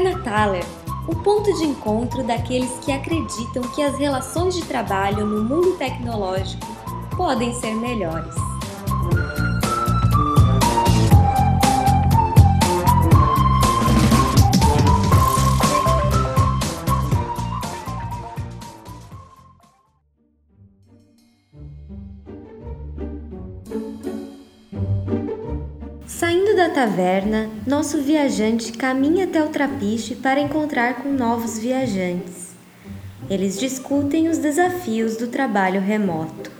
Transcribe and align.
Taverna 0.00 0.22
Thaler, 0.22 0.64
o 1.06 1.14
ponto 1.14 1.52
de 1.58 1.64
encontro 1.64 2.22
daqueles 2.22 2.70
que 2.82 2.90
acreditam 2.90 3.62
que 3.74 3.82
as 3.82 3.98
relações 3.98 4.54
de 4.54 4.62
trabalho 4.62 5.26
no 5.26 5.44
mundo 5.44 5.76
tecnológico 5.76 6.66
podem 7.16 7.52
ser 7.52 7.74
melhores. 7.74 8.49
Taverna, 26.70 27.50
nosso 27.66 28.00
viajante 28.02 28.72
caminha 28.72 29.24
até 29.24 29.42
o 29.42 29.48
trapiche 29.48 30.14
para 30.14 30.40
encontrar 30.40 31.02
com 31.02 31.10
novos 31.10 31.58
viajantes. 31.58 32.50
Eles 33.28 33.58
discutem 33.58 34.28
os 34.28 34.38
desafios 34.38 35.16
do 35.16 35.28
trabalho 35.28 35.80
remoto. 35.80 36.59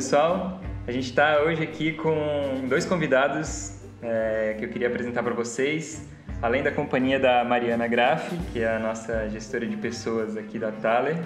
Pessoal, 0.00 0.58
a 0.86 0.92
gente 0.92 1.10
está 1.10 1.42
hoje 1.42 1.62
aqui 1.62 1.92
com 1.92 2.66
dois 2.66 2.86
convidados 2.86 3.82
é, 4.00 4.56
que 4.58 4.64
eu 4.64 4.70
queria 4.70 4.88
apresentar 4.88 5.22
para 5.22 5.34
vocês. 5.34 6.08
Além 6.40 6.62
da 6.62 6.72
companhia 6.72 7.20
da 7.20 7.44
Mariana 7.44 7.86
Graff, 7.86 8.34
que 8.50 8.60
é 8.60 8.76
a 8.76 8.78
nossa 8.78 9.28
gestora 9.28 9.66
de 9.66 9.76
pessoas 9.76 10.38
aqui 10.38 10.58
da 10.58 10.72
Thaler. 10.72 11.16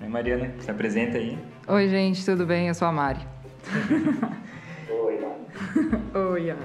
Né, 0.00 0.08
Mariana, 0.08 0.50
se 0.60 0.70
apresenta 0.70 1.18
aí. 1.18 1.36
Oi, 1.68 1.88
gente, 1.90 2.24
tudo 2.24 2.46
bem? 2.46 2.68
Eu 2.68 2.74
sou 2.74 2.88
a 2.88 2.92
Mari. 2.92 3.20
Oi, 4.88 5.20
Mari. 5.20 6.02
Oi, 6.32 6.46
Yara. 6.46 6.60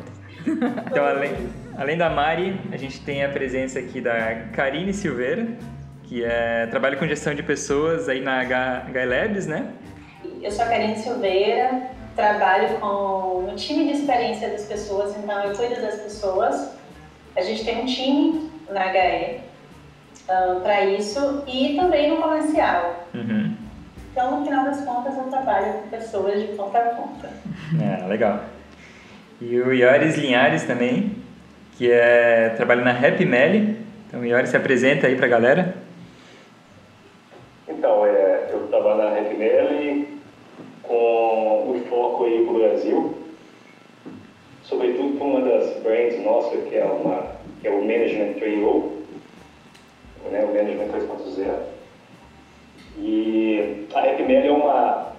Então, 0.89 1.05
além, 1.05 1.33
além 1.77 1.97
da 1.97 2.09
Mari, 2.09 2.61
a 2.71 2.77
gente 2.77 3.01
tem 3.01 3.25
a 3.25 3.29
presença 3.29 3.77
aqui 3.77 3.99
da 3.99 4.35
Karine 4.53 4.93
Silveira, 4.93 5.45
que 6.03 6.23
é, 6.23 6.65
trabalha 6.67 6.95
com 6.95 7.05
gestão 7.05 7.35
de 7.35 7.43
pessoas 7.43 8.07
aí 8.07 8.21
na 8.21 8.39
H, 8.39 8.85
H 8.87 9.03
Labs, 9.03 9.47
né? 9.47 9.73
Eu 10.47 10.51
sou 10.53 10.63
a 10.63 10.69
Karine 10.69 10.95
Silveira, 10.95 11.89
trabalho 12.15 12.79
com, 12.79 13.41
no 13.41 13.53
time 13.57 13.83
de 13.83 13.99
experiência 13.99 14.47
das 14.47 14.63
pessoas, 14.63 15.13
então 15.17 15.43
eu 15.43 15.53
cuido 15.53 15.81
das 15.81 15.95
pessoas. 15.95 16.71
A 17.35 17.41
gente 17.41 17.65
tem 17.65 17.81
um 17.81 17.85
time 17.85 18.49
na 18.69 18.85
HE 18.93 19.41
para 20.63 20.85
isso 20.85 21.43
e 21.45 21.75
também 21.75 22.11
no 22.11 22.21
comercial. 22.21 23.07
Uhum. 23.13 23.57
Então, 24.09 24.39
no 24.39 24.45
final 24.45 24.63
das 24.63 24.85
contas, 24.85 25.17
eu 25.17 25.25
trabalho 25.25 25.73
com 25.73 25.89
pessoas 25.89 26.39
de 26.39 26.47
ponta 26.55 26.77
a 26.77 26.95
ponta. 26.95 27.29
É, 27.83 28.07
legal. 28.07 28.45
E 29.41 29.59
o 29.59 29.73
Ioris 29.73 30.15
Linhares 30.15 30.63
também, 30.63 31.17
que 31.77 31.91
é, 31.91 32.53
trabalha 32.55 32.85
na 32.85 32.91
Happy 32.91 33.25
Melly. 33.25 33.85
Então, 34.07 34.21
o 34.21 34.25
Ioris 34.25 34.51
se 34.51 34.55
apresenta 34.55 35.07
aí 35.07 35.17
pra 35.17 35.27
galera. 35.27 35.75
Então, 37.67 38.05
é, 38.05 38.47
eu 38.53 38.65
trabalho 38.69 39.03
na 39.03 39.09
RedML 39.09 40.17
com 40.87 41.71
o 41.71 41.83
foco 41.89 42.23
aí 42.23 42.45
pro 42.45 42.59
Brasil, 42.59 43.17
sobretudo 44.63 45.19
com 45.19 45.31
uma 45.31 45.41
das 45.41 45.73
que 46.43 46.75
é, 46.75 46.85
uma, 46.85 47.35
que 47.61 47.67
é 47.67 47.71
o 47.71 47.81
Management 47.81 48.33
3.0, 48.39 48.91
né, 50.31 50.43
o 50.43 50.47
Management 50.47 50.87
3.0. 50.87 51.77
E 52.99 53.87
a 53.93 54.01
RedML 54.01 54.47
é 54.47 54.51
uma, 54.51 55.13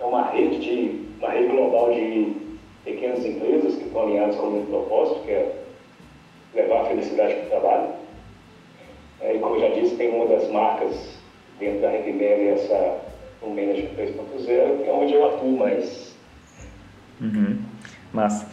é 0.00 0.04
uma 0.04 0.30
rede 0.30 0.58
de 0.58 1.00
uma 1.18 1.30
rede 1.30 1.48
global 1.48 1.92
de 1.92 2.36
pequenas 2.84 3.24
empresas 3.24 3.74
que 3.76 3.84
estão 3.84 4.02
alinhadas 4.02 4.36
com 4.36 4.46
o 4.46 4.50
mesmo 4.52 4.66
propósito, 4.68 5.20
que 5.24 5.30
é 5.30 5.62
levar 6.54 6.82
a 6.82 6.84
felicidade 6.86 7.34
para 7.34 7.44
o 7.44 7.48
trabalho. 7.50 7.88
É, 9.20 9.36
e 9.36 9.38
como 9.38 9.56
eu 9.56 9.60
já 9.60 9.80
disse, 9.80 9.96
tem 9.96 10.10
uma 10.14 10.26
das 10.26 10.50
marcas 10.50 11.18
dentro 11.58 11.80
da 11.82 11.90
RedML, 11.90 12.48
essa 12.48 13.00
o 13.42 13.48
Management 13.48 13.94
3.0, 13.96 14.82
que 14.82 14.88
é 14.88 14.92
onde 14.92 15.14
eu 15.14 15.26
atuo 15.26 15.56
mais. 15.56 16.14
Uhum. 17.20 17.58
Massa. 18.12 18.46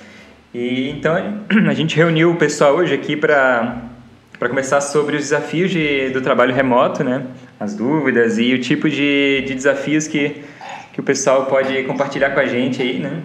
E 0.58 0.90
então 0.90 1.14
a 1.70 1.74
gente 1.76 1.96
reuniu 1.96 2.32
o 2.32 2.36
pessoal 2.36 2.78
hoje 2.78 2.92
aqui 2.92 3.16
para 3.16 3.84
para 4.40 4.50
conversar 4.50 4.82
sobre 4.82 5.16
os 5.16 5.24
desafios 5.24 5.72
de, 5.72 6.10
do 6.10 6.22
trabalho 6.22 6.54
remoto, 6.54 7.04
né? 7.04 7.24
As 7.60 7.76
dúvidas 7.76 8.38
e 8.38 8.54
o 8.54 8.60
tipo 8.60 8.88
de, 8.88 9.44
de 9.48 9.56
desafios 9.56 10.08
que, 10.08 10.44
que 10.94 11.00
o 11.00 11.04
pessoal 11.04 11.48
pode 11.48 11.84
compartilhar 11.84 12.32
com 12.32 12.40
a 12.40 12.46
gente 12.46 12.80
aí, 12.80 13.00
né? 13.00 13.24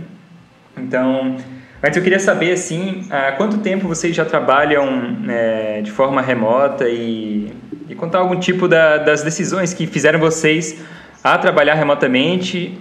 Então, 0.74 1.36
antes 1.82 1.98
eu 1.98 2.02
queria 2.02 2.18
saber, 2.18 2.52
assim, 2.52 3.06
há 3.10 3.32
quanto 3.32 3.58
tempo 3.58 3.86
vocês 3.86 4.16
já 4.16 4.24
trabalham 4.24 5.18
é, 5.28 5.82
de 5.82 5.90
forma 5.90 6.22
remota 6.22 6.88
e, 6.88 7.52
e 7.90 7.94
contar 7.94 8.20
algum 8.20 8.40
tipo 8.40 8.66
da, 8.66 8.96
das 8.96 9.22
decisões 9.22 9.74
que 9.74 9.86
fizeram 9.86 10.18
vocês 10.18 10.82
a 11.22 11.36
trabalhar 11.36 11.74
remotamente 11.74 12.78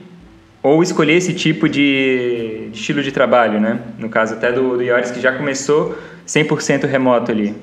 ou 0.63 0.81
escolher 0.81 1.15
esse 1.15 1.33
tipo 1.33 1.67
de, 1.67 2.50
de 2.71 2.79
estilo 2.79 3.03
de 3.03 3.11
trabalho, 3.11 3.59
né? 3.59 3.79
No 3.97 4.09
caso 4.09 4.35
até 4.35 4.51
do, 4.51 4.77
do 4.77 4.81
Ioris, 4.81 5.11
que 5.11 5.19
já 5.19 5.35
começou 5.37 5.95
100% 6.25 6.85
remoto 6.85 7.31
ali. 7.31 7.55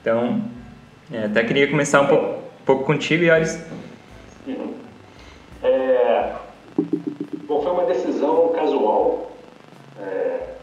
Então, 0.00 0.42
é, 1.12 1.24
até 1.24 1.44
queria 1.44 1.68
começar 1.68 2.00
um 2.00 2.06
pouco, 2.06 2.42
pouco 2.64 2.84
contigo, 2.84 3.24
Ioris. 3.24 3.62
É, 5.62 6.32
bom, 7.46 7.62
foi 7.62 7.72
uma 7.72 7.84
decisão 7.84 8.52
casual. 8.54 9.32
É, 10.00 10.54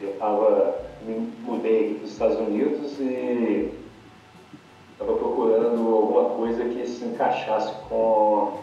eu 0.00 0.12
tava, 0.18 0.76
me 1.06 1.32
mudei 1.44 1.94
para 1.94 2.04
os 2.04 2.12
Estados 2.12 2.38
Unidos 2.38 2.98
e 2.98 3.70
estava 4.92 5.12
procurando 5.18 5.94
alguma 5.94 6.30
coisa 6.30 6.64
que 6.64 6.86
se 6.86 7.04
encaixasse 7.04 7.72
com, 7.88 8.58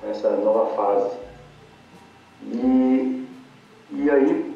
com 0.00 0.10
essa 0.10 0.30
nova 0.36 0.74
fase. 0.74 1.16
E, 2.52 3.23
e 3.96 4.10
aí, 4.10 4.54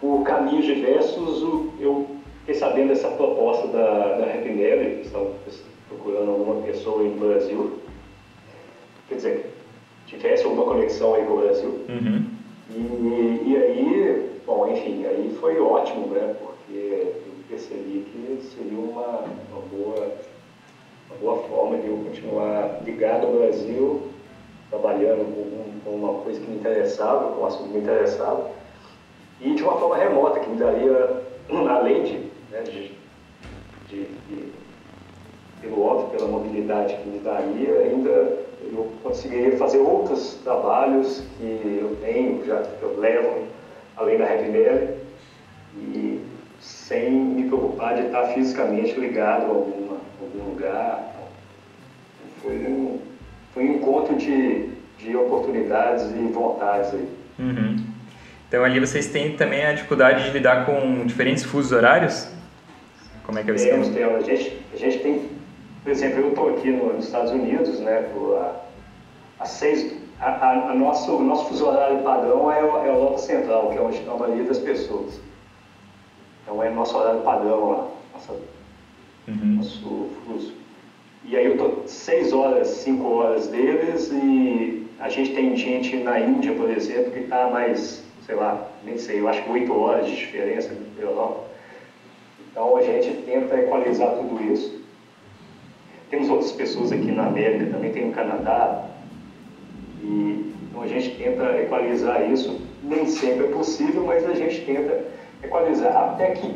por 0.00 0.22
caminhos 0.22 0.64
diversos, 0.64 1.42
eu 1.80 2.06
fiquei 2.40 2.54
sabendo 2.54 2.88
dessa 2.88 3.08
proposta 3.08 3.66
da, 3.68 4.18
da 4.18 4.24
Happy 4.26 4.50
Mary, 4.50 4.96
que 5.00 5.06
estavam 5.06 5.32
procurando 5.88 6.30
alguma 6.30 6.62
pessoa 6.62 7.02
no 7.02 7.16
Brasil. 7.16 7.78
Quer 9.08 9.14
dizer, 9.16 9.54
tivesse 10.06 10.44
alguma 10.44 10.64
conexão 10.64 11.14
aí 11.14 11.24
com 11.24 11.32
o 11.32 11.40
Brasil. 11.40 11.68
Uhum. 11.88 12.24
E, 12.70 13.50
e 13.50 13.56
aí, 13.56 14.30
bom, 14.46 14.70
enfim, 14.70 15.04
aí 15.04 15.36
foi 15.40 15.58
ótimo, 15.58 16.06
né? 16.08 16.34
Porque 16.38 16.78
eu 16.78 17.32
percebi 17.48 18.06
que 18.12 18.46
seria 18.54 18.78
uma, 18.78 19.24
uma, 19.50 19.62
boa, 19.72 20.16
uma 21.08 21.18
boa 21.20 21.48
forma 21.48 21.78
de 21.78 21.88
eu 21.88 21.96
continuar 21.96 22.82
ligado 22.84 23.26
ao 23.26 23.32
Brasil, 23.34 24.02
trabalhando 24.70 25.24
com, 25.84 25.90
uma 25.90 26.22
coisa 26.22 26.40
que 26.40 26.50
me 26.50 26.56
interessava, 26.56 27.32
com 27.32 27.42
um 27.42 27.46
assunto 27.46 27.68
que 27.68 27.74
me 27.74 27.80
interessava, 27.80 28.50
e 29.40 29.54
de 29.54 29.62
uma 29.62 29.78
forma 29.78 29.96
remota, 29.96 30.40
que 30.40 30.50
me 30.50 30.56
daria, 30.56 31.22
além 31.50 32.02
de, 32.04 32.18
né, 32.50 32.62
de, 32.62 32.92
de, 33.88 34.04
de 34.28 34.52
pelo 35.60 35.82
óbvio, 35.82 36.18
pela 36.18 36.30
mobilidade 36.30 36.96
que 36.96 37.08
me 37.08 37.18
daria, 37.18 37.74
ainda 37.80 38.10
eu 38.62 38.90
conseguiria 39.02 39.56
fazer 39.56 39.78
outros 39.78 40.34
trabalhos 40.44 41.22
que 41.38 41.78
eu 41.80 41.96
tenho, 42.00 42.44
já 42.44 42.62
que 42.62 42.82
eu 42.82 42.98
levo, 42.98 43.46
além 43.96 44.18
da 44.18 44.24
Heavy 44.24 44.50
Metal, 44.50 44.96
e 45.76 46.24
sem 46.60 47.10
me 47.10 47.48
preocupar 47.48 47.94
de 47.94 48.06
estar 48.06 48.24
fisicamente 48.28 48.98
ligado 48.98 49.44
a 49.44 49.48
alguma, 49.48 49.96
algum 50.20 50.50
lugar. 50.50 51.14
Foi 52.42 52.56
um, 52.56 52.98
um 53.60 53.74
encontro 53.76 54.16
de, 54.16 54.68
de 54.98 55.16
oportunidades 55.16 56.04
e 56.10 56.32
vontades 56.32 56.92
aí. 56.94 57.08
Uhum. 57.38 57.76
Então 58.48 58.64
ali 58.64 58.80
vocês 58.80 59.06
têm 59.06 59.36
também 59.36 59.64
a 59.64 59.72
dificuldade 59.72 60.24
de 60.24 60.30
lidar 60.30 60.66
com 60.66 61.04
diferentes 61.06 61.44
fusos 61.44 61.70
horários? 61.72 62.28
Como 63.24 63.38
é 63.38 63.42
que 63.44 63.50
é 63.50 63.54
o 63.54 63.56
Temos, 63.56 63.88
esquema? 63.88 64.08
temos. 64.18 64.28
A 64.28 64.34
gente, 64.34 64.56
a 64.72 64.76
gente 64.76 64.98
tem, 64.98 65.22
por 65.84 65.90
exemplo, 65.92 66.18
eu 66.20 66.28
estou 66.30 66.50
aqui 66.56 66.70
no- 66.70 66.94
nos 66.94 67.04
Estados 67.06 67.30
Unidos, 67.30 67.78
né, 67.80 68.06
a, 69.38 69.42
a 69.42 69.46
seis, 69.46 69.94
a, 70.20 70.30
a, 70.30 70.70
a 70.70 70.74
nosso, 70.74 71.12
o 71.16 71.22
nosso 71.22 71.46
fuso 71.46 71.64
horário 71.66 72.02
padrão 72.02 72.50
é, 72.50 72.62
o- 72.64 72.84
é 72.84 72.88
Europa 72.88 73.18
Central, 73.18 73.70
que 73.70 73.78
é 73.78 73.80
onde 73.80 73.96
estão 73.98 74.14
a 74.16 74.18
maioria 74.18 74.44
das 74.44 74.58
pessoas. 74.58 75.20
Então 76.42 76.62
é 76.62 76.68
o 76.70 76.74
nosso 76.74 76.96
horário 76.98 77.20
padrão 77.20 77.70
lá, 77.70 77.86
nossa, 78.14 78.32
Uhum. 79.28 79.36
nosso 79.56 80.08
fuso. 80.26 80.54
E 81.24 81.36
aí 81.36 81.44
eu 81.44 81.52
estou 81.52 81.84
seis 81.86 82.32
horas, 82.32 82.68
cinco 82.68 83.08
horas 83.08 83.48
deles 83.48 84.10
e 84.10 84.86
a 84.98 85.08
gente 85.08 85.34
tem 85.34 85.54
gente 85.56 85.96
na 85.96 86.18
Índia, 86.18 86.52
por 86.54 86.70
exemplo, 86.70 87.10
que 87.12 87.20
está 87.20 87.48
mais, 87.48 88.02
sei 88.24 88.34
lá, 88.34 88.68
nem 88.84 88.96
sei, 88.96 89.20
eu 89.20 89.28
acho 89.28 89.42
que 89.42 89.50
oito 89.50 89.72
horas 89.72 90.06
de 90.06 90.16
diferença 90.16 90.72
do 90.72 91.00
Europa. 91.00 91.44
Então 92.50 92.76
a 92.76 92.82
gente 92.82 93.12
tenta 93.24 93.58
equalizar 93.58 94.16
tudo 94.16 94.42
isso. 94.52 94.80
Temos 96.08 96.28
outras 96.28 96.52
pessoas 96.52 96.90
aqui 96.90 97.12
na 97.12 97.26
América, 97.26 97.66
também 97.70 97.92
tem 97.92 98.06
no 98.06 98.12
Canadá, 98.12 98.86
e 100.02 100.50
então 100.68 100.82
a 100.82 100.86
gente 100.86 101.10
tenta 101.16 101.60
equalizar 101.60 102.30
isso. 102.30 102.58
Nem 102.82 103.06
sempre 103.06 103.46
é 103.46 103.50
possível, 103.50 104.04
mas 104.04 104.24
a 104.24 104.34
gente 104.34 104.62
tenta 104.62 105.04
equalizar. 105.42 105.94
Até 105.96 106.30
que 106.30 106.54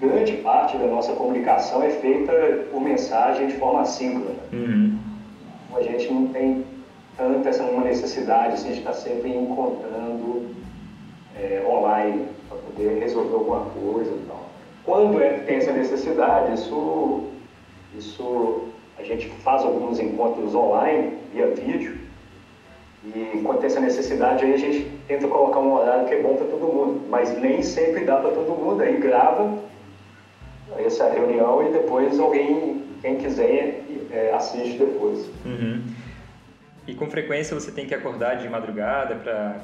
grande 0.00 0.32
parte 0.38 0.76
da 0.78 0.86
nossa 0.86 1.12
comunicação 1.12 1.82
é 1.82 1.90
feita 1.90 2.32
por 2.70 2.80
mensagem 2.80 3.48
de 3.48 3.54
forma 3.54 3.84
síncrona. 3.84 4.40
Uhum. 4.52 4.98
A 5.74 5.82
gente 5.82 6.12
não 6.12 6.28
tem 6.28 6.64
tanta 7.16 7.48
essa 7.48 7.62
uma 7.64 7.84
necessidade 7.84 8.54
assim, 8.54 8.72
de 8.72 8.78
estar 8.78 8.94
sempre 8.94 9.30
encontrando 9.30 10.46
é, 11.36 11.62
online 11.66 12.26
para 12.48 12.58
poder 12.58 12.98
resolver 12.98 13.34
alguma 13.34 13.60
coisa 13.66 14.10
e 14.10 14.26
tal. 14.26 14.48
Quando 14.84 15.20
é, 15.20 15.38
tem 15.40 15.56
essa 15.56 15.72
necessidade, 15.72 16.54
isso, 16.54 17.24
isso 17.96 18.68
a 18.98 19.02
gente 19.02 19.28
faz 19.42 19.62
alguns 19.62 20.00
encontros 20.00 20.54
online, 20.54 21.18
via 21.32 21.54
vídeo, 21.54 21.99
e 23.04 23.40
quando 23.42 23.58
tem 23.58 23.66
essa 23.66 23.80
necessidade, 23.80 24.44
aí 24.44 24.52
a 24.52 24.58
gente 24.58 24.90
tenta 25.08 25.26
colocar 25.26 25.58
um 25.58 25.72
horário 25.72 26.06
que 26.06 26.14
é 26.14 26.22
bom 26.22 26.36
para 26.36 26.46
todo 26.46 26.66
mundo, 26.66 27.06
mas 27.08 27.36
nem 27.38 27.62
sempre 27.62 28.04
dá 28.04 28.16
para 28.16 28.30
todo 28.30 28.52
mundo, 28.52 28.82
aí 28.82 28.98
grava 28.98 29.58
essa 30.78 31.08
reunião 31.08 31.66
e 31.66 31.72
depois 31.72 32.20
alguém, 32.20 32.84
quem 33.00 33.16
quiser, 33.16 33.84
é, 34.10 34.32
assiste 34.34 34.78
depois. 34.78 35.30
Uhum. 35.46 35.82
E 36.86 36.94
com 36.94 37.08
frequência 37.08 37.58
você 37.58 37.70
tem 37.70 37.86
que 37.86 37.94
acordar 37.94 38.36
de 38.36 38.48
madrugada 38.48 39.14
para 39.14 39.60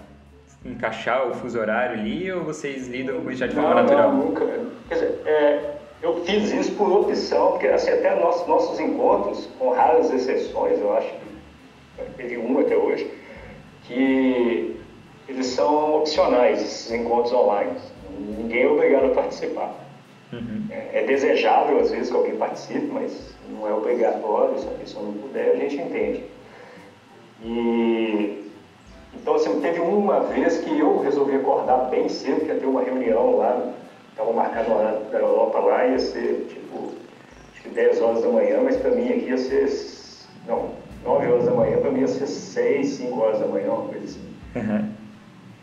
encaixar 0.65 1.29
o 1.29 1.35
fuso 1.35 1.59
horário 1.59 2.01
ali 2.01 2.33
ou 2.33 2.43
vocês 2.43 2.89
lidam 2.89 3.21
com 3.21 3.31
isso 3.31 3.41
já 3.41 3.47
de 3.47 3.55
forma 3.55 3.75
não, 3.75 3.83
natural? 3.83 4.13
Não, 4.13 4.27
nunca. 4.27 4.47
Quer 4.89 4.95
dizer, 4.95 5.23
é, 5.27 5.75
eu 6.03 6.25
fiz 6.25 6.53
isso 6.53 6.73
por 6.73 6.91
opção, 6.91 7.53
porque 7.53 7.69
assim, 7.69 7.91
até 7.91 8.19
nossos, 8.19 8.47
nossos 8.47 8.81
encontros, 8.81 9.49
com 9.59 9.71
raras 9.71 10.11
exceções, 10.11 10.79
eu 10.79 10.97
acho 10.97 11.09
que 11.09 12.05
teve 12.17 12.39
um 12.39 12.59
até 12.59 12.77
hoje, 12.77 13.11
que 13.87 14.77
eles 15.29 15.47
são 15.47 15.97
opcionais, 15.97 16.63
esses 16.63 16.93
encontros 16.93 17.33
online. 17.33 17.73
Ninguém 18.39 18.63
é 18.63 18.69
obrigado 18.69 19.07
a 19.07 19.15
participar. 19.15 19.75
Uhum. 20.33 20.67
É, 20.71 21.01
é, 21.01 21.07
desejável, 21.07 21.79
às 21.79 21.91
vezes, 21.91 22.11
que 22.11 22.17
alguém 22.17 22.37
participe, 22.37 22.87
mas 22.87 23.35
não 23.49 23.67
é 23.67 23.73
obrigatório. 23.73 24.59
Se 24.59 24.67
a 24.67 24.73
pessoa 24.73 25.05
não 25.05 25.13
puder, 25.15 25.53
a 25.53 25.57
gente 25.57 25.77
entende. 25.77 26.25
E, 27.43 28.51
então, 29.15 29.35
assim, 29.35 29.61
teve 29.61 29.81
uma 29.81 30.21
vez 30.21 30.59
que 30.59 30.79
eu 30.79 31.01
resolvi 31.01 31.37
acordar 31.37 31.89
bem 31.91 32.09
cedo, 32.09 32.41
que 32.41 32.47
ia 32.47 32.57
ter 32.57 32.67
uma 32.67 32.83
reunião 32.83 33.37
lá, 33.37 33.73
estava 34.11 34.33
marcado 34.33 34.71
no 34.71 34.79
horário 34.79 35.01
da 35.11 35.19
Europa 35.19 35.59
lá, 35.59 35.87
ia 35.87 35.99
ser, 35.99 36.47
tipo, 36.49 36.93
acho 37.53 37.63
que 37.63 37.69
10 37.69 38.01
horas 38.01 38.23
da 38.23 38.29
manhã, 38.29 38.61
mas 38.63 38.77
para 38.77 38.91
mim 38.91 39.09
aqui 39.09 39.29
ia 39.29 39.39
ser, 39.39 39.69
não, 40.47 40.71
9 41.07 41.27
horas 41.29 41.45
da 41.45 41.53
manhã, 41.53 41.79
para 41.79 41.91
mim 41.91 42.01
ia 42.01 42.09
ser 42.09 42.27
6, 42.27 42.87
5 42.89 43.21
horas 43.21 43.39
da 43.39 43.47
manhã, 43.47 43.71
uma 43.71 43.89
coisa 43.89 44.05
assim. 44.05 44.35
Uhum. 44.57 44.89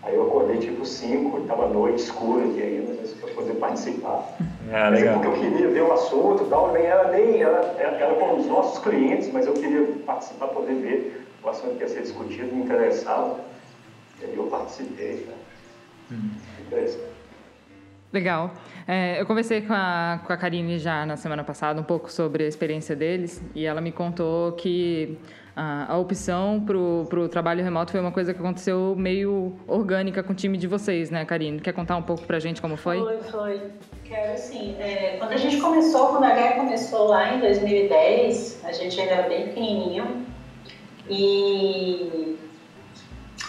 Aí 0.03 0.15
eu 0.15 0.23
acordei 0.23 0.57
tipo 0.57 0.85
5, 0.85 1.37
estava 1.39 1.67
noite 1.67 1.99
escura 1.99 2.45
aqui 2.45 2.61
ainda, 2.61 2.93
para 3.19 3.33
poder 3.33 3.53
participar. 3.55 4.37
Ah, 4.71 4.89
legal. 4.89 5.19
Porque 5.19 5.27
eu 5.27 5.33
queria 5.33 5.67
ver 5.69 5.83
o 5.83 5.93
assunto 5.93 6.43
e 6.43 6.47
tal, 6.47 6.71
nem 6.71 6.85
era 6.85 7.11
nem, 7.11 7.41
era, 7.41 7.75
era 7.77 8.15
com 8.15 8.37
os 8.37 8.47
nossos 8.47 8.81
clientes, 8.81 9.29
mas 9.31 9.45
eu 9.45 9.53
queria 9.53 9.83
participar, 10.05 10.47
poder 10.47 10.75
ver 10.75 11.25
o 11.43 11.49
assunto 11.49 11.75
que 11.75 11.83
ia 11.83 11.89
ser 11.89 12.01
discutido, 12.01 12.53
me 12.55 12.63
interessava. 12.63 13.39
E 14.21 14.25
aí 14.25 14.35
eu 14.35 14.45
participei? 14.45 15.27
Uhum. 16.09 16.29
Interessante. 16.67 17.12
Legal. 18.13 18.53
É, 18.87 19.19
eu 19.19 19.25
conversei 19.25 19.61
com 19.61 19.73
a, 19.73 20.21
com 20.23 20.31
a 20.31 20.37
Karine 20.37 20.77
já 20.77 21.03
na 21.03 21.17
semana 21.17 21.43
passada 21.43 21.81
um 21.81 21.83
pouco 21.83 22.11
sobre 22.11 22.43
a 22.43 22.47
experiência 22.47 22.95
deles 22.95 23.41
e 23.55 23.65
ela 23.65 23.81
me 23.81 23.91
contou 23.91 24.51
que 24.51 25.17
a, 25.55 25.91
a 25.93 25.97
opção 25.97 26.63
para 26.63 26.77
o 26.77 27.27
trabalho 27.27 27.63
remoto 27.63 27.91
foi 27.91 27.99
uma 27.99 28.11
coisa 28.11 28.31
que 28.31 28.39
aconteceu 28.39 28.95
meio 28.95 29.55
orgânica 29.67 30.21
com 30.21 30.31
o 30.31 30.35
time 30.35 30.59
de 30.59 30.67
vocês, 30.67 31.09
né, 31.09 31.25
Karine? 31.25 31.59
Quer 31.59 31.73
contar 31.73 31.97
um 31.97 32.03
pouco 32.03 32.23
para 32.27 32.37
a 32.37 32.39
gente 32.39 32.61
como 32.61 32.77
foi? 32.77 32.99
Foi, 32.99 33.17
foi. 33.31 33.61
Quero 34.03 34.37
sim. 34.37 34.75
É, 34.79 35.15
quando 35.17 35.31
a 35.31 35.37
gente 35.37 35.59
começou, 35.59 36.09
quando 36.09 36.25
a 36.25 36.35
HE 36.35 36.55
começou 36.59 37.07
lá 37.07 37.33
em 37.33 37.39
2010, 37.39 38.63
a 38.63 38.71
gente 38.73 39.01
ainda 39.01 39.13
era 39.13 39.27
bem 39.27 39.47
pequenininho 39.47 40.23
e 41.09 42.37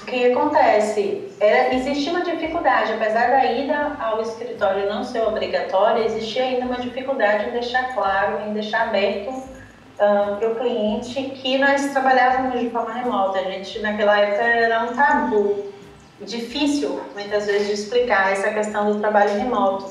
o 0.05 0.07
que 0.07 0.33
acontece? 0.33 1.29
Era, 1.41 1.75
existia 1.75 2.13
uma 2.13 2.23
dificuldade, 2.23 2.93
apesar 2.93 3.31
da 3.31 3.53
ida 3.53 3.97
ao 3.99 4.21
escritório 4.21 4.87
não 4.87 5.03
ser 5.03 5.23
obrigatória, 5.23 6.05
existia 6.05 6.43
ainda 6.43 6.67
uma 6.67 6.77
dificuldade 6.77 7.49
em 7.49 7.53
deixar 7.53 7.95
claro, 7.95 8.47
em 8.47 8.53
deixar 8.53 8.89
aberto 8.89 9.31
uh, 9.31 10.37
para 10.39 10.51
o 10.51 10.57
cliente 10.57 11.23
que 11.23 11.57
nós 11.57 11.91
trabalhávamos 11.93 12.61
de 12.61 12.69
forma 12.69 12.93
remota. 12.93 13.39
A 13.39 13.45
gente, 13.45 13.79
naquela 13.79 14.21
época, 14.21 14.43
era 14.43 14.85
um 14.85 14.95
tabu, 14.95 15.73
difícil, 16.21 17.01
muitas 17.15 17.47
vezes, 17.47 17.69
de 17.69 17.73
explicar 17.73 18.31
essa 18.31 18.51
questão 18.51 18.93
do 18.93 19.01
trabalho 19.01 19.39
remoto. 19.39 19.91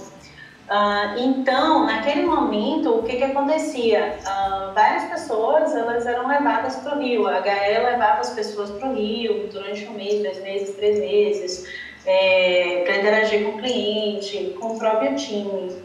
Uh, 0.69 1.19
então, 1.19 1.86
naquele 1.86 2.24
momento, 2.25 2.98
o 2.98 3.04
que, 3.04 3.18
que 3.18 3.24
acontecia? 3.24 4.18
Uh, 4.21 4.74
várias 4.74 5.04
pessoas 5.06 5.75
elas 5.75 6.06
eram 6.06 6.27
levadas 6.27 6.77
para 6.77 6.98
o 6.98 7.01
Rio. 7.01 7.27
A 7.27 7.39
HE 7.39 7.83
levava 7.83 8.21
as 8.21 8.30
pessoas 8.30 8.71
para 8.71 8.89
o 8.89 8.94
Rio 8.94 9.50
durante 9.51 9.86
um 9.86 9.94
mês, 9.94 10.24
dois 10.24 10.42
meses, 10.42 10.75
três 10.75 11.00
meses, 11.00 11.68
é, 12.06 12.83
para 12.86 12.98
interagir 12.98 13.44
com 13.44 13.57
o 13.57 13.62
cliente, 13.62 14.56
com 14.60 14.68
o 14.75 14.80
próprio 14.80 15.15
time. 15.15 15.75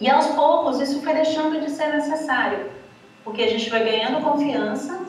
E 0.00 0.08
aos 0.08 0.26
poucos 0.28 0.80
isso 0.80 1.02
foi 1.02 1.14
deixando 1.14 1.60
de 1.60 1.70
ser 1.70 1.88
necessário, 1.88 2.70
porque 3.24 3.42
a 3.42 3.48
gente 3.48 3.68
vai 3.70 3.82
ganhando 3.82 4.22
confiança 4.22 5.00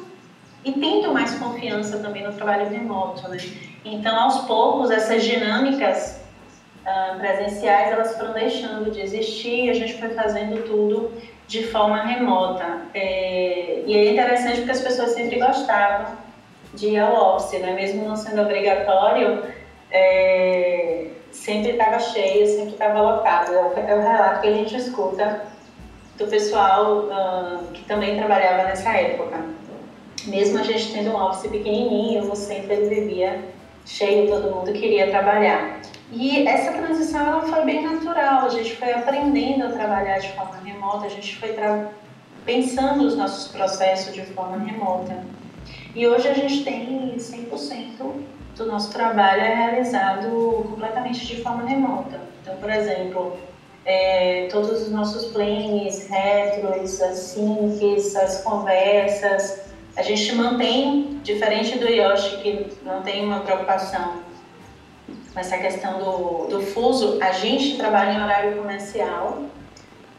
e 0.64 0.72
tendo 0.72 1.14
mais 1.14 1.36
confiança 1.36 2.00
também 2.00 2.24
no 2.24 2.34
trabalho 2.34 2.70
remoto. 2.70 3.28
Né? 3.30 3.38
Então, 3.86 4.18
aos 4.20 4.40
poucos, 4.46 4.90
essas 4.90 5.24
dinâmicas 5.24 6.20
uh, 6.88 7.20
presenciais, 7.20 7.92
elas 7.92 8.16
foram 8.16 8.34
deixando 8.34 8.90
de 8.90 9.02
existir 9.02 9.66
e 9.66 9.70
a 9.70 9.74
gente 9.74 9.96
foi 9.96 10.10
fazendo 10.10 10.64
tudo 10.66 11.12
de 11.48 11.64
forma 11.68 12.04
remota. 12.04 12.82
É, 12.94 13.84
e 13.86 13.96
é 13.96 14.12
interessante 14.12 14.58
porque 14.58 14.72
as 14.72 14.82
pessoas 14.82 15.12
sempre 15.12 15.40
gostavam 15.40 16.18
de 16.74 16.90
ir 16.90 17.00
ao 17.00 17.36
office, 17.36 17.60
né? 17.60 17.74
mesmo 17.74 18.08
não 18.08 18.16
sendo 18.16 18.42
obrigatório, 18.42 19.44
é, 19.92 21.08
sempre 21.32 21.72
estava 21.72 22.00
cheio, 22.00 22.46
sempre 22.48 22.74
estava 22.74 23.02
lotado. 23.02 23.54
É 23.54 23.62
o, 23.62 23.74
é 23.74 23.96
o, 23.96 24.02
relato 24.02 24.42
que 24.42 24.48
a 24.48 24.54
gente 24.54 24.76
escuta 24.76 25.42
do 26.18 26.28
pessoal 26.28 27.06
uh, 27.06 27.64
que 27.74 27.86
também 27.86 28.18
trabalhava 28.18 28.64
nessa 28.64 28.92
época. 28.92 29.38
Mesmo 30.26 30.60
a 30.60 30.64
gente 30.64 30.92
tendo 30.92 31.12
um 31.12 31.16
office 31.16 31.50
pequenininho, 31.50 32.36
sempre 32.36 32.76
vivia 32.76 33.40
cheio, 33.86 34.28
todo 34.28 34.54
mundo 34.54 34.74
queria 34.74 35.10
trabalhar. 35.10 35.80
E 36.12 36.48
essa 36.48 36.72
transição 36.72 37.20
ela 37.20 37.42
foi 37.42 37.66
bem 37.66 37.84
natural, 37.84 38.46
a 38.46 38.50
gente 38.50 38.76
foi 38.76 38.94
aprendendo 38.94 39.66
a 39.66 39.70
trabalhar 39.72 40.20
de 40.20 40.32
forma 40.34 40.56
remota, 40.64 41.06
a 41.06 41.10
gente 41.10 41.36
foi 41.36 41.56
pensando 42.46 43.06
os 43.06 43.18
nossos 43.18 43.52
processos 43.52 44.14
de 44.14 44.22
forma 44.22 44.58
remota. 44.58 45.22
E 45.94 46.08
hoje 46.08 46.28
a 46.30 46.34
gente 46.34 46.64
tem 46.64 47.16
100% 47.18 48.26
do 48.56 48.66
nosso 48.66 48.92
trabalho 48.92 49.42
é 49.42 49.54
realizado 49.54 50.66
completamente 50.70 51.26
de 51.26 51.42
forma 51.42 51.66
remota. 51.66 52.20
Então, 52.42 52.56
por 52.58 52.70
exemplo, 52.70 53.38
é, 53.86 54.48
todos 54.50 54.84
os 54.84 54.90
nossos 54.90 55.26
planes, 55.32 56.08
retros, 56.08 57.02
as 57.02 57.18
syncs, 57.18 58.16
as 58.16 58.42
conversas, 58.42 59.68
a 59.96 60.02
gente 60.02 60.34
mantém, 60.36 61.20
diferente 61.24 61.78
do 61.78 61.88
Yoshi, 61.88 62.38
que 62.38 62.78
não 62.84 63.02
tem 63.02 63.26
uma 63.26 63.42
preocupação 63.42 64.27
com 65.38 65.42
essa 65.42 65.58
questão 65.60 66.00
do, 66.00 66.48
do 66.48 66.62
fuso, 66.62 67.20
a 67.22 67.32
gente 67.32 67.78
trabalha 67.78 68.14
em 68.14 68.24
horário 68.24 68.58
comercial, 68.58 69.44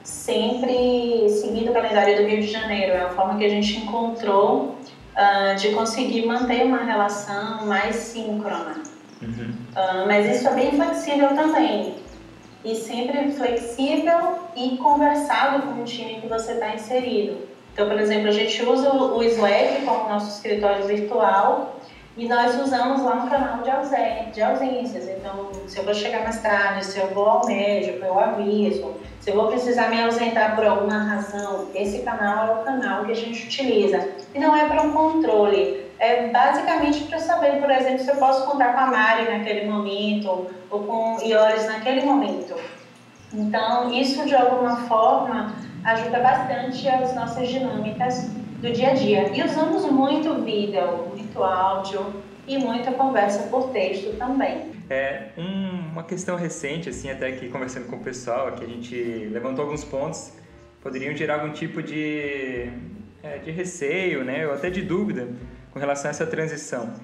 sempre 0.04 1.28
seguindo 1.28 1.70
o 1.70 1.74
calendário 1.74 2.18
do 2.18 2.28
Rio 2.28 2.40
de 2.40 2.46
Janeiro. 2.46 2.92
É 2.92 3.00
a 3.00 3.08
forma 3.08 3.36
que 3.36 3.44
a 3.44 3.48
gente 3.48 3.78
encontrou 3.78 4.76
uh, 5.16 5.56
de 5.56 5.70
conseguir 5.70 6.24
manter 6.24 6.64
uma 6.64 6.84
relação 6.84 7.66
mais 7.66 7.96
síncrona. 7.96 8.80
Uhum. 9.20 9.54
Uh, 9.72 10.06
mas 10.06 10.36
isso 10.36 10.46
é 10.46 10.54
bem 10.54 10.70
flexível 10.70 11.34
também. 11.34 11.96
E 12.64 12.76
sempre 12.76 13.32
flexível 13.32 14.38
e 14.54 14.76
conversado 14.76 15.66
com 15.66 15.82
o 15.82 15.84
time 15.84 16.20
que 16.20 16.28
você 16.28 16.52
está 16.52 16.76
inserido. 16.76 17.38
Então, 17.72 17.88
por 17.88 17.98
exemplo, 17.98 18.28
a 18.28 18.32
gente 18.32 18.64
usa 18.64 18.92
o 18.92 19.20
Slack 19.24 19.84
como 19.84 20.08
nosso 20.08 20.36
escritório 20.36 20.86
virtual 20.86 21.77
e 22.18 22.26
nós 22.26 22.60
usamos 22.60 23.00
lá 23.02 23.14
um 23.14 23.28
canal 23.28 23.62
de, 23.62 23.70
ausências, 23.70 24.34
de 24.34 24.42
ausências. 24.42 25.08
Então, 25.08 25.50
se 25.68 25.78
eu 25.78 25.84
vou 25.84 25.94
chegar 25.94 26.24
mais 26.24 26.42
tarde, 26.42 26.84
se 26.84 26.98
eu 26.98 27.06
vou 27.14 27.24
ao 27.24 27.46
médico, 27.46 28.04
eu 28.04 28.18
aviso. 28.18 28.92
Se 29.20 29.30
eu 29.30 29.36
vou 29.36 29.46
precisar 29.46 29.88
me 29.88 30.02
ausentar 30.02 30.56
por 30.56 30.66
alguma 30.66 30.98
razão, 30.98 31.68
esse 31.76 32.02
canal 32.02 32.48
é 32.48 32.60
o 32.60 32.64
canal 32.64 33.04
que 33.04 33.12
a 33.12 33.14
gente 33.14 33.46
utiliza. 33.46 34.08
E 34.34 34.38
não 34.40 34.56
é 34.56 34.66
para 34.66 34.82
um 34.82 34.92
controle, 34.92 35.86
é 36.00 36.26
basicamente 36.26 37.04
para 37.04 37.20
saber, 37.20 37.60
por 37.60 37.70
exemplo, 37.70 38.00
se 38.00 38.10
eu 38.10 38.16
posso 38.16 38.44
contar 38.50 38.72
com 38.72 38.80
a 38.80 38.86
Mari 38.86 39.30
naquele 39.30 39.70
momento 39.70 40.48
ou 40.70 40.82
com 40.82 41.16
o 41.16 41.22
Ioris 41.22 41.66
naquele 41.66 42.04
momento. 42.04 42.56
Então, 43.32 43.92
isso 43.92 44.26
de 44.26 44.34
alguma 44.34 44.88
forma 44.88 45.54
ajuda 45.84 46.18
bastante 46.18 46.88
as 46.88 47.14
nossas 47.14 47.48
dinâmicas 47.48 48.28
do 48.58 48.72
dia 48.72 48.90
a 48.90 48.94
dia. 48.94 49.36
E 49.36 49.42
usamos 49.42 49.84
muito 49.90 50.42
vídeo, 50.42 51.08
muito 51.08 51.42
áudio 51.42 52.06
e 52.46 52.58
muita 52.58 52.92
conversa 52.92 53.48
por 53.48 53.70
texto 53.70 54.16
também. 54.16 54.72
É 54.90 55.28
um, 55.36 55.92
uma 55.92 56.04
questão 56.04 56.36
recente, 56.36 56.88
assim, 56.88 57.10
até 57.10 57.28
aqui 57.28 57.48
conversando 57.48 57.86
com 57.88 57.96
o 57.96 58.00
pessoal, 58.00 58.52
que 58.52 58.64
a 58.64 58.68
gente 58.68 58.94
levantou 59.32 59.64
alguns 59.64 59.84
pontos 59.84 60.32
poderiam 60.82 61.14
gerar 61.14 61.34
algum 61.34 61.52
tipo 61.52 61.82
de, 61.82 62.70
é, 63.22 63.38
de 63.38 63.50
receio, 63.50 64.24
né, 64.24 64.46
ou 64.46 64.54
até 64.54 64.70
de 64.70 64.82
dúvida 64.82 65.28
com 65.70 65.78
relação 65.78 66.08
a 66.08 66.10
essa 66.10 66.26
transição. 66.26 66.94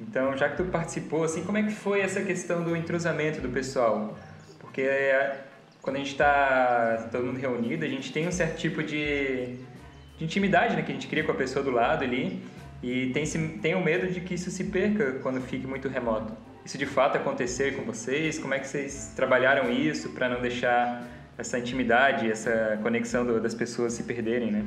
Então, 0.00 0.36
já 0.36 0.48
que 0.48 0.56
tu 0.56 0.64
participou, 0.64 1.24
assim, 1.24 1.44
como 1.44 1.56
é 1.56 1.62
que 1.62 1.72
foi 1.72 2.00
essa 2.00 2.20
questão 2.22 2.62
do 2.62 2.76
entrosamento 2.76 3.40
do 3.40 3.48
pessoal? 3.48 4.16
Porque 4.58 4.82
é, 4.82 5.44
quando 5.80 5.96
a 5.96 5.98
gente 6.00 6.12
está 6.12 7.08
todo 7.10 7.24
mundo 7.24 7.38
reunido, 7.38 7.84
a 7.84 7.88
gente 7.88 8.12
tem 8.12 8.26
um 8.26 8.32
certo 8.32 8.58
tipo 8.58 8.82
de, 8.82 9.56
de 10.16 10.24
intimidade 10.24 10.76
né, 10.76 10.82
que 10.82 10.92
a 10.92 10.94
gente 10.94 11.06
cria 11.06 11.24
com 11.24 11.32
a 11.32 11.34
pessoa 11.34 11.64
do 11.64 11.70
lado 11.70 12.04
ali 12.04 12.42
e 12.82 13.10
tem, 13.12 13.24
tem 13.58 13.74
o 13.74 13.82
medo 13.82 14.06
de 14.06 14.20
que 14.20 14.34
isso 14.34 14.50
se 14.50 14.64
perca 14.64 15.18
quando 15.22 15.40
fique 15.40 15.66
muito 15.66 15.88
remoto. 15.88 16.32
Isso 16.64 16.78
de 16.78 16.86
fato 16.86 17.16
acontecer 17.16 17.76
com 17.76 17.82
vocês? 17.82 18.38
Como 18.38 18.54
é 18.54 18.58
que 18.58 18.66
vocês 18.66 19.12
trabalharam 19.14 19.70
isso 19.70 20.10
para 20.10 20.28
não 20.28 20.40
deixar 20.40 21.02
essa 21.36 21.58
intimidade, 21.58 22.30
essa 22.30 22.78
conexão 22.82 23.24
do, 23.26 23.40
das 23.40 23.54
pessoas 23.54 23.92
se 23.92 24.04
perderem, 24.04 24.50
né? 24.50 24.64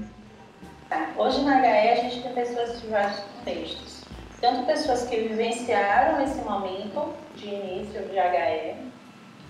Tá. 0.90 1.10
Hoje 1.18 1.42
na 1.44 1.60
HE 1.60 1.90
a 1.90 1.96
gente 1.96 2.22
tem 2.22 2.34
pessoas 2.34 2.82
de 2.82 2.88
vários 2.88 3.20
contextos. 3.20 4.04
Tanto 4.40 4.66
pessoas 4.66 5.08
que 5.08 5.16
vivenciaram 5.16 6.24
esse 6.24 6.38
momento 6.42 7.14
de 7.36 7.48
início 7.48 8.02
de 8.04 8.18
HE 8.18 8.76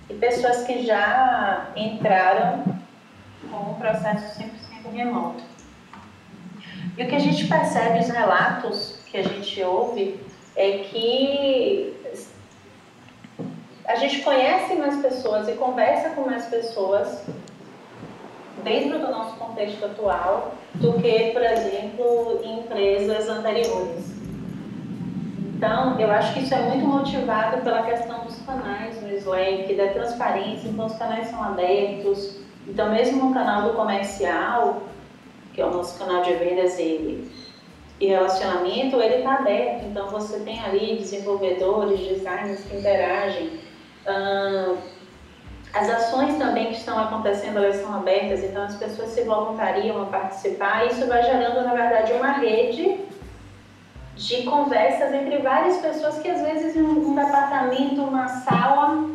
e 0.10 0.14
pessoas 0.14 0.64
que 0.64 0.86
já 0.86 1.72
entraram 1.76 2.64
com 3.52 3.72
um 3.72 3.74
processo 3.76 4.40
100% 4.40 4.94
remoto. 4.94 5.44
E 6.98 7.04
o 7.04 7.08
que 7.08 7.16
a 7.16 7.20
gente 7.20 7.48
percebe, 7.48 8.00
os 8.00 8.10
relatos 8.10 8.96
que 9.06 9.18
a 9.18 9.24
gente 9.24 9.62
ouve, 9.62 10.20
é 10.56 10.80
que 10.80 11.96
a 13.86 13.96
gente 13.96 14.22
conhece 14.22 14.74
mais 14.74 15.00
pessoas 15.02 15.48
e 15.48 15.54
conversa 15.54 16.10
com 16.10 16.22
mais 16.22 16.46
pessoas 16.48 17.24
dentro 18.64 18.98
do 18.98 19.12
nosso 19.12 19.36
contexto 19.38 19.86
atual 19.86 20.56
do 20.74 20.94
que, 20.94 21.32
por 21.32 21.44
exemplo, 21.44 22.42
em 22.44 22.60
empresas 22.60 23.30
anteriores. 23.30 24.18
Então, 25.56 26.00
eu 26.00 26.12
acho 26.12 26.34
que 26.34 26.42
isso 26.42 26.54
é 26.54 26.62
muito 26.64 26.86
motivado 26.86 27.62
pela 27.62 27.84
questão 27.84 28.26
dos 28.26 28.38
canais 28.42 29.02
no 29.02 29.10
Slack, 29.10 29.74
da 29.76 29.88
transparência, 29.88 30.68
então 30.68 30.86
os 30.86 30.96
canais 30.96 31.28
são 31.28 31.44
abertos. 31.44 32.40
Então, 32.68 32.92
mesmo 32.92 33.26
no 33.26 33.34
canal 33.34 33.70
do 33.70 33.76
comercial, 33.76 34.82
que 35.58 35.62
é 35.64 35.66
o 35.66 35.72
nosso 35.72 35.98
canal 35.98 36.22
de 36.22 36.34
vendas 36.36 36.78
e, 36.78 37.28
e 38.00 38.06
relacionamento, 38.06 39.02
ele 39.02 39.16
está 39.16 39.38
aberto. 39.38 39.86
Então, 39.86 40.08
você 40.08 40.40
tem 40.42 40.60
ali 40.60 40.98
desenvolvedores, 40.98 42.00
designers 42.00 42.64
que 42.66 42.78
interagem 42.78 43.60
as 45.74 45.90
ações 45.90 46.38
também 46.38 46.68
que 46.68 46.76
estão 46.76 46.98
acontecendo, 46.98 47.58
elas 47.58 47.78
são 47.78 47.94
abertas, 47.94 48.44
então 48.44 48.64
as 48.64 48.76
pessoas 48.76 49.10
se 49.10 49.24
voluntariam 49.24 50.02
a 50.04 50.06
participar, 50.06 50.86
isso 50.86 51.06
vai 51.08 51.24
gerando, 51.24 51.64
na 51.66 51.74
verdade, 51.74 52.14
uma 52.14 52.34
rede 52.34 53.00
de 54.16 54.44
conversas 54.44 55.12
entre 55.14 55.40
várias 55.40 55.78
pessoas 55.78 56.20
que 56.20 56.30
às 56.30 56.42
vezes 56.42 56.76
em 56.76 56.82
um 56.82 57.16
departamento, 57.16 58.02
uma 58.02 58.28
sala, 58.28 59.10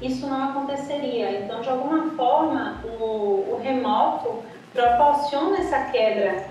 isso 0.00 0.26
não 0.26 0.50
aconteceria. 0.50 1.40
Então, 1.40 1.60
de 1.60 1.68
alguma 1.68 2.10
forma, 2.16 2.82
o, 2.84 3.54
o 3.54 3.60
remoto 3.62 4.42
proporciona 4.72 5.58
essa 5.58 5.78
quebra 5.90 6.46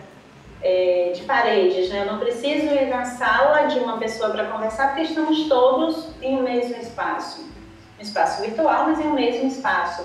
é, 0.61 1.11
de 1.15 1.23
paredes, 1.23 1.89
né? 1.89 2.01
Eu 2.01 2.11
não 2.11 2.19
preciso 2.19 2.67
ir 2.67 2.87
na 2.87 3.05
sala 3.05 3.63
de 3.67 3.79
uma 3.79 3.97
pessoa 3.97 4.29
para 4.29 4.45
conversar, 4.45 4.89
porque 4.89 5.03
estamos 5.03 5.47
todos 5.47 6.09
em 6.21 6.37
um 6.37 6.43
mesmo 6.43 6.77
espaço 6.77 7.51
um 8.01 8.03
espaço 8.03 8.41
virtual, 8.41 8.85
mas 8.85 8.99
em 8.99 9.07
um 9.07 9.13
mesmo 9.13 9.47
espaço. 9.47 10.03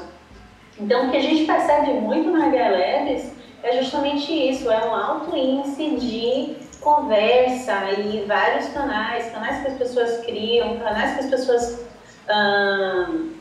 Então, 0.78 1.08
o 1.08 1.11
que 1.11 1.16
a 1.16 1.23
gente 1.23 1.44
percebe 1.44 1.94
muito 1.94 2.30
na 2.30 2.46
HLabs 2.46 3.32
é 3.62 3.82
justamente 3.82 4.30
isso, 4.30 4.70
é 4.70 4.87
um 4.87 4.94
alto 4.94 5.35
índice 5.35 5.96
de 5.96 6.56
conversa 6.80 7.90
e 7.92 8.25
vários 8.26 8.68
canais, 8.68 9.32
canais 9.32 9.62
que 9.62 9.68
as 9.68 9.78
pessoas 9.78 10.25
criam, 10.25 10.78
canais 10.78 11.14
que 11.14 11.20
as 11.20 11.30
pessoas 11.30 11.87
hum, 13.08 13.32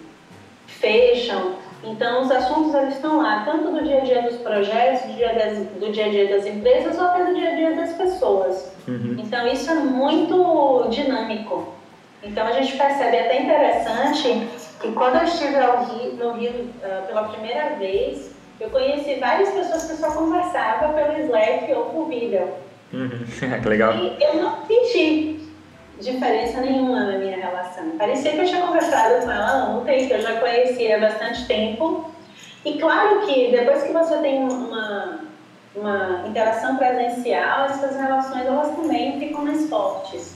fecham. 0.65 1.55
Então, 1.85 2.23
os 2.23 2.31
assuntos 2.31 2.73
eles 2.73 2.95
estão 2.95 3.17
lá, 3.21 3.43
tanto 3.45 3.71
do 3.71 3.83
dia 3.83 3.97
a 3.97 4.03
dia 4.03 4.21
dos 4.23 4.37
projetos, 4.37 5.03
do 5.07 5.13
dia, 5.13 5.33
das, 5.33 5.57
do 5.79 5.91
dia 5.91 6.05
a 6.05 6.09
dia 6.09 6.27
das 6.27 6.45
empresas, 6.45 6.97
ou 6.97 7.05
até 7.05 7.25
do 7.25 7.35
dia 7.35 7.51
a 7.51 7.55
dia 7.55 7.75
das 7.75 7.93
pessoas. 7.93 8.71
Uhum. 8.87 9.17
Então, 9.19 9.47
isso 9.47 9.69
é 9.69 9.75
muito 9.75 10.87
dinâmico. 10.89 11.75
Então 12.25 12.47
a 12.47 12.51
gente 12.53 12.75
percebe 12.75 13.17
até 13.19 13.43
interessante 13.43 14.47
que 14.81 14.91
quando 14.93 15.17
eu 15.17 15.23
estive 15.23 15.53
Rio, 15.53 16.13
no 16.13 16.33
Rio 16.33 16.51
uh, 16.51 17.07
pela 17.07 17.23
primeira 17.25 17.75
vez, 17.75 18.31
eu 18.59 18.69
conheci 18.71 19.15
várias 19.19 19.49
pessoas 19.49 19.85
que 19.85 19.97
só 19.97 20.11
conversavam 20.11 20.93
pelo 20.93 21.19
Slack 21.19 21.71
ou 21.71 21.85
por 21.85 22.07
vídeo. 22.07 22.49
Uhum. 22.91 23.09
que 23.61 23.69
legal. 23.69 23.93
E 23.95 24.17
eu 24.23 24.41
não 24.41 24.65
senti 24.65 25.44
diferença 25.99 26.61
nenhuma 26.61 27.05
na 27.05 27.17
minha 27.17 27.37
relação. 27.37 27.91
Parecia 27.97 28.31
que 28.31 28.39
eu 28.39 28.45
tinha 28.45 28.65
conversado 28.65 29.23
com 29.23 29.31
ela 29.31 29.69
ontem, 29.69 30.07
que 30.07 30.13
eu 30.13 30.21
já 30.21 30.39
conhecia 30.39 30.97
há 30.97 30.99
bastante 30.99 31.45
tempo. 31.47 32.11
E 32.63 32.77
claro 32.77 33.21
que 33.21 33.51
depois 33.51 33.83
que 33.83 33.93
você 33.93 34.17
tem 34.17 34.43
uma, 34.43 35.19
uma 35.75 36.25
interação 36.27 36.77
presencial, 36.77 37.65
essas 37.65 37.95
relações 37.95 38.45
elas 38.45 38.75
também 38.75 39.19
ficam 39.19 39.43
mais 39.43 39.69
fortes. 39.69 40.35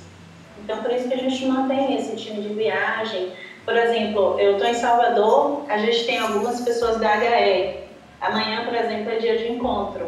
Então, 0.64 0.84
por 0.84 0.92
isso 0.92 1.08
que 1.08 1.14
a 1.16 1.18
gente 1.18 1.46
mantém 1.46 1.96
esse 1.96 2.16
time 2.16 2.42
de 2.42 2.54
viagem. 2.54 3.34
Por 3.66 3.76
exemplo, 3.76 4.40
eu 4.40 4.54
estou 4.54 4.68
em 4.68 4.74
Salvador, 4.74 5.64
a 5.68 5.78
gente 5.78 6.06
tem 6.06 6.20
algumas 6.20 6.62
pessoas 6.62 7.00
da 7.00 7.16
HE. 7.18 7.80
Amanhã, 8.22 8.66
por 8.66 8.76
exemplo, 8.76 9.12
é 9.12 9.16
dia 9.16 9.38
de 9.38 9.52
encontro. 9.52 10.08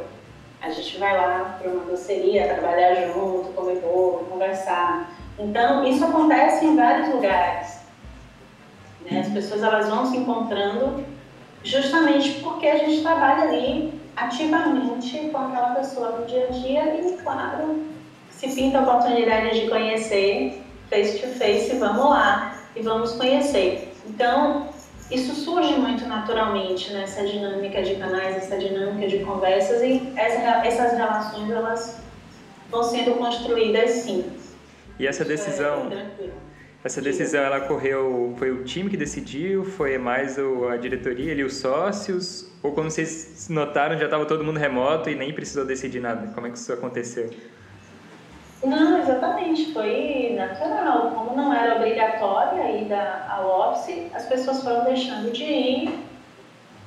A 0.62 0.70
gente 0.70 0.98
vai 1.00 1.17
lá 1.17 1.58
para 1.60 1.72
uma 1.72 1.86
doceria, 1.86 2.48
trabalhar 2.48 2.93
junto, 3.08 3.51
comer 3.55 3.79
bolo, 3.79 4.27
conversar. 4.29 5.10
Então, 5.39 5.85
isso 5.85 6.03
acontece 6.05 6.65
em 6.65 6.75
vários 6.75 7.09
lugares. 7.09 7.79
Né? 9.09 9.19
As 9.19 9.29
pessoas 9.29 9.63
elas 9.63 9.89
vão 9.89 10.05
se 10.05 10.17
encontrando 10.17 11.03
justamente 11.63 12.41
porque 12.41 12.67
a 12.67 12.77
gente 12.77 13.01
trabalha 13.01 13.43
ali 13.43 13.93
ativamente 14.15 15.29
com 15.29 15.38
aquela 15.38 15.75
pessoa 15.75 16.19
no 16.19 16.25
dia 16.25 16.47
a 16.47 16.51
dia 16.51 16.95
e, 16.95 17.17
claro, 17.23 17.83
se 18.29 18.50
pinta 18.50 18.79
a 18.79 18.81
oportunidade 18.81 19.61
de 19.61 19.69
conhecer 19.69 20.63
face 20.89 21.19
to 21.19 21.27
face, 21.27 21.75
vamos 21.77 22.09
lá 22.09 22.57
e 22.75 22.81
vamos 22.81 23.13
conhecer. 23.13 23.93
Então, 24.05 24.67
isso 25.09 25.35
surge 25.35 25.73
muito 25.73 26.05
naturalmente 26.05 26.91
nessa 26.93 27.25
dinâmica 27.25 27.81
de 27.81 27.95
canais, 27.95 28.35
essa 28.38 28.57
dinâmica 28.57 29.07
de 29.07 29.19
conversas 29.19 29.81
e 29.81 30.13
essas 30.15 30.93
relações 30.93 31.51
elas 31.51 32.01
vão 32.69 32.83
sendo 32.83 33.17
construídas 33.17 33.89
sim. 33.91 34.25
E 35.00 35.07
essa 35.07 35.25
decisão, 35.25 35.89
essa 36.83 37.01
decisão 37.01 37.41
ela 37.41 37.62
correu, 37.62 38.33
foi 38.38 38.51
o 38.51 38.63
time 38.63 38.89
que 38.89 38.98
decidiu, 38.98 39.63
foi 39.63 39.98
mais 39.98 40.38
o, 40.38 40.67
a 40.67 40.77
diretoria, 40.77 41.31
ali 41.31 41.43
os 41.43 41.57
sócios, 41.57 42.51
ou 42.63 42.71
quando 42.71 42.89
vocês 42.89 43.48
notaram 43.50 43.98
já 43.98 44.05
estava 44.05 44.25
todo 44.25 44.43
mundo 44.43 44.57
remoto 44.57 45.10
e 45.10 45.15
nem 45.15 45.33
precisou 45.33 45.65
decidir 45.65 46.00
nada? 46.00 46.31
Como 46.33 46.48
é 46.48 46.50
que 46.50 46.57
isso 46.57 46.71
aconteceu? 46.74 47.29
Não, 48.63 49.00
exatamente, 49.00 49.74
foi 49.74 50.36
natural. 50.36 51.12
Como 51.12 51.36
não 51.36 51.53
era 51.53 51.75
obrigatória 51.75 52.63
a 52.63 52.71
ida 52.71 53.25
ao 53.29 53.71
office, 53.71 54.12
as 54.13 54.25
pessoas 54.27 54.63
foram 54.63 54.83
deixando 54.83 55.31
de 55.31 55.43
ir, 55.43 56.00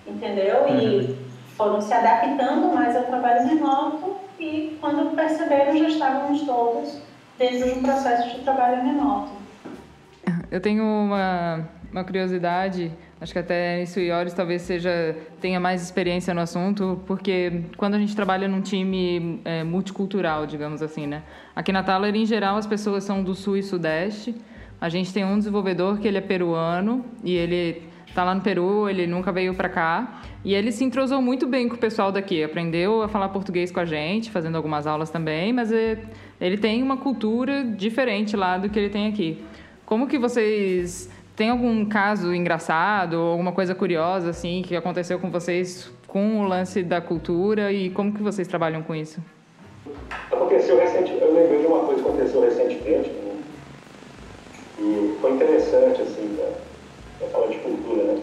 entendeu? 0.06 0.68
E 0.68 0.72
uhum. 0.72 1.16
foram 1.56 1.80
se 1.80 1.92
adaptando 1.92 2.72
mais 2.72 2.96
ao 2.96 3.04
trabalho 3.04 3.48
remoto 3.48 4.16
e 4.38 4.76
quando 4.80 5.14
perceberam 5.16 5.76
já 5.76 5.88
estávamos 5.88 6.42
todos 6.42 7.03
dentro 7.38 7.58
de 7.58 7.78
um 7.78 7.82
processo 7.82 8.36
de 8.36 8.44
trabalho 8.44 8.82
remoto. 8.82 9.32
Eu 10.50 10.60
tenho 10.60 10.82
uma, 10.84 11.68
uma 11.90 12.04
curiosidade 12.04 12.92
Acho 13.24 13.32
que 13.32 13.38
até 13.38 13.82
isso 13.82 14.00
Ioris 14.00 14.34
talvez 14.34 14.60
seja 14.60 15.16
tenha 15.40 15.58
mais 15.58 15.82
experiência 15.82 16.34
no 16.34 16.42
assunto, 16.42 17.00
porque 17.06 17.62
quando 17.74 17.94
a 17.94 17.98
gente 17.98 18.14
trabalha 18.14 18.46
num 18.46 18.60
time 18.60 19.40
é, 19.46 19.64
multicultural, 19.64 20.46
digamos 20.46 20.82
assim, 20.82 21.06
né? 21.06 21.22
Aqui 21.56 21.72
na 21.72 21.82
Thaler, 21.82 22.14
em 22.14 22.26
geral, 22.26 22.58
as 22.58 22.66
pessoas 22.66 23.02
são 23.02 23.22
do 23.24 23.34
Sul 23.34 23.56
e 23.56 23.62
Sudeste. 23.62 24.34
A 24.78 24.90
gente 24.90 25.10
tem 25.10 25.24
um 25.24 25.38
desenvolvedor 25.38 25.98
que 26.00 26.06
ele 26.06 26.18
é 26.18 26.20
peruano 26.20 27.02
e 27.24 27.34
ele 27.34 27.84
tá 28.14 28.24
lá 28.24 28.34
no 28.34 28.40
Peru, 28.40 28.88
ele 28.88 29.06
nunca 29.06 29.32
veio 29.32 29.54
para 29.54 29.68
cá. 29.68 30.22
E 30.44 30.54
ele 30.54 30.70
se 30.70 30.84
entrosou 30.84 31.20
muito 31.20 31.46
bem 31.46 31.68
com 31.68 31.74
o 31.74 31.78
pessoal 31.78 32.12
daqui, 32.12 32.42
aprendeu 32.42 33.02
a 33.02 33.08
falar 33.08 33.28
português 33.30 33.70
com 33.70 33.80
a 33.80 33.84
gente, 33.84 34.30
fazendo 34.30 34.56
algumas 34.56 34.86
aulas 34.86 35.10
também, 35.10 35.52
mas 35.52 35.72
ele 35.72 36.58
tem 36.58 36.82
uma 36.82 36.96
cultura 36.96 37.64
diferente 37.64 38.36
lá 38.36 38.58
do 38.58 38.68
que 38.68 38.78
ele 38.78 38.90
tem 38.90 39.08
aqui. 39.08 39.42
Como 39.84 40.06
que 40.06 40.18
vocês 40.18 41.10
tem 41.36 41.50
algum 41.50 41.84
caso 41.84 42.32
engraçado 42.32 43.16
alguma 43.16 43.50
coisa 43.50 43.74
curiosa 43.74 44.30
assim 44.30 44.62
que 44.62 44.76
aconteceu 44.76 45.18
com 45.18 45.30
vocês 45.30 45.90
com 46.06 46.40
o 46.40 46.46
lance 46.46 46.82
da 46.82 47.00
cultura 47.00 47.72
e 47.72 47.90
como 47.90 48.12
que 48.12 48.22
vocês 48.22 48.46
trabalham 48.46 48.82
com 48.82 48.94
isso? 48.94 49.20
Aconteceu 50.30 50.78
recentemente, 50.78 51.20
eu 51.20 51.34
lembrei 51.34 51.60
de 51.60 51.66
uma 51.66 51.80
coisa 51.80 52.02
que 52.02 52.08
aconteceu 52.08 52.40
recentemente 52.40 53.10
né? 53.10 53.42
e 54.78 55.18
foi 55.20 55.32
interessante 55.32 56.02
assim 56.02 56.38
para 57.24 57.32
falar 57.32 57.46
de 57.48 57.58
cultura, 57.58 58.02
né? 58.04 58.22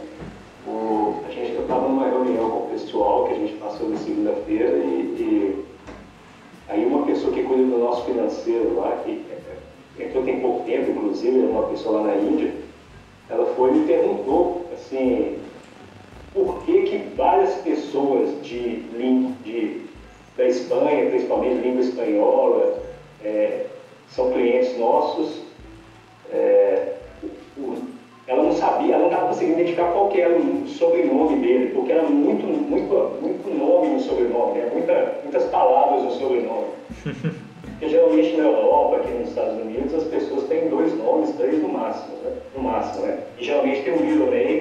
O, 0.67 1.15
a 1.27 1.31
gente 1.31 1.60
estava 1.60 1.88
numa 1.88 2.08
reunião 2.08 2.50
com 2.50 2.58
o 2.65 2.70
pessoal 2.70 3.27
que 3.27 3.34
a 3.34 3.38
gente 3.38 3.53
passou 3.53 3.89
na 3.89 3.98
segunda-feira 3.98 4.77
e, 4.77 5.15
e, 5.17 5.65
aí 6.67 6.86
uma 6.86 7.05
pessoa 7.05 7.34
que 7.34 7.43
cuida 7.43 7.63
do 7.63 7.79
nosso 7.79 8.05
financeiro 8.05 8.75
lá, 8.75 9.01
que 9.03 9.24
entrou 10.00 10.24
tem 10.24 10.39
pouco 10.39 10.65
tempo, 10.65 10.91
inclusive, 10.91 11.39
uma 11.39 11.63
pessoa 11.63 12.01
lá 12.01 12.08
na 12.08 12.15
Índia, 12.15 12.53
ela 13.29 13.46
foi 13.55 13.72
e 13.72 13.74
me 13.74 13.88
perguntou 13.88 14.65
assim, 14.74 15.38
por 16.34 16.63
que, 16.63 16.84
que 16.84 16.98
várias 17.15 17.55
pessoas 17.55 18.41
de, 18.43 18.81
de, 19.43 19.81
da 20.38 20.48
Espanha, 20.48 21.10
principalmente 21.10 21.62
língua 21.62 21.81
espanhola, 21.81 22.84
é, 23.24 23.65
são 24.10 24.31
clientes 24.31 24.77
nossos, 24.77 25.41
é, 26.31 26.93
ela 28.32 28.44
não 28.44 28.52
sabia, 28.54 28.94
ela 28.94 29.04
não 29.04 29.10
estava 29.10 29.28
conseguindo 29.28 29.60
identificar 29.60 29.92
qual 29.92 30.08
que 30.08 30.22
era 30.22 30.34
o 30.34 30.66
sobrenome 30.66 31.40
dele, 31.40 31.72
porque 31.74 31.92
era 31.92 32.04
muito, 32.04 32.46
muito, 32.48 33.18
muito 33.22 33.50
nome 33.50 33.90
no 33.90 34.00
sobrenome, 34.00 34.58
né? 34.58 34.70
Muita, 34.72 35.20
muitas 35.22 35.44
palavras 35.46 36.04
no 36.04 36.12
sobrenome. 36.12 36.68
Porque 37.82 37.96
geralmente 37.96 38.38
na 38.38 38.44
Europa, 38.44 38.98
aqui 38.98 39.12
nos 39.12 39.30
Estados 39.30 39.60
Unidos, 39.60 39.92
as 39.96 40.04
pessoas 40.04 40.44
têm 40.44 40.70
dois 40.70 40.96
nomes, 41.00 41.32
três 41.32 41.60
no 41.64 41.70
máximo, 41.70 42.16
né? 42.24 42.32
No 42.56 42.62
máximo, 42.62 43.08
né? 43.08 43.18
E 43.40 43.44
geralmente 43.44 43.82
tem 43.82 43.94
um 43.94 44.00
middle 44.02 44.30
name 44.30 44.61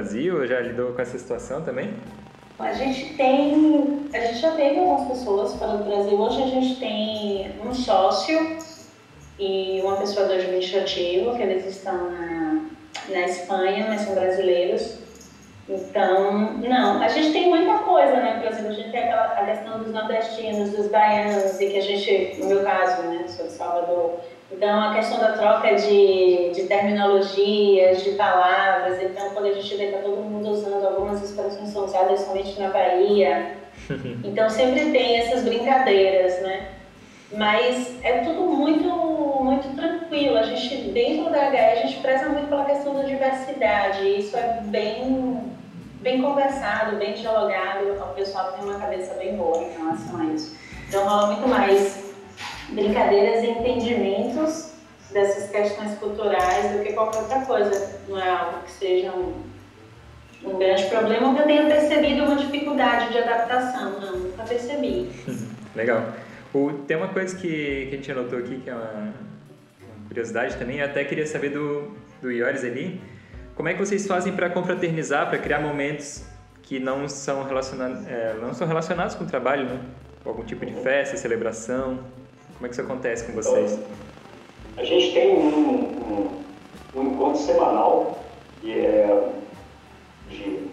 Brasil? 0.00 0.46
Já 0.46 0.60
lidou 0.60 0.92
com 0.92 1.02
essa 1.02 1.18
situação 1.18 1.62
também? 1.62 1.92
A 2.58 2.72
gente 2.72 3.14
tem, 3.14 4.08
a 4.12 4.18
gente 4.18 4.38
já 4.38 4.52
teve 4.52 4.78
algumas 4.78 5.08
pessoas 5.08 5.54
fora 5.56 5.76
do 5.76 5.84
Brasil. 5.84 6.18
Hoje 6.18 6.42
a 6.42 6.46
gente 6.46 6.80
tem 6.80 7.52
um 7.62 7.74
sócio 7.74 8.58
e 9.38 9.80
uma 9.82 9.96
pessoa 9.96 10.26
do 10.26 10.32
administrativo, 10.32 11.36
que 11.36 11.42
eles 11.42 11.66
estão 11.66 12.10
na, 12.10 12.62
na 13.10 13.20
Espanha, 13.26 13.86
mas 13.88 14.02
são 14.02 14.14
brasileiros. 14.14 14.98
Então, 15.68 16.54
não, 16.54 17.02
a 17.02 17.08
gente 17.08 17.32
tem 17.32 17.48
muita 17.48 17.78
coisa, 17.78 18.16
né? 18.16 18.40
Por 18.40 18.50
exemplo, 18.50 18.70
a 18.70 18.74
gente 18.74 18.90
tem 18.90 19.04
aquela, 19.04 19.26
a 19.26 19.44
questão 19.44 19.78
dos 19.78 19.92
nordestinos, 19.92 20.70
dos 20.70 20.88
baianos, 20.88 21.60
e 21.60 21.66
que 21.68 21.78
a 21.78 21.82
gente, 21.82 22.40
no 22.40 22.46
meu 22.46 22.64
caso, 22.64 23.02
né, 23.02 23.24
sou 23.28 23.46
de 23.46 23.52
Salvador, 23.52 24.20
então 24.52 24.90
a 24.90 24.94
questão 24.94 25.18
da 25.18 25.32
troca 25.32 25.74
de, 25.74 26.50
de 26.52 26.64
terminologias, 26.64 28.02
de 28.02 28.10
palavras, 28.12 29.02
então 29.02 29.30
quando 29.30 29.46
a 29.46 29.52
gente 29.52 29.76
vê 29.76 29.86
que 29.86 29.92
tá 29.92 29.98
todo 29.98 30.16
mundo 30.16 30.50
usando 30.50 30.84
algumas 30.84 31.22
expressões 31.22 31.68
são 31.70 31.84
usadas 31.84 32.20
somente 32.20 32.58
na 32.58 32.68
Bahia, 32.68 33.56
então 34.24 34.50
sempre 34.50 34.90
tem 34.90 35.18
essas 35.18 35.44
brincadeiras, 35.44 36.42
né? 36.42 36.68
Mas 37.32 37.94
é 38.02 38.18
tudo 38.18 38.42
muito, 38.42 38.88
muito 38.88 39.76
tranquilo. 39.76 40.36
A 40.36 40.42
gente, 40.42 40.76
dentro 40.90 41.30
da 41.30 41.48
HE, 41.50 41.56
a 41.56 41.76
gente 41.76 42.00
preza 42.00 42.28
muito 42.28 42.48
pela 42.48 42.64
questão 42.64 42.92
da 42.92 43.04
diversidade. 43.04 44.04
Isso 44.18 44.36
é 44.36 44.60
bem 44.64 45.48
bem 46.00 46.22
conversado, 46.22 46.96
bem 46.96 47.12
dialogado, 47.12 47.92
o 47.92 48.14
pessoal 48.14 48.52
tem 48.52 48.64
uma 48.64 48.78
cabeça 48.78 49.14
bem 49.14 49.36
boa 49.36 49.58
em 49.58 49.70
relação 49.70 50.18
a 50.18 50.24
isso. 50.24 50.56
Então 50.88 51.04
rola 51.04 51.26
muito 51.26 51.46
mais 51.46 52.09
brincadeiras 52.72 53.44
e 53.44 53.50
entendimentos 53.50 54.72
dessas 55.12 55.50
questões 55.50 55.98
culturais 55.98 56.72
do 56.72 56.82
que 56.82 56.92
qualquer 56.92 57.20
outra 57.20 57.40
coisa. 57.40 58.00
Não 58.08 58.18
é 58.18 58.28
algo 58.28 58.62
que 58.64 58.70
seja 58.70 59.12
um, 59.12 59.42
um 60.44 60.58
grande 60.58 60.84
problema 60.86 61.34
que 61.34 61.40
eu 61.40 61.46
tenha 61.46 61.66
percebido 61.66 62.24
uma 62.24 62.36
dificuldade 62.36 63.12
de 63.12 63.18
adaptação. 63.18 64.00
Não, 64.00 64.18
nunca 64.18 64.42
percebi. 64.44 65.10
Legal. 65.74 66.12
O, 66.52 66.72
tem 66.86 66.96
uma 66.96 67.08
coisa 67.08 67.36
que, 67.36 67.46
que 67.46 67.88
a 67.92 67.96
gente 67.96 68.10
anotou 68.10 68.38
aqui, 68.38 68.60
que 68.60 68.70
é 68.70 68.74
uma, 68.74 68.82
uma 68.82 70.08
curiosidade 70.08 70.56
também, 70.56 70.78
eu 70.78 70.86
até 70.86 71.04
queria 71.04 71.26
saber 71.26 71.50
do, 71.50 71.96
do 72.20 72.30
Ioris 72.30 72.64
ali, 72.64 73.00
como 73.54 73.68
é 73.68 73.74
que 73.74 73.78
vocês 73.78 74.06
fazem 74.06 74.32
para 74.32 74.50
confraternizar, 74.50 75.28
para 75.28 75.38
criar 75.38 75.60
momentos 75.60 76.24
que 76.62 76.80
não 76.80 77.08
são, 77.08 77.44
relacionados, 77.44 78.06
é, 78.06 78.34
não 78.40 78.54
são 78.54 78.66
relacionados 78.66 79.14
com 79.14 79.24
o 79.24 79.26
trabalho, 79.26 79.64
né? 79.64 79.80
Algum 80.24 80.44
tipo 80.44 80.64
de 80.64 80.74
festa, 80.74 81.16
celebração? 81.16 82.00
Como 82.60 82.66
é 82.66 82.68
que 82.68 82.74
isso 82.74 82.82
acontece 82.82 83.24
com 83.24 83.32
vocês? 83.32 83.78
A 84.76 84.84
gente 84.84 85.14
tem 85.14 85.34
um, 85.34 85.48
um, 85.48 86.30
um, 86.94 87.02
encontro 87.04 87.40
semanal, 87.40 88.18
que 88.60 88.70
é 88.78 89.30
de, 90.28 90.68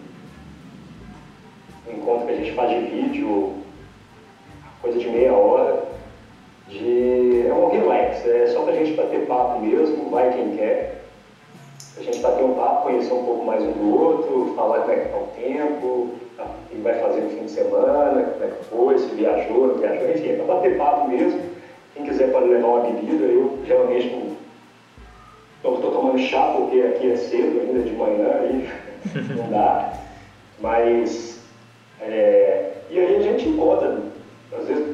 um 1.88 1.96
encontro 1.96 2.26
que 2.26 2.32
a 2.34 2.36
gente 2.36 2.52
faz 2.52 2.68
de 2.68 2.90
vídeo, 2.90 3.54
coisa 4.82 4.98
de 4.98 5.08
meia 5.08 5.32
hora, 5.32 5.88
de, 6.68 7.46
é 7.48 7.54
um 7.54 7.70
relax, 7.70 8.26
é 8.26 8.48
só 8.48 8.64
para 8.64 8.74
a 8.74 8.76
gente 8.76 8.92
bater 8.92 9.26
papo 9.26 9.60
mesmo, 9.60 10.10
vai 10.10 10.30
quem 10.30 10.58
quer 10.58 11.04
a 11.96 12.02
gente 12.02 12.18
bater 12.18 12.44
um 12.44 12.52
papo, 12.52 12.82
conhecer 12.82 13.14
um 13.14 13.24
pouco 13.24 13.46
mais 13.46 13.62
um 13.62 13.72
do 13.72 13.98
outro, 13.98 14.52
falar 14.54 14.80
como 14.80 14.92
é 14.92 14.96
que 14.96 15.06
está 15.06 15.16
o 15.16 15.28
tempo, 15.28 16.10
tá, 16.36 16.44
o 16.44 16.68
que 16.68 16.82
vai 16.82 17.00
fazer 17.00 17.22
no 17.22 17.30
fim 17.30 17.46
de 17.46 17.50
semana, 17.50 18.24
como 18.24 18.44
é 18.44 18.48
que 18.48 18.64
foi, 18.66 18.98
se 18.98 19.14
viajou, 19.14 19.68
não 19.68 19.74
viajou, 19.76 20.10
enfim, 20.10 20.28
é 20.28 20.36
para 20.36 20.54
bater 20.54 20.76
papo 20.76 21.08
mesmo. 21.08 21.56
Quem 21.94 22.04
quiser 22.04 22.30
pode 22.30 22.48
levar 22.48 22.68
uma 22.68 22.80
bebida, 22.80 23.24
eu 23.24 23.58
geralmente 23.64 24.14
estou 25.64 25.90
tomando 25.90 26.18
chá 26.18 26.52
porque 26.56 26.80
aqui 26.80 27.10
é 27.10 27.16
cedo 27.16 27.60
ainda 27.60 27.80
de 27.80 27.92
manhã 27.92 28.40
e 28.44 29.34
não 29.34 29.50
dá. 29.50 29.92
Mas 30.60 31.38
é, 32.00 32.70
e 32.90 32.98
aí 32.98 33.16
a 33.16 33.20
gente 33.20 33.48
encontra, 33.48 33.98
às 34.56 34.66
vezes 34.66 34.84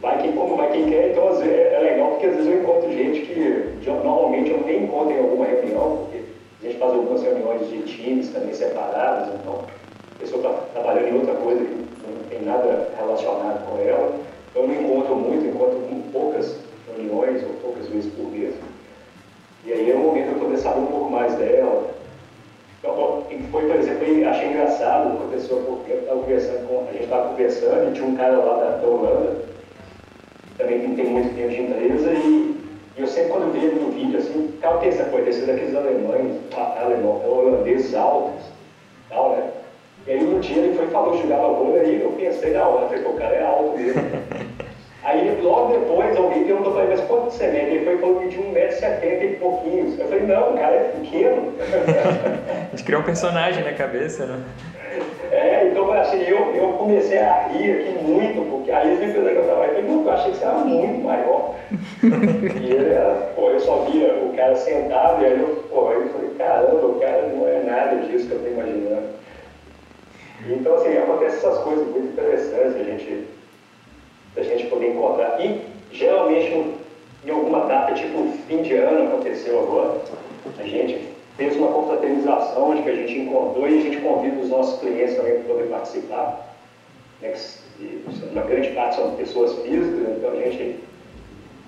vai 0.00 0.18
quem 0.18 0.32
como 0.32 0.56
vai 0.56 0.70
quem 0.70 0.86
quer, 0.86 1.10
então 1.10 1.28
às 1.28 1.38
vezes, 1.38 1.54
é 1.54 1.78
legal 1.78 2.10
porque 2.10 2.26
às 2.26 2.34
vezes 2.34 2.48
eu 2.48 2.60
encontro 2.60 2.92
gente 2.92 3.20
que 3.20 3.78
normalmente 4.02 4.50
eu 4.50 4.60
nem 4.62 4.84
encontro 4.84 5.12
em 5.14 5.18
alguma 5.18 5.46
reunião, 5.46 5.98
porque 6.02 6.22
a 6.60 6.62
gente 6.64 6.78
faz 6.78 6.92
algumas 6.92 7.22
reuniões 7.22 7.68
de 7.68 7.82
times 7.82 8.28
também 8.30 8.52
separados, 8.52 9.28
então 9.28 9.64
a 10.16 10.18
pessoa 10.18 10.40
está 10.40 10.60
trabalhando 10.72 11.08
em 11.08 11.18
outra 11.18 11.34
coisa 11.34 11.62
que 11.62 11.74
não 11.74 12.24
tem 12.28 12.42
nada 12.42 12.88
relacionado 12.96 13.64
com 13.66 13.78
ela. 13.78 14.25
Então 14.56 14.64
eu 14.64 14.72
não 14.72 14.82
encontro 14.82 15.16
muito, 15.16 15.46
encontro 15.46 15.78
poucas 16.10 16.56
reuniões 16.88 17.42
ou 17.42 17.50
poucas 17.60 17.86
vezes 17.88 18.10
por 18.14 18.30
mês. 18.32 18.54
E 19.66 19.70
aí 19.70 19.90
é 19.90 19.94
o 19.94 19.98
momento 19.98 20.28
de 20.28 20.32
eu 20.32 20.38
poder 20.38 20.56
saber 20.56 20.80
um 20.80 20.86
pouco 20.86 21.10
mais 21.10 21.34
dela. 21.34 21.90
Então, 22.78 23.22
foi, 23.50 23.66
por 23.66 23.76
exemplo, 23.76 24.26
achei 24.26 24.48
engraçado 24.48 25.14
uma 25.14 25.26
pessoa, 25.26 25.60
porque 25.60 25.92
eu 25.92 26.20
conversando 26.20 26.66
com, 26.66 26.88
a 26.88 26.92
gente 26.92 27.02
estava 27.04 27.28
conversando 27.28 27.90
e 27.90 27.92
tinha 27.92 28.08
um 28.08 28.14
cara 28.14 28.38
lá 28.38 28.54
da, 28.56 28.70
da 28.76 28.86
Holanda, 28.86 29.36
também 30.56 30.80
que 30.80 30.96
tem 30.96 31.04
muito 31.04 31.36
tempo 31.36 31.50
de 31.50 31.60
empresa, 31.60 32.12
e 32.12 32.56
e 32.96 33.00
eu 33.02 33.06
sempre, 33.06 33.28
quando 33.28 33.52
vejo 33.52 33.74
no 33.74 33.90
vídeo, 33.90 34.16
assim, 34.18 34.50
tem 34.80 34.88
essa 34.88 35.04
coisa, 35.04 35.26
desses 35.26 35.46
daqueles 35.46 35.74
alemães, 35.74 36.34
alemão, 36.80 37.20
holandeses 37.26 37.94
altos, 37.94 38.42
tal, 39.10 39.32
né? 39.32 39.50
E 40.06 40.12
aí 40.12 40.24
um 40.24 40.38
dia 40.38 40.58
ele 40.58 40.76
foi 40.76 40.86
falou, 40.86 41.20
jogava 41.20 41.48
bola, 41.48 41.80
aí 41.80 42.00
eu 42.00 42.10
pensei 42.12 42.52
na 42.52 42.64
hora, 42.64 42.86
falei, 42.86 43.02
pô, 43.02 43.10
o 43.10 43.14
cara 43.14 43.34
é 43.34 43.42
alto 43.42 43.76
mesmo. 43.76 44.02
aí 45.02 45.38
logo 45.42 45.72
depois 45.72 46.16
alguém 46.16 46.44
perguntou 46.44 46.72
pra 46.72 46.84
ele, 46.84 46.94
mas 46.94 47.00
quanto 47.06 47.32
você 47.32 47.48
mede? 47.48 47.74
Ele 47.74 47.84
foi 47.84 47.94
e 47.96 47.98
falou 47.98 48.28
de 48.28 48.36
1,70m 48.36 49.22
e 49.24 49.36
pouquinhos. 49.40 49.98
Eu 49.98 50.06
falei, 50.06 50.26
não, 50.26 50.54
o 50.54 50.56
cara 50.56 50.76
é 50.76 50.92
pequeno. 51.00 51.52
a 51.58 52.70
gente 52.70 52.84
criou 52.84 53.00
um 53.00 53.04
personagem 53.04 53.64
na 53.64 53.72
cabeça, 53.72 54.26
né? 54.26 54.44
É, 55.32 55.66
então 55.66 55.92
assim, 55.92 56.22
eu, 56.22 56.54
eu 56.54 56.68
comecei 56.74 57.18
a 57.18 57.48
rir 57.48 57.72
aqui 57.72 57.98
muito, 58.04 58.48
porque 58.48 58.70
aí 58.70 58.86
eles 58.86 59.00
me 59.00 59.06
fizeram 59.06 59.28
que 59.28 59.36
eu 59.38 59.44
tava, 59.48 59.64
eu 59.64 60.10
achei 60.12 60.30
que 60.30 60.38
você 60.38 60.44
era 60.44 60.54
muito 60.54 61.04
maior. 61.04 61.54
e 62.62 62.70
ele 62.70 62.90
era, 62.90 63.32
pô, 63.34 63.50
eu 63.50 63.58
só 63.58 63.78
via 63.90 64.14
o 64.14 64.32
cara 64.36 64.54
sentado, 64.54 65.20
e 65.20 65.26
aí 65.26 65.40
eu, 65.40 65.64
pô, 65.68 65.88
aí 65.88 65.96
eu 65.96 66.08
falei, 66.10 66.30
caramba, 66.38 66.86
o 66.86 67.00
cara 67.00 67.26
não 67.34 67.48
é 67.48 67.60
nada 67.64 67.96
disso 68.06 68.28
que 68.28 68.34
eu 68.34 68.38
tô 68.38 68.46
imaginando. 68.46 69.15
Então, 70.48 70.74
assim, 70.74 70.96
acontecem 70.96 71.38
essas 71.38 71.58
coisas 71.58 71.86
muito 71.88 72.12
interessantes 72.12 72.76
a 72.76 72.84
gente, 72.84 73.24
a 74.36 74.42
gente 74.42 74.66
poder 74.66 74.90
encontrar. 74.90 75.40
E, 75.40 75.62
geralmente, 75.92 76.74
em 77.24 77.30
alguma 77.30 77.66
data, 77.66 77.94
tipo 77.94 78.32
fim 78.46 78.62
de 78.62 78.74
ano, 78.74 79.08
aconteceu 79.08 79.58
agora, 79.60 80.00
a 80.58 80.62
gente 80.62 81.08
fez 81.36 81.56
uma 81.56 81.68
confraternização 81.68 82.70
onde 82.70 82.88
a 82.88 82.94
gente 82.94 83.18
encontrou 83.18 83.68
e 83.68 83.78
a 83.78 83.82
gente 83.82 83.98
convida 83.98 84.40
os 84.40 84.48
nossos 84.48 84.80
clientes 84.80 85.16
também 85.16 85.40
para 85.40 85.54
poder 85.54 85.68
participar. 85.68 86.54
Né, 87.20 87.34
uma 88.30 88.42
grande 88.42 88.70
parte 88.70 88.96
são 88.96 89.16
pessoas 89.16 89.54
físicas, 89.62 90.16
então 90.16 90.30
a 90.30 90.36
gente 90.36 90.76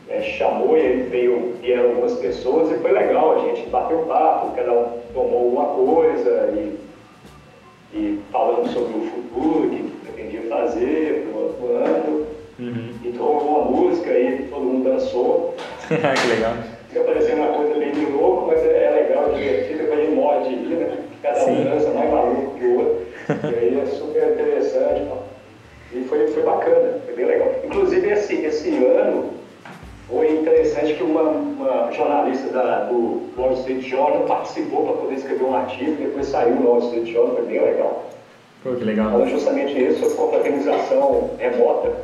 é, 0.08 0.22
chamou 0.22 0.76
e 0.76 1.02
veio, 1.02 1.54
vieram 1.60 1.90
algumas 1.90 2.14
pessoas 2.14 2.70
e 2.70 2.80
foi 2.80 2.92
legal, 2.92 3.32
a 3.32 3.38
gente 3.40 3.68
bateu 3.68 3.98
papo, 4.06 4.54
cada 4.54 4.72
um 4.72 5.00
tomou 5.12 5.44
alguma 5.44 5.66
coisa 5.66 6.50
e 6.54 6.78
e 7.92 8.20
falando 8.30 8.68
sobre 8.72 8.94
o 8.94 9.10
futuro, 9.10 9.66
o 9.66 9.70
que 9.70 9.82
pretendia 10.04 10.42
fazer 10.42 11.26
para 11.26 11.38
o 11.38 11.44
outro 11.44 11.76
ano. 11.76 12.26
Uhum. 12.58 12.90
E 13.04 13.12
tocou 13.12 13.48
uma 13.48 13.64
música 13.70 14.10
e 14.10 14.48
todo 14.50 14.62
mundo 14.62 14.90
dançou. 14.90 15.54
que 15.88 16.28
legal. 16.28 16.54
Fica 16.88 17.04
parecendo 17.04 17.42
uma 17.42 17.52
coisa 17.52 17.78
bem 17.78 17.92
de 17.92 18.06
louco, 18.06 18.46
mas 18.48 18.60
é, 18.60 18.84
é 18.84 18.90
legal, 18.90 19.32
divertido, 19.32 19.78
depois 19.78 19.98
a 19.98 20.02
gente 20.02 20.14
morre 20.14 20.48
de 20.48 20.56
né? 20.74 20.98
Cada 21.22 21.44
um 21.46 21.64
dança 21.64 21.90
mais 21.90 22.10
maluco 22.10 22.58
que 22.58 22.64
o 22.64 22.78
outro. 22.78 23.06
e 23.44 23.58
aí 23.58 23.80
é 23.80 23.86
super 23.86 24.32
interessante. 24.32 25.02
E 25.92 26.04
foi, 26.04 26.26
foi 26.28 26.42
bacana, 26.42 27.00
foi 27.04 27.14
bem 27.14 27.26
legal. 27.26 27.54
Inclusive 27.64 28.10
esse, 28.10 28.34
esse 28.36 28.68
ano 28.84 29.30
foi 30.08 30.40
interessante 30.40 30.94
que 30.94 31.02
uma, 31.02 31.22
uma 31.22 31.92
jornalista 31.92 32.48
da, 32.48 32.84
do 32.84 33.30
Wall 33.36 33.52
Street 33.54 33.82
Journal 33.82 34.22
participou 34.22 34.84
para 34.84 35.02
poder 35.02 35.14
escrever 35.16 35.44
um 35.44 35.54
artigo, 35.54 36.02
depois 36.02 36.26
saiu 36.26 36.54
no 36.54 36.66
Wall 36.66 36.78
Street 36.78 37.12
Journal, 37.12 37.36
foi 37.36 37.46
bem 37.46 37.60
legal. 37.60 38.10
Pô, 38.62 38.74
que 38.74 38.84
legal. 38.84 39.10
Falando 39.10 39.30
justamente 39.30 39.78
isso, 39.78 40.04
a 40.04 40.14
confraternização 40.16 41.30
remota. 41.38 41.94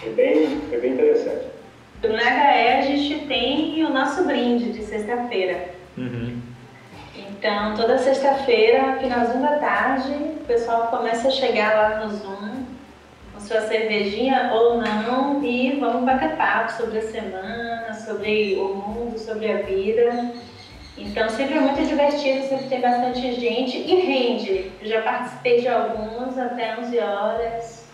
Foi 0.00 0.12
bem, 0.12 0.60
foi 0.68 0.78
bem 0.80 0.92
interessante. 0.92 1.46
No 2.02 2.14
HE 2.14 2.18
a 2.18 2.80
gente 2.82 3.26
tem 3.26 3.84
o 3.84 3.90
nosso 3.90 4.24
brinde 4.24 4.72
de 4.72 4.82
sexta-feira. 4.82 5.70
Uhum. 5.96 6.38
Então, 7.16 7.74
toda 7.74 7.98
sexta-feira, 7.98 8.98
finalzinho 9.00 9.42
da 9.42 9.58
tarde, 9.58 10.12
o 10.12 10.44
pessoal 10.46 10.88
começa 10.88 11.28
a 11.28 11.30
chegar 11.30 11.74
lá 11.74 12.04
no 12.04 12.14
Zoom 12.14 12.49
sua 13.50 13.62
cervejinha 13.62 14.52
ou 14.54 14.80
não 14.80 15.44
e 15.44 15.76
vamos 15.80 16.04
bater 16.04 16.36
papo 16.36 16.70
sobre 16.70 16.98
a 16.98 17.02
semana, 17.02 17.92
sobre 17.94 18.54
o 18.54 18.74
mundo, 18.74 19.18
sobre 19.18 19.50
a 19.50 19.56
vida. 19.56 20.30
Então 20.96 21.28
sempre 21.28 21.58
é 21.58 21.60
muito 21.60 21.84
divertido, 21.84 22.46
sempre 22.46 22.68
tem 22.68 22.80
bastante 22.80 23.20
gente 23.40 23.76
e 23.76 23.94
rende. 24.02 24.70
Eu 24.80 24.88
já 24.88 25.02
participei 25.02 25.62
de 25.62 25.66
alguns 25.66 26.38
até 26.38 26.78
11 26.78 26.98
horas 27.00 27.86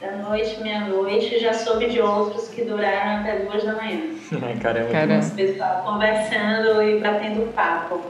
da 0.00 0.10
noite, 0.10 0.60
meia-noite, 0.60 1.38
já 1.38 1.54
soube 1.54 1.86
de 1.86 2.00
outros 2.00 2.48
que 2.48 2.64
duraram 2.64 3.20
até 3.20 3.36
duas 3.38 3.62
da 3.62 3.74
manhã. 3.74 4.00
Caramba, 4.60 4.90
Caramba. 4.90 5.26
Pessoal 5.36 5.82
conversando 5.84 6.82
e 6.82 6.98
batendo 6.98 7.52
papo. 7.52 8.00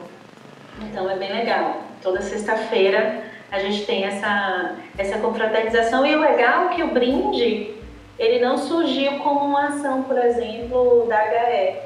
Então 0.81 1.11
é 1.11 1.17
bem 1.17 1.31
legal. 1.31 1.83
Toda 2.01 2.23
sexta-feira 2.23 3.23
a 3.57 3.61
gente 3.61 3.85
tem 3.87 4.05
essa, 4.05 4.77
essa 4.97 5.19
confraternização. 5.19 6.05
E 6.07 6.14
o 6.14 6.21
legal 6.21 6.66
é 6.66 6.75
que 6.75 6.83
o 6.83 6.88
brinde, 6.88 7.75
ele 8.19 8.45
não 8.45 8.59
surgiu 8.59 9.19
como 9.21 9.40
uma 9.40 9.69
ação, 9.69 10.03
por 10.03 10.19
exemplo, 10.19 11.07
da 11.09 11.19
HE. 11.25 11.77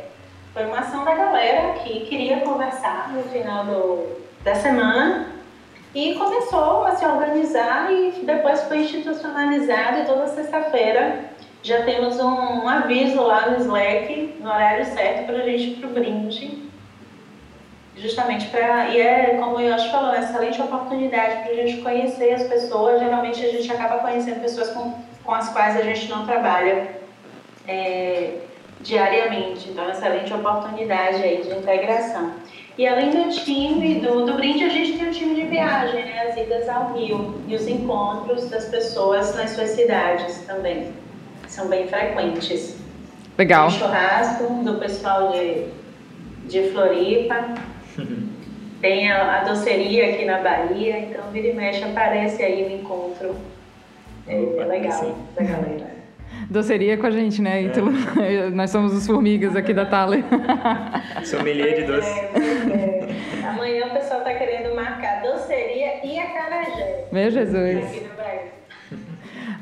Foi 0.52 0.64
uma 0.66 0.80
ação 0.80 1.04
da 1.04 1.14
galera 1.14 1.74
que 1.74 2.00
queria 2.00 2.40
conversar 2.40 3.12
no 3.12 3.22
final 3.24 3.64
do, 3.64 4.16
da 4.42 4.54
semana 4.54 5.26
e 5.94 6.14
começou 6.14 6.84
a 6.84 6.96
se 6.96 7.04
organizar 7.04 7.92
e 7.92 8.12
depois 8.24 8.62
foi 8.64 8.78
institucionalizado 8.78 10.00
e 10.00 10.04
toda 10.04 10.26
sexta-feira 10.26 11.30
já 11.62 11.82
temos 11.82 12.18
um, 12.18 12.64
um, 12.64 12.68
aviso 12.68 13.22
lá 13.22 13.50
no 13.50 13.58
Slack, 13.58 14.36
no 14.40 14.48
horário 14.48 14.84
certo 14.86 15.26
para 15.26 15.36
a 15.36 15.42
gente 15.42 15.70
ir 15.70 15.76
para 15.76 15.88
o 15.88 15.92
brinde 15.92 16.69
justamente 18.00 18.46
para. 18.48 18.88
E 18.88 19.00
é, 19.00 19.36
como 19.38 19.56
o 19.56 19.60
Yoshi 19.60 19.90
falou, 19.90 20.10
uma 20.10 20.18
excelente 20.18 20.60
oportunidade 20.60 21.42
para 21.42 21.52
a 21.52 21.54
gente 21.54 21.82
conhecer 21.82 22.34
as 22.34 22.44
pessoas. 22.44 23.00
Geralmente 23.00 23.44
a 23.44 23.50
gente 23.50 23.70
acaba 23.70 23.98
conhecendo 23.98 24.40
pessoas 24.40 24.70
com, 24.70 24.94
com 25.22 25.34
as 25.34 25.48
quais 25.50 25.76
a 25.76 25.82
gente 25.82 26.08
não 26.08 26.26
trabalha 26.26 26.88
é, 27.68 28.34
diariamente. 28.80 29.70
Então, 29.70 29.84
é 29.84 29.88
uma 29.88 29.96
excelente 29.96 30.32
oportunidade 30.32 31.22
aí 31.22 31.42
de 31.42 31.50
integração. 31.50 32.32
E 32.78 32.86
além 32.86 33.10
do 33.10 33.28
time 33.28 33.96
do, 33.96 34.24
do 34.24 34.34
brinde, 34.34 34.64
a 34.64 34.68
gente 34.70 34.96
tem 34.96 35.08
o 35.08 35.12
time 35.12 35.34
de 35.34 35.42
viagem, 35.42 36.04
né? 36.04 36.28
As 36.28 36.36
idas 36.36 36.68
ao 36.68 36.94
Rio 36.94 37.42
e 37.46 37.54
os 37.54 37.68
encontros 37.68 38.48
das 38.48 38.66
pessoas 38.66 39.34
nas 39.34 39.50
suas 39.50 39.70
cidades 39.70 40.38
também. 40.46 40.92
São 41.46 41.68
bem 41.68 41.86
frequentes. 41.88 42.76
Legal. 43.36 43.68
Tem 43.68 43.78
churrasco 43.78 44.44
do 44.64 44.74
pessoal 44.76 45.32
de, 45.32 45.66
de 46.46 46.70
Floripa, 46.70 47.54
Tem 48.80 49.10
a, 49.10 49.40
a, 49.40 49.44
doceria 49.44 50.14
aqui 50.14 50.24
na 50.24 50.38
Bahia, 50.38 51.00
então 51.00 51.30
vira 51.30 51.48
e 51.48 51.52
mexe 51.52 51.84
aparece 51.84 52.42
aí 52.42 52.66
no 52.66 52.80
encontro. 52.80 53.36
É, 54.26 54.34
é 54.34 54.64
legal 54.64 55.16
da 55.36 55.42
galera. 55.42 55.90
Doceria 56.48 56.96
com 56.96 57.06
a 57.06 57.10
gente, 57.10 57.42
né? 57.42 57.62
Então, 57.62 57.88
é. 58.22 58.48
nós 58.54 58.70
somos 58.70 58.94
os 58.94 59.06
formigas 59.06 59.54
aqui 59.54 59.74
da 59.74 59.84
Thaler. 59.84 60.24
Sommelier 61.24 61.74
de 61.74 61.82
doce. 61.84 62.08
É, 62.08 63.44
é. 63.44 63.46
Amanhã 63.46 63.86
o 63.86 63.90
pessoal 63.90 64.20
está 64.20 64.34
querendo 64.34 64.74
marcar 64.74 65.22
doceria 65.22 66.04
e 66.04 66.18
acarajé. 66.18 67.04
Meu 67.12 67.30
Jesus. 67.30 68.09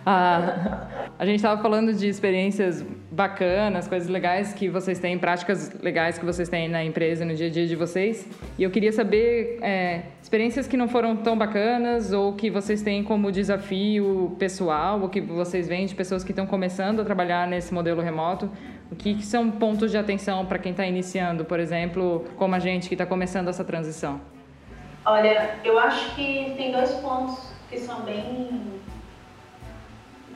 A 1.19 1.27
gente 1.27 1.37
estava 1.37 1.61
falando 1.61 1.93
de 1.93 2.09
experiências 2.09 2.85
bacanas, 3.11 3.89
coisas 3.89 4.09
legais 4.09 4.55
que 4.55 4.69
vocês 4.69 4.99
têm, 5.01 5.19
práticas 5.19 5.73
legais 5.83 6.17
que 6.17 6.25
vocês 6.25 6.49
têm 6.49 6.69
na 6.69 6.85
empresa, 6.85 7.25
no 7.25 7.35
dia 7.35 7.49
a 7.49 7.51
dia 7.51 7.67
de 7.67 7.75
vocês. 7.75 8.27
E 8.57 8.63
eu 8.63 8.71
queria 8.71 8.93
saber 8.93 9.59
é, 9.61 10.03
experiências 10.23 10.69
que 10.69 10.77
não 10.77 10.89
foram 10.89 11.17
tão 11.17 11.37
bacanas 11.37 12.13
ou 12.13 12.35
que 12.35 12.49
vocês 12.49 12.83
têm 12.83 13.03
como 13.03 13.33
desafio 13.33 14.37
pessoal, 14.39 15.01
ou 15.01 15.09
que 15.09 15.21
vocês 15.21 15.67
veem 15.67 15.87
de 15.87 15.95
pessoas 15.95 16.23
que 16.23 16.31
estão 16.31 16.47
começando 16.47 17.01
a 17.01 17.05
trabalhar 17.05 17.49
nesse 17.49 17.75
modelo 17.75 18.01
remoto. 18.01 18.49
O 18.91 18.97
que, 18.97 19.15
que 19.15 19.27
são 19.27 19.51
pontos 19.51 19.91
de 19.91 19.99
atenção 19.99 20.47
para 20.47 20.59
quem 20.59 20.71
está 20.71 20.87
iniciando, 20.87 21.45
por 21.45 21.59
exemplo, 21.59 22.25
como 22.37 22.55
a 22.55 22.59
gente 22.59 22.89
que 22.89 22.95
está 22.95 23.05
começando 23.05 23.49
essa 23.49 23.65
transição? 23.65 24.21
Olha, 25.05 25.57
eu 25.65 25.79
acho 25.79 26.15
que 26.15 26.55
tem 26.57 26.71
dois 26.71 26.93
pontos 26.93 27.51
que 27.69 27.79
são 27.79 28.03
bem 28.03 28.79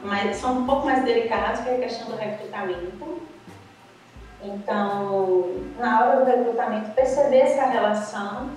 mas 0.02 0.36
são 0.36 0.58
um 0.58 0.66
pouco 0.66 0.86
mais 0.86 1.04
delicados, 1.04 1.60
que 1.60 1.70
a 1.70 1.78
questão 1.78 2.08
do 2.08 2.16
recrutamento. 2.16 3.22
Então, 4.42 5.54
na 5.78 6.00
hora 6.00 6.24
do 6.24 6.24
recrutamento, 6.24 6.90
perceber 6.90 7.38
essa 7.38 7.64
relação 7.66 8.50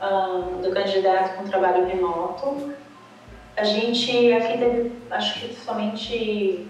um, 0.00 0.62
do 0.62 0.70
candidato 0.72 1.36
com 1.36 1.44
o 1.44 1.48
trabalho 1.48 1.86
remoto. 1.86 2.72
A 3.56 3.62
gente 3.62 4.32
aqui 4.32 4.58
teve, 4.58 4.92
acho 5.10 5.40
que 5.40 5.54
somente 5.54 6.66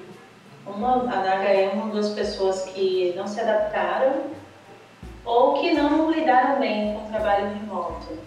uma, 0.66 1.02
a 1.02 1.22
Naga 1.22 1.48
é 1.48 1.70
uma 1.70 1.94
das 1.94 2.10
pessoas 2.10 2.64
que 2.64 3.12
não 3.16 3.26
se 3.26 3.40
adaptaram 3.40 4.24
ou 5.24 5.54
que 5.54 5.72
não 5.72 6.10
lidaram 6.10 6.58
bem 6.58 6.94
com 6.94 7.06
o 7.06 7.08
trabalho 7.08 7.54
remoto. 7.54 8.18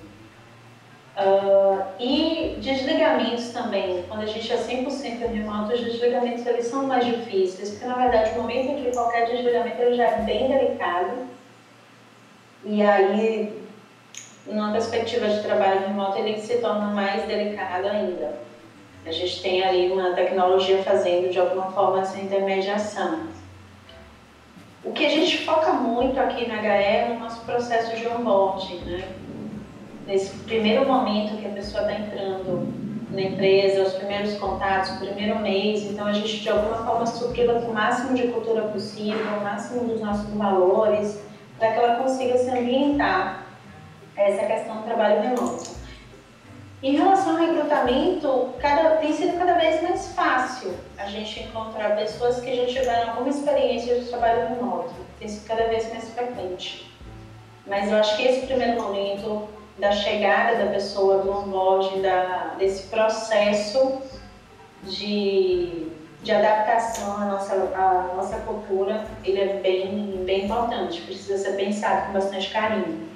Uh, 1.17 1.83
e 1.99 2.57
desligamentos 2.59 3.49
também, 3.49 4.03
quando 4.07 4.21
a 4.21 4.27
gente 4.27 4.53
é 4.53 4.55
100% 4.55 5.31
remoto, 5.33 5.73
os 5.73 5.81
desligamentos 5.81 6.45
eles 6.45 6.67
são 6.67 6.85
mais 6.85 7.05
difíceis, 7.05 7.71
porque 7.71 7.85
na 7.85 7.95
verdade 7.95 8.37
o 8.37 8.41
momento 8.41 8.79
de 8.79 8.91
qualquer 8.91 9.25
desligamento 9.25 9.81
ele 9.81 9.95
já 9.95 10.09
é 10.09 10.17
bem 10.21 10.47
delicado. 10.47 11.25
E 12.63 12.83
aí, 12.83 13.63
numa 14.45 14.71
perspectiva 14.71 15.27
de 15.27 15.41
trabalho 15.41 15.87
remoto, 15.87 16.19
ele 16.19 16.37
se 16.37 16.57
torna 16.57 16.85
mais 16.89 17.23
delicado 17.23 17.87
ainda. 17.87 18.37
A 19.03 19.11
gente 19.11 19.41
tem 19.41 19.63
ali 19.63 19.89
uma 19.89 20.11
tecnologia 20.11 20.83
fazendo 20.83 21.31
de 21.31 21.39
alguma 21.39 21.71
forma 21.71 22.01
essa 22.01 22.19
intermediação. 22.19 23.21
O 24.83 24.91
que 24.91 25.03
a 25.03 25.09
gente 25.09 25.39
foca 25.39 25.71
muito 25.73 26.19
aqui 26.19 26.45
na 26.45 26.61
HE 26.61 26.67
é 26.67 27.07
no 27.07 27.19
nosso 27.19 27.43
processo 27.43 27.95
de 27.95 28.07
onboarding, 28.07 28.77
né? 28.85 29.03
Nesse 30.07 30.33
primeiro 30.45 30.87
momento 30.87 31.37
que 31.37 31.45
a 31.45 31.49
pessoa 31.49 31.81
está 31.81 31.93
entrando 31.93 32.73
na 33.11 33.21
empresa, 33.21 33.83
os 33.83 33.93
primeiros 33.93 34.35
contatos, 34.37 34.91
o 34.91 34.99
primeiro 34.99 35.39
mês, 35.39 35.83
então 35.83 36.07
a 36.07 36.13
gente 36.13 36.39
de 36.39 36.49
alguma 36.49 36.77
forma 36.77 37.05
supri-la 37.05 37.59
com 37.59 37.71
o 37.71 37.73
máximo 37.73 38.15
de 38.15 38.27
cultura 38.27 38.63
possível, 38.63 39.37
o 39.37 39.43
máximo 39.43 39.83
dos 39.83 39.99
nossos 39.99 40.29
valores, 40.33 41.19
para 41.59 41.71
que 41.71 41.79
ela 41.79 41.95
consiga 41.95 42.37
se 42.37 42.49
ambientar 42.49 43.43
essa 44.15 44.45
questão 44.45 44.77
do 44.77 44.83
trabalho 44.83 45.21
remoto. 45.21 45.77
Em 46.81 46.95
relação 46.95 47.31
ao 47.31 47.37
recrutamento, 47.37 48.49
cada, 48.59 48.97
tem 48.97 49.11
sido 49.11 49.37
cada 49.37 49.55
vez 49.55 49.81
mais 49.81 50.13
fácil 50.13 50.75
a 50.97 51.05
gente 51.05 51.41
encontrar 51.41 51.95
pessoas 51.95 52.39
que 52.39 52.55
já 52.55 52.65
tiveram 52.65 53.09
alguma 53.09 53.29
experiência 53.29 53.99
de 53.99 54.05
trabalho 54.05 54.47
remoto. 54.49 54.93
Tem 55.19 55.27
sido 55.27 55.47
cada 55.47 55.67
vez 55.67 55.89
mais 55.89 56.07
frequente. 56.09 56.91
Mas 57.65 57.91
eu 57.91 57.97
acho 57.97 58.15
que 58.15 58.23
esse 58.23 58.45
primeiro 58.45 58.79
momento 58.79 59.49
da 59.77 59.91
chegada 59.91 60.65
da 60.65 60.71
pessoa, 60.71 61.19
do 61.19 61.31
onboarding, 61.31 62.01
da, 62.01 62.55
desse 62.57 62.87
processo 62.87 64.01
de, 64.83 65.87
de 66.23 66.31
adaptação 66.31 67.15
à 67.17 67.25
nossa, 67.25 67.53
à 67.53 68.13
nossa 68.15 68.37
cultura, 68.37 69.05
ele 69.23 69.39
é 69.39 69.59
bem, 69.61 70.23
bem 70.25 70.45
importante, 70.45 71.01
precisa 71.01 71.37
ser 71.37 71.55
pensado 71.55 72.07
com 72.07 72.13
bastante 72.13 72.49
carinho. 72.49 73.07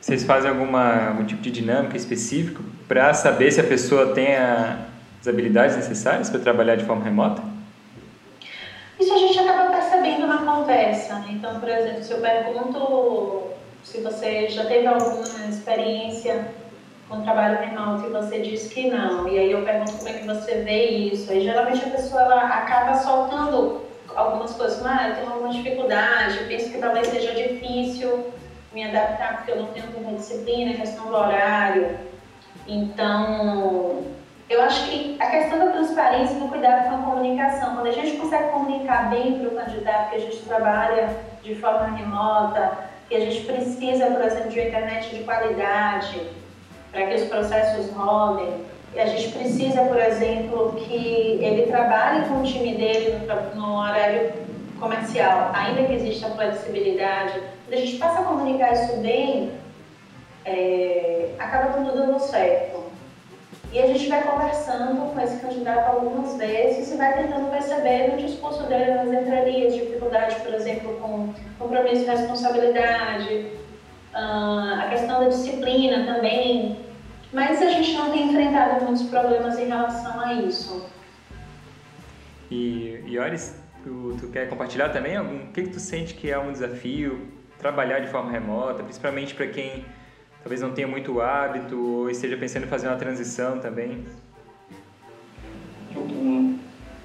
Vocês 0.00 0.24
fazem 0.24 0.50
alguma, 0.50 1.08
algum 1.08 1.26
tipo 1.26 1.42
de 1.42 1.50
dinâmica 1.50 1.96
específico 1.96 2.62
para 2.88 3.12
saber 3.12 3.52
se 3.52 3.60
a 3.60 3.64
pessoa 3.64 4.14
tem 4.14 4.34
a, 4.34 4.86
as 5.20 5.28
habilidades 5.28 5.76
necessárias 5.76 6.30
para 6.30 6.40
trabalhar 6.40 6.76
de 6.76 6.84
forma 6.84 7.04
remota? 7.04 7.42
Isso 8.98 9.12
a 9.12 9.18
gente 9.18 9.38
acaba 9.38 9.70
percebendo 9.70 10.26
na 10.26 10.38
conversa. 10.38 11.22
Então, 11.28 11.60
por 11.60 11.68
exemplo, 11.68 12.02
se 12.02 12.12
eu 12.12 12.20
pergunto 12.20 13.49
se 13.82 14.00
você 14.00 14.48
já 14.48 14.66
teve 14.66 14.86
alguma 14.86 15.24
experiência 15.48 16.48
com 17.08 17.22
trabalho 17.22 17.58
remoto 17.58 18.06
e 18.06 18.10
você 18.10 18.40
diz 18.40 18.72
que 18.72 18.88
não, 18.88 19.26
e 19.28 19.38
aí 19.38 19.50
eu 19.50 19.64
pergunto 19.64 19.96
como 19.96 20.08
é 20.08 20.12
que 20.12 20.26
você 20.26 20.62
vê 20.62 20.86
isso, 20.86 21.32
aí 21.32 21.40
geralmente 21.40 21.84
a 21.84 21.90
pessoa 21.90 22.22
ela 22.22 22.44
acaba 22.44 22.94
soltando 22.94 23.82
algumas 24.14 24.54
coisas, 24.54 24.78
como, 24.78 24.88
ah, 24.88 25.08
eu 25.08 25.14
tenho 25.16 25.32
alguma 25.32 25.52
dificuldade, 25.52 26.44
penso 26.48 26.70
que 26.70 26.78
talvez 26.78 27.08
seja 27.08 27.34
difícil 27.34 28.32
me 28.72 28.84
adaptar 28.84 29.38
porque 29.38 29.52
eu 29.52 29.56
não 29.56 29.66
tenho 29.66 29.88
tanta 29.88 30.12
disciplina, 30.12 30.74
questão 30.74 31.06
do 31.06 31.16
horário. 31.16 31.98
Então, 32.66 34.04
eu 34.48 34.62
acho 34.62 34.88
que 34.88 35.16
a 35.18 35.26
questão 35.26 35.58
da 35.58 35.72
transparência 35.72 36.34
e 36.34 36.40
do 36.40 36.48
cuidado 36.48 36.88
com 36.88 36.96
a 36.96 37.02
comunicação, 37.02 37.74
quando 37.74 37.88
a 37.88 37.92
gente 37.92 38.16
consegue 38.16 38.50
comunicar 38.50 39.10
bem 39.10 39.38
para 39.38 39.48
o 39.48 39.56
candidato 39.56 40.10
que 40.10 40.16
a 40.16 40.20
gente 40.20 40.42
trabalha 40.42 41.16
de 41.42 41.54
forma 41.56 41.96
remota, 41.96 42.89
que 43.10 43.16
a 43.16 43.20
gente 43.20 43.40
precisa, 43.40 44.06
por 44.06 44.24
exemplo, 44.24 44.50
de 44.50 44.60
uma 44.60 44.68
internet 44.68 45.16
de 45.16 45.24
qualidade 45.24 46.28
para 46.92 47.06
que 47.08 47.16
os 47.16 47.24
processos 47.24 47.90
rodem, 47.92 48.54
e 48.94 49.00
a 49.00 49.06
gente 49.06 49.32
precisa, 49.32 49.82
por 49.82 49.98
exemplo, 49.98 50.74
que 50.76 51.38
ele 51.42 51.66
trabalhe 51.66 52.28
com 52.28 52.40
o 52.40 52.44
time 52.44 52.76
dele 52.76 53.18
no, 53.26 53.60
no 53.60 53.78
horário 53.80 54.32
comercial, 54.78 55.50
ainda 55.52 55.84
que 55.84 55.92
exista 55.92 56.30
flexibilidade, 56.30 57.34
quando 57.66 57.74
a 57.74 57.84
gente 57.84 57.98
passa 57.98 58.20
a 58.20 58.24
comunicar 58.24 58.72
isso 58.72 58.96
bem, 58.98 59.52
é, 60.44 61.30
acaba 61.38 61.72
tudo 61.72 61.92
dando 61.92 62.18
certo. 62.20 62.89
E 63.72 63.78
a 63.78 63.86
gente 63.86 64.08
vai 64.08 64.22
conversando 64.22 65.12
com 65.12 65.20
esse 65.20 65.40
candidato 65.40 65.90
algumas 65.90 66.36
vezes 66.36 66.92
e 66.92 66.96
vai 66.96 67.14
tentando 67.14 67.50
perceber 67.50 68.08
no 68.08 68.16
discurso 68.18 68.64
dele 68.64 68.94
nas 68.94 69.12
entrelinhas, 69.12 69.74
dificuldade, 69.74 70.36
por 70.40 70.52
exemplo, 70.54 70.96
com 71.00 71.32
compromisso 71.58 72.02
e 72.02 72.06
responsabilidade, 72.06 73.46
a 74.12 74.88
questão 74.90 75.20
da 75.20 75.28
disciplina 75.28 76.12
também. 76.12 76.80
Mas 77.32 77.62
a 77.62 77.70
gente 77.70 77.92
não 77.92 78.10
tem 78.10 78.28
enfrentado 78.28 78.84
muitos 78.84 79.04
problemas 79.04 79.56
em 79.56 79.66
relação 79.66 80.20
a 80.20 80.34
isso. 80.34 80.84
E, 82.50 83.04
Ioris, 83.06 83.54
Tu, 83.82 84.16
tu 84.20 84.28
quer 84.28 84.48
compartilhar 84.48 84.90
também 84.90 85.16
algum? 85.16 85.36
O 85.36 85.52
que, 85.52 85.62
que 85.62 85.70
tu 85.70 85.80
sente 85.80 86.14
que 86.14 86.30
é 86.30 86.38
um 86.38 86.52
desafio 86.52 87.28
trabalhar 87.58 88.00
de 88.00 88.08
forma 88.08 88.30
remota, 88.30 88.82
principalmente 88.82 89.34
para 89.34 89.46
quem 89.46 89.84
talvez 90.42 90.60
não 90.60 90.72
tenha 90.72 90.88
muito 90.88 91.20
hábito 91.20 91.78
ou 91.78 92.10
esteja 92.10 92.36
pensando 92.36 92.64
em 92.64 92.68
fazer 92.68 92.88
uma 92.88 92.96
transição 92.96 93.58
também? 93.58 94.04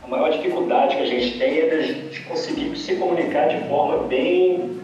A 0.04 0.08
maior 0.08 0.32
dificuldade 0.32 0.96
que 0.96 1.02
a 1.02 1.06
gente 1.06 1.40
tem 1.40 1.60
é 1.60 1.78
de 2.12 2.22
conseguir 2.22 2.76
se 2.78 2.96
comunicar 2.96 3.48
de 3.48 3.68
forma 3.68 4.08
bem, 4.08 4.80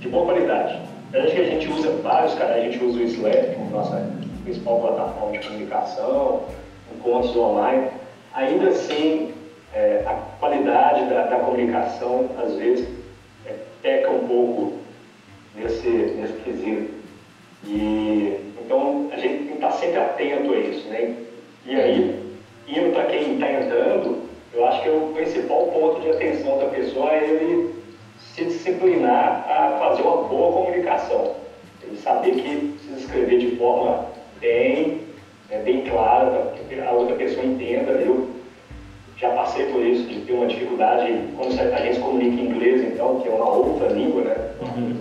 de 0.00 0.08
boa 0.08 0.24
qualidade. 0.24 0.80
Apesar 1.08 1.30
que 1.30 1.40
a 1.40 1.44
gente 1.44 1.68
usa 1.68 1.90
vários 2.02 2.34
canais, 2.34 2.56
a 2.56 2.70
gente 2.70 2.84
usa 2.84 2.98
o 2.98 3.02
Slack 3.04 3.54
como 3.54 3.70
nossa 3.70 4.10
principal 4.42 4.80
plataforma 4.80 5.38
de 5.38 5.46
comunicação, 5.46 6.44
encontros 6.92 7.36
online, 7.36 7.88
ainda 8.34 8.68
assim 8.68 9.32
é, 9.72 10.02
a 10.06 10.14
qualidade 10.38 11.08
da, 11.08 11.26
da, 11.26 11.36
comunicação, 11.36 12.30
às 12.38 12.54
vezes, 12.54 12.88
é, 13.46 13.54
peca 13.82 14.10
um 14.10 14.26
pouco 14.26 14.78
nesse, 15.54 15.88
nesse 15.88 16.32
quesito. 16.44 16.93
E, 17.66 18.52
então, 18.64 19.08
a 19.12 19.16
gente 19.16 19.38
tem 19.38 19.46
que 19.46 19.54
estar 19.54 19.70
sempre 19.72 19.98
atento 19.98 20.52
a 20.52 20.58
isso. 20.58 20.88
Né? 20.88 21.14
E 21.66 21.76
aí, 21.76 22.20
indo 22.68 22.92
para 22.92 23.04
quem 23.06 23.34
está 23.34 23.50
entrando, 23.50 24.18
eu 24.52 24.64
acho 24.66 24.82
que 24.82 24.88
o 24.88 25.12
principal 25.14 25.66
ponto 25.68 26.00
de 26.00 26.10
atenção 26.10 26.58
da 26.58 26.66
pessoa 26.66 27.12
é 27.12 27.24
ele 27.24 27.74
se 28.18 28.44
disciplinar 28.44 29.46
a 29.48 29.78
fazer 29.78 30.02
uma 30.02 30.28
boa 30.28 30.52
comunicação. 30.52 31.34
Ele 31.82 31.96
saber 31.96 32.32
que 32.32 32.74
precisa 32.74 32.98
escrever 32.98 33.38
de 33.38 33.56
forma 33.56 34.06
bem, 34.40 35.00
é, 35.50 35.58
bem 35.58 35.82
clara, 35.84 36.30
para 36.30 36.64
que 36.64 36.80
a 36.80 36.92
outra 36.92 37.16
pessoa 37.16 37.44
entenda. 37.44 37.92
Eu 37.92 38.28
já 39.16 39.30
passei 39.30 39.66
por 39.66 39.84
isso, 39.84 40.06
de 40.08 40.20
ter 40.20 40.32
uma 40.32 40.46
dificuldade 40.46 41.12
quando 41.36 41.58
a 41.58 41.76
gente 41.78 41.94
se 41.94 42.00
comunica 42.00 42.40
em 42.40 42.46
inglês, 42.46 42.82
então, 42.82 43.20
que 43.20 43.28
é 43.28 43.32
uma 43.32 43.50
outra 43.50 43.88
língua, 43.88 44.22
né? 44.22 44.36
Uhum. 44.60 44.94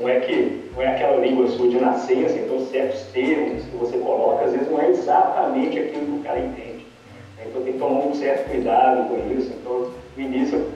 Não 0.00 0.08
é 0.08 0.20
que 0.20 0.70
não 0.74 0.82
é 0.82 0.88
aquela 0.88 1.16
língua 1.16 1.48
sua 1.48 1.68
de 1.68 1.80
nascença, 1.80 2.38
então 2.38 2.60
certos 2.66 3.02
termos 3.12 3.64
que 3.64 3.76
você 3.76 3.98
coloca, 3.98 4.44
às 4.44 4.52
vezes 4.52 4.70
não 4.70 4.80
é 4.80 4.90
exatamente 4.90 5.78
aquilo 5.78 6.06
que 6.06 6.20
o 6.20 6.22
cara 6.22 6.38
entende. 6.38 6.86
Então 7.44 7.62
tem 7.62 7.72
que 7.72 7.78
tomar 7.78 8.06
um 8.06 8.14
certo 8.14 8.48
cuidado 8.48 9.08
com 9.08 9.16
isso. 9.36 9.52
Então, 9.52 9.90
no 10.16 10.22
início 10.22 10.58
eu 10.58 10.66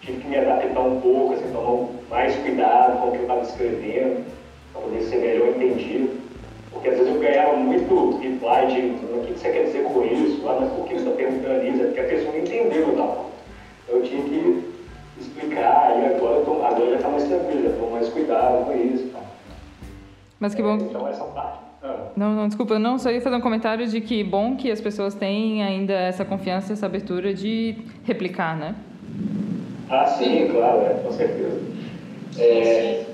tive 0.00 0.18
que 0.18 0.28
me 0.28 0.38
adaptar 0.38 0.80
um 0.80 1.00
pouco, 1.00 1.34
assim, 1.34 1.52
tomar 1.52 1.88
mais 2.08 2.34
cuidado 2.36 3.00
com 3.00 3.08
o 3.08 3.12
que 3.12 3.18
eu 3.18 3.22
estava 3.22 3.42
escrevendo, 3.42 4.24
para 4.72 4.82
poder 4.82 5.02
ser 5.02 5.16
melhor 5.16 5.48
entendido. 5.48 6.22
Porque 6.70 6.88
às 6.88 6.96
vezes 6.96 7.14
eu 7.14 7.20
ganhava 7.20 7.56
muito 7.56 8.18
reply 8.20 8.66
de 8.66 8.80
o 9.04 9.22
que 9.26 9.32
você 9.32 9.50
quer 9.50 9.64
dizer 9.64 9.82
com 9.84 10.04
isso, 10.04 10.48
ah, 10.48 10.56
mas 10.60 10.72
por 10.72 10.86
que 10.86 10.94
você 10.94 11.00
está 11.00 11.10
perguntando 11.10 11.66
isso? 11.66 11.82
É 11.82 11.84
porque 11.84 12.00
a 12.00 12.04
pessoa 12.04 12.32
não 12.32 12.40
entendeu 12.40 12.88
o 12.88 12.96
tal. 12.96 13.30
Então 13.84 13.96
eu 13.96 14.02
tinha 14.02 14.22
que 14.22 14.61
Mas 20.42 20.56
que 20.56 20.60
bom. 20.60 20.72
É, 20.72 20.82
então 20.82 21.06
essa 21.06 21.22
parte. 21.22 21.58
Ah. 21.84 22.08
Não, 22.16 22.34
não, 22.34 22.48
desculpa, 22.48 22.76
não, 22.76 22.98
só 22.98 23.12
ia 23.12 23.20
fazer 23.20 23.36
um 23.36 23.40
comentário 23.40 23.86
de 23.86 24.00
que 24.00 24.24
bom 24.24 24.56
que 24.56 24.72
as 24.72 24.80
pessoas 24.80 25.14
têm 25.14 25.62
ainda 25.62 25.92
essa 25.92 26.24
confiança, 26.24 26.72
essa 26.72 26.84
abertura 26.84 27.32
de 27.32 27.76
replicar, 28.02 28.56
né? 28.56 28.74
Ah, 29.88 30.04
sim, 30.04 30.48
claro, 30.50 30.80
é, 30.80 30.94
com 30.94 31.12
certeza. 31.12 31.60
É, 32.36 33.04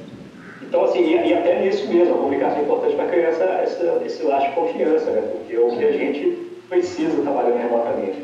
então, 0.62 0.84
assim, 0.84 1.00
e, 1.00 1.28
e, 1.28 1.34
até 1.34 1.60
nisso 1.60 1.86
mesmo, 1.88 2.14
a 2.14 2.16
comunicação 2.16 2.60
é 2.60 2.62
importante 2.62 2.96
para 2.96 3.08
criar 3.08 3.28
essa, 3.28 3.44
essa, 3.44 4.02
esse 4.06 4.22
laço 4.22 4.46
de 4.46 4.52
confiança, 4.54 5.10
né? 5.10 5.20
Porque 5.30 5.54
é 5.54 5.60
o 5.60 5.76
que 5.76 5.84
a 5.84 5.92
gente 5.92 6.30
precisa 6.70 7.20
trabalhando 7.20 7.58
remotamente. 7.58 8.22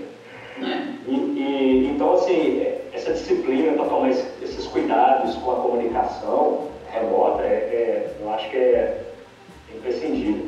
E, 1.06 1.12
e, 1.12 1.90
então, 1.94 2.14
assim, 2.14 2.66
essa 2.94 3.12
disciplina 3.12 3.74
para 3.74 3.84
tomar 3.84 4.08
esses 4.08 4.66
cuidados 4.68 5.34
com 5.34 5.50
a 5.50 5.56
comunicação 5.56 6.73
remota, 6.94 7.42
é, 7.42 7.46
é 7.46 8.16
eu 8.20 8.30
acho 8.30 8.48
que 8.50 8.56
é 8.56 9.02
imprescindível. 9.74 10.46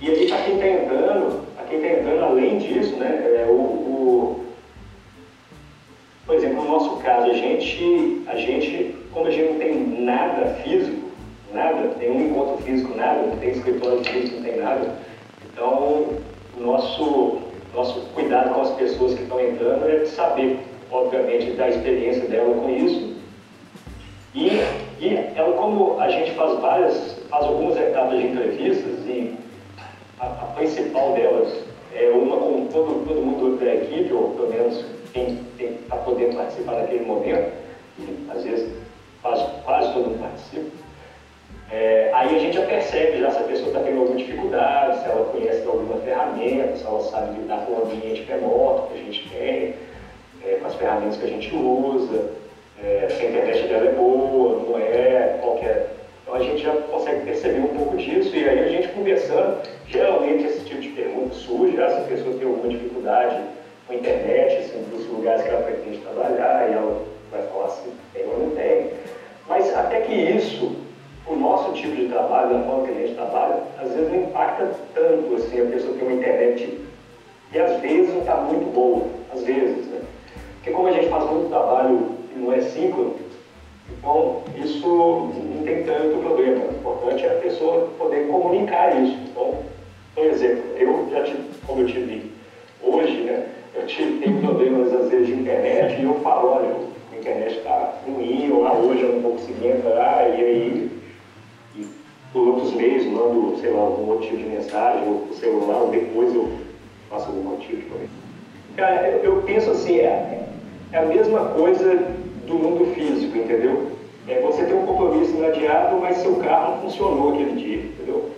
E 0.00 0.10
aí, 0.10 0.26
para 0.26 0.42
quem 0.42 0.54
está 0.54 0.66
entrando, 0.66 1.46
para 1.54 1.66
quem 1.66 1.78
está 1.78 2.00
entrando 2.00 2.24
além 2.24 2.58
disso, 2.58 2.96
né, 2.96 3.22
é 3.36 3.46
o, 3.48 3.52
o, 3.52 4.46
por 6.26 6.34
exemplo, 6.34 6.64
no 6.64 6.72
nosso 6.72 6.96
caso, 6.96 7.30
a 7.30 7.34
gente, 7.34 8.22
a 8.26 8.36
gente, 8.36 8.96
como 9.12 9.26
a 9.26 9.30
gente 9.30 9.52
não 9.52 9.58
tem 9.58 9.74
nada 10.02 10.54
físico, 10.62 11.08
nada, 11.52 11.94
nenhum 11.98 12.30
encontro 12.30 12.64
físico, 12.64 12.96
nada, 12.96 13.22
não 13.22 13.36
tem 13.36 13.50
escritório 13.50 14.04
físico, 14.04 14.36
não 14.36 14.42
tem 14.42 14.56
nada. 14.56 14.96
Então, 15.52 16.06
nosso, 16.58 17.38
nosso 17.74 18.00
cuidado 18.14 18.54
com 18.54 18.62
as 18.62 18.70
pessoas 18.72 19.14
que 19.14 19.22
estão 19.22 19.40
entrando 19.40 19.88
é 19.88 20.04
saber, 20.06 20.58
obviamente, 20.90 21.52
da 21.52 21.68
experiência 21.68 22.26
dela 22.26 22.54
com 22.54 22.70
isso. 22.70 23.12
E 25.02 25.16
ela 25.34 25.48
é 25.48 25.56
como 25.56 26.00
a 26.00 26.08
gente 26.08 26.30
faz 26.30 26.60
várias, 26.60 27.18
faz 27.28 27.44
algumas 27.44 27.76
etapas 27.76 28.20
de 28.20 28.26
entrevistas, 28.28 29.04
e 29.04 29.34
a, 30.20 30.26
a 30.26 30.46
principal 30.54 31.12
delas 31.14 31.52
é 31.92 32.08
uma 32.10 32.36
com 32.36 32.68
todo, 32.68 33.04
todo 33.04 33.20
mundo 33.20 33.58
da 33.58 33.74
equipe, 33.74 34.12
ou 34.12 34.30
pelo 34.30 34.50
menos 34.50 34.84
quem 35.12 35.40
está 35.58 35.96
podendo 35.96 36.36
participar 36.36 36.76
naquele 36.76 37.04
momento, 37.04 37.52
e 37.98 38.30
às 38.30 38.44
vezes 38.44 38.72
quase, 39.20 39.44
quase 39.64 39.92
todo 39.92 40.10
mundo 40.10 40.20
participa. 40.20 40.70
É, 41.72 42.10
aí 42.14 42.36
a 42.36 42.38
gente 42.38 42.54
já 42.54 42.64
percebe 42.64 43.18
já 43.18 43.30
se 43.32 43.38
a 43.38 43.42
pessoa 43.42 43.68
está 43.68 43.80
tendo 43.80 43.98
alguma 44.02 44.16
dificuldade, 44.16 45.00
se 45.00 45.06
ela 45.06 45.24
conhece 45.32 45.66
alguma 45.66 45.96
ferramenta, 45.96 46.76
se 46.76 46.86
ela 46.86 47.00
sabe 47.00 47.40
lidar 47.40 47.66
com 47.66 47.72
o 47.72 47.84
ambiente 47.86 48.22
remoto 48.22 48.86
que 48.86 49.00
a 49.00 49.02
gente 49.02 49.28
tem, 49.30 49.74
é, 50.44 50.58
com 50.60 50.66
as 50.68 50.76
ferramentas 50.76 51.16
que 51.16 51.24
a 51.24 51.28
gente 51.28 51.52
usa. 51.56 52.41
É, 52.82 53.06
se 53.08 53.22
a 53.22 53.28
internet 53.28 53.68
dela 53.68 53.86
é 53.86 53.92
boa, 53.92 54.60
não 54.64 54.76
é, 54.76 55.38
qualquer. 55.40 55.90
Então 56.22 56.34
a 56.34 56.40
gente 56.40 56.62
já 56.62 56.72
consegue 56.72 57.24
perceber 57.24 57.60
um 57.60 57.68
pouco 57.68 57.96
disso 57.96 58.34
e 58.34 58.48
aí 58.48 58.58
a 58.58 58.68
gente 58.68 58.88
conversando, 58.88 59.58
geralmente 59.86 60.44
esse 60.46 60.64
tipo 60.64 60.80
de 60.80 60.88
pergunta 60.88 61.32
surge, 61.32 61.80
ah, 61.80 61.88
se 61.88 61.96
a 61.98 62.04
pessoa 62.04 62.34
tem 62.34 62.46
alguma 62.46 62.68
dificuldade 62.68 63.40
com 63.86 63.92
a 63.92 63.96
internet, 63.96 64.56
assim, 64.56 64.84
dos 64.90 65.06
lugares 65.06 65.42
que 65.42 65.48
ela 65.48 65.62
pretende 65.62 65.98
trabalhar, 65.98 66.68
e 66.68 66.72
ela 66.72 67.04
vai 67.30 67.42
falar 67.42 67.66
assim, 67.66 67.92
tem 68.12 68.24
ou 68.26 68.38
não 68.38 68.50
tem. 68.50 68.90
Mas 69.48 69.72
até 69.76 70.00
que 70.00 70.12
isso, 70.12 70.74
o 71.26 71.34
nosso 71.36 71.72
tipo 71.74 71.94
de 71.94 72.08
trabalho, 72.08 72.54
da 72.54 72.64
forma 72.64 72.84
que 72.84 72.90
a 72.90 73.06
gente 73.06 73.14
trabalha, 73.14 73.62
às 73.80 73.92
vezes 73.92 74.10
não 74.10 74.24
impacta 74.24 74.70
tanto 74.92 75.34
assim, 75.36 75.60
a 75.60 75.64
pessoa 75.66 75.94
tem 75.94 76.02
uma 76.02 76.14
internet 76.14 76.80
e 77.52 77.58
às 77.58 77.80
vezes 77.80 78.12
não 78.12 78.20
está 78.20 78.36
muito 78.36 78.72
boa, 78.72 79.06
às 79.32 79.42
vezes, 79.42 79.86
né? 79.86 80.00
Porque 80.54 80.70
como 80.70 80.88
a 80.88 80.92
gente 80.92 81.08
faz 81.08 81.24
muito 81.24 81.48
trabalho 81.48 82.21
então, 84.02 84.38
isso 84.56 84.86
não 84.86 85.62
tem 85.64 85.84
tanto 85.84 86.18
problema. 86.18 86.64
O 86.64 86.72
importante 86.72 87.24
é 87.24 87.30
a 87.30 87.36
pessoa 87.36 87.88
poder 87.96 88.26
comunicar 88.26 89.00
isso. 89.00 89.16
Então, 89.30 89.54
por 90.14 90.24
exemplo, 90.24 90.62
eu 90.76 91.08
já 91.10 91.22
tive, 91.22 91.42
como 91.64 91.80
eu 91.82 91.86
tive 91.86 92.30
hoje, 92.82 93.20
né, 93.20 93.46
eu 93.74 93.86
tive, 93.86 94.18
tenho 94.18 94.40
problemas 94.40 94.92
às 94.92 95.08
vezes 95.08 95.28
de 95.28 95.34
internet 95.34 96.00
e 96.00 96.02
eu 96.02 96.14
falo, 96.16 96.48
olha, 96.48 96.74
a 97.12 97.16
internet 97.16 97.58
está 97.58 97.92
ruim, 98.04 98.50
ou 98.50 98.66
ah, 98.66 98.72
hoje 98.72 99.02
eu 99.02 99.12
não 99.12 99.20
vou 99.20 99.32
conseguir 99.32 99.68
entrar, 99.68 100.36
e 100.36 100.42
aí, 100.42 100.90
e 101.76 101.86
por 102.32 102.48
outros 102.48 102.72
meios, 102.72 103.06
mando, 103.06 103.56
sei 103.60 103.70
lá, 103.70 103.78
algum 103.80 104.18
tipo 104.18 104.36
de 104.36 104.46
mensagem, 104.46 105.06
ou 105.06 105.20
por 105.20 105.34
celular, 105.34 105.76
ou 105.76 105.90
depois 105.90 106.34
eu 106.34 106.50
faço 107.08 107.28
algum 107.28 107.56
tipo 107.58 107.76
de 107.76 108.08
Cara, 108.74 109.06
eu, 109.06 109.18
eu 109.22 109.42
penso 109.42 109.70
assim, 109.70 109.98
é, 109.98 110.48
é 110.90 110.98
a 110.98 111.02
mesma 111.02 111.40
coisa 111.50 112.21
do 112.46 112.54
mundo 112.54 112.94
físico, 112.94 113.36
entendeu? 113.36 113.92
É, 114.28 114.40
você 114.40 114.64
tem 114.64 114.74
um 114.74 114.86
compromisso 114.86 115.32
imediato, 115.32 115.96
mas 115.96 116.18
seu 116.18 116.36
carro 116.36 116.76
não 116.76 116.82
funcionou 116.82 117.34
aquele 117.34 117.60
dia, 117.60 117.76
entendeu? 117.76 118.30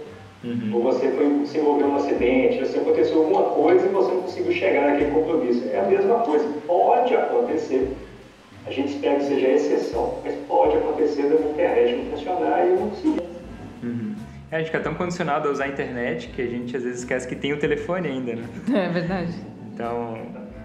Uhum. 0.43 0.75
Ou 0.75 0.83
você 0.83 1.09
foi, 1.11 1.47
se 1.47 1.59
envolveu 1.59 1.89
num 1.89 1.97
acidente, 1.97 2.59
ou 2.61 2.67
se 2.67 2.79
aconteceu 2.79 3.19
alguma 3.19 3.43
coisa 3.43 3.87
e 3.87 3.89
você 3.89 4.13
não 4.13 4.23
conseguiu 4.23 4.53
chegar 4.53 4.91
naquele 4.91 5.11
compromisso. 5.11 5.69
É 5.71 5.81
a 5.81 5.85
mesma 5.85 6.19
coisa. 6.21 6.47
Pode 6.67 7.15
acontecer. 7.15 7.95
A 8.67 8.71
gente 8.71 8.95
espera 8.95 9.17
que 9.17 9.25
seja 9.25 9.49
exceção, 9.49 10.19
mas 10.25 10.35
pode 10.49 10.77
acontecer 10.77 11.23
da 11.23 11.35
internet 11.35 11.97
não 11.97 12.17
funcionar 12.17 12.67
e 12.67 12.71
eu 12.71 12.77
não 12.77 12.89
conseguir. 12.89 13.23
Uhum. 13.83 14.15
É, 14.51 14.57
a 14.57 14.59
gente 14.59 14.67
fica 14.67 14.81
tão 14.81 14.95
condicionado 14.95 15.49
a 15.49 15.53
usar 15.53 15.65
a 15.65 15.69
internet 15.69 16.29
que 16.29 16.41
a 16.41 16.47
gente 16.47 16.77
às 16.77 16.83
vezes 16.83 17.01
esquece 17.01 17.27
que 17.27 17.37
tem 17.37 17.53
o 17.53 17.59
telefone 17.59 18.09
ainda, 18.09 18.37
né? 18.37 18.45
É 18.75 18.89
verdade. 18.89 19.35
Então, 19.73 20.19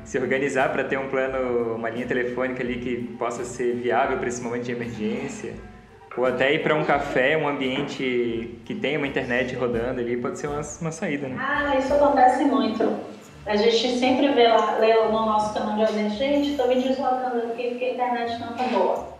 se 0.09 0.17
organizar 0.17 0.73
para 0.73 0.83
ter 0.83 0.97
um 0.97 1.07
plano, 1.07 1.75
uma 1.75 1.87
linha 1.87 2.07
telefônica 2.07 2.63
ali 2.63 2.79
que 2.79 3.15
possa 3.19 3.43
ser 3.43 3.75
viável 3.75 4.17
para 4.17 4.27
esse 4.27 4.41
momento 4.41 4.63
de 4.63 4.71
emergência, 4.71 5.53
ou 6.17 6.25
até 6.25 6.51
ir 6.51 6.63
para 6.63 6.73
um 6.73 6.83
café, 6.83 7.37
um 7.37 7.47
ambiente 7.47 8.59
que 8.65 8.73
tenha 8.73 8.97
uma 8.97 9.05
internet 9.05 9.53
rodando 9.53 10.01
ali, 10.01 10.17
pode 10.17 10.39
ser 10.39 10.47
uma, 10.47 10.61
uma 10.81 10.91
saída, 10.91 11.27
né? 11.27 11.37
Ah, 11.39 11.75
isso 11.77 11.93
acontece 11.93 12.43
muito. 12.43 12.91
A 13.45 13.55
gente 13.55 13.99
sempre 13.99 14.29
vê 14.29 14.47
lá, 14.47 14.79
lê 14.79 14.95
no 14.95 15.11
nosso 15.11 15.53
canal 15.53 15.75
de 15.75 15.83
audiência, 15.83 16.17
gente, 16.17 16.49
estou 16.49 16.67
me 16.67 16.81
deslocando 16.81 17.45
aqui 17.51 17.69
porque 17.69 17.85
a 17.85 17.93
internet 17.93 18.39
não 18.39 18.49
está 18.49 18.63
boa. 18.63 19.19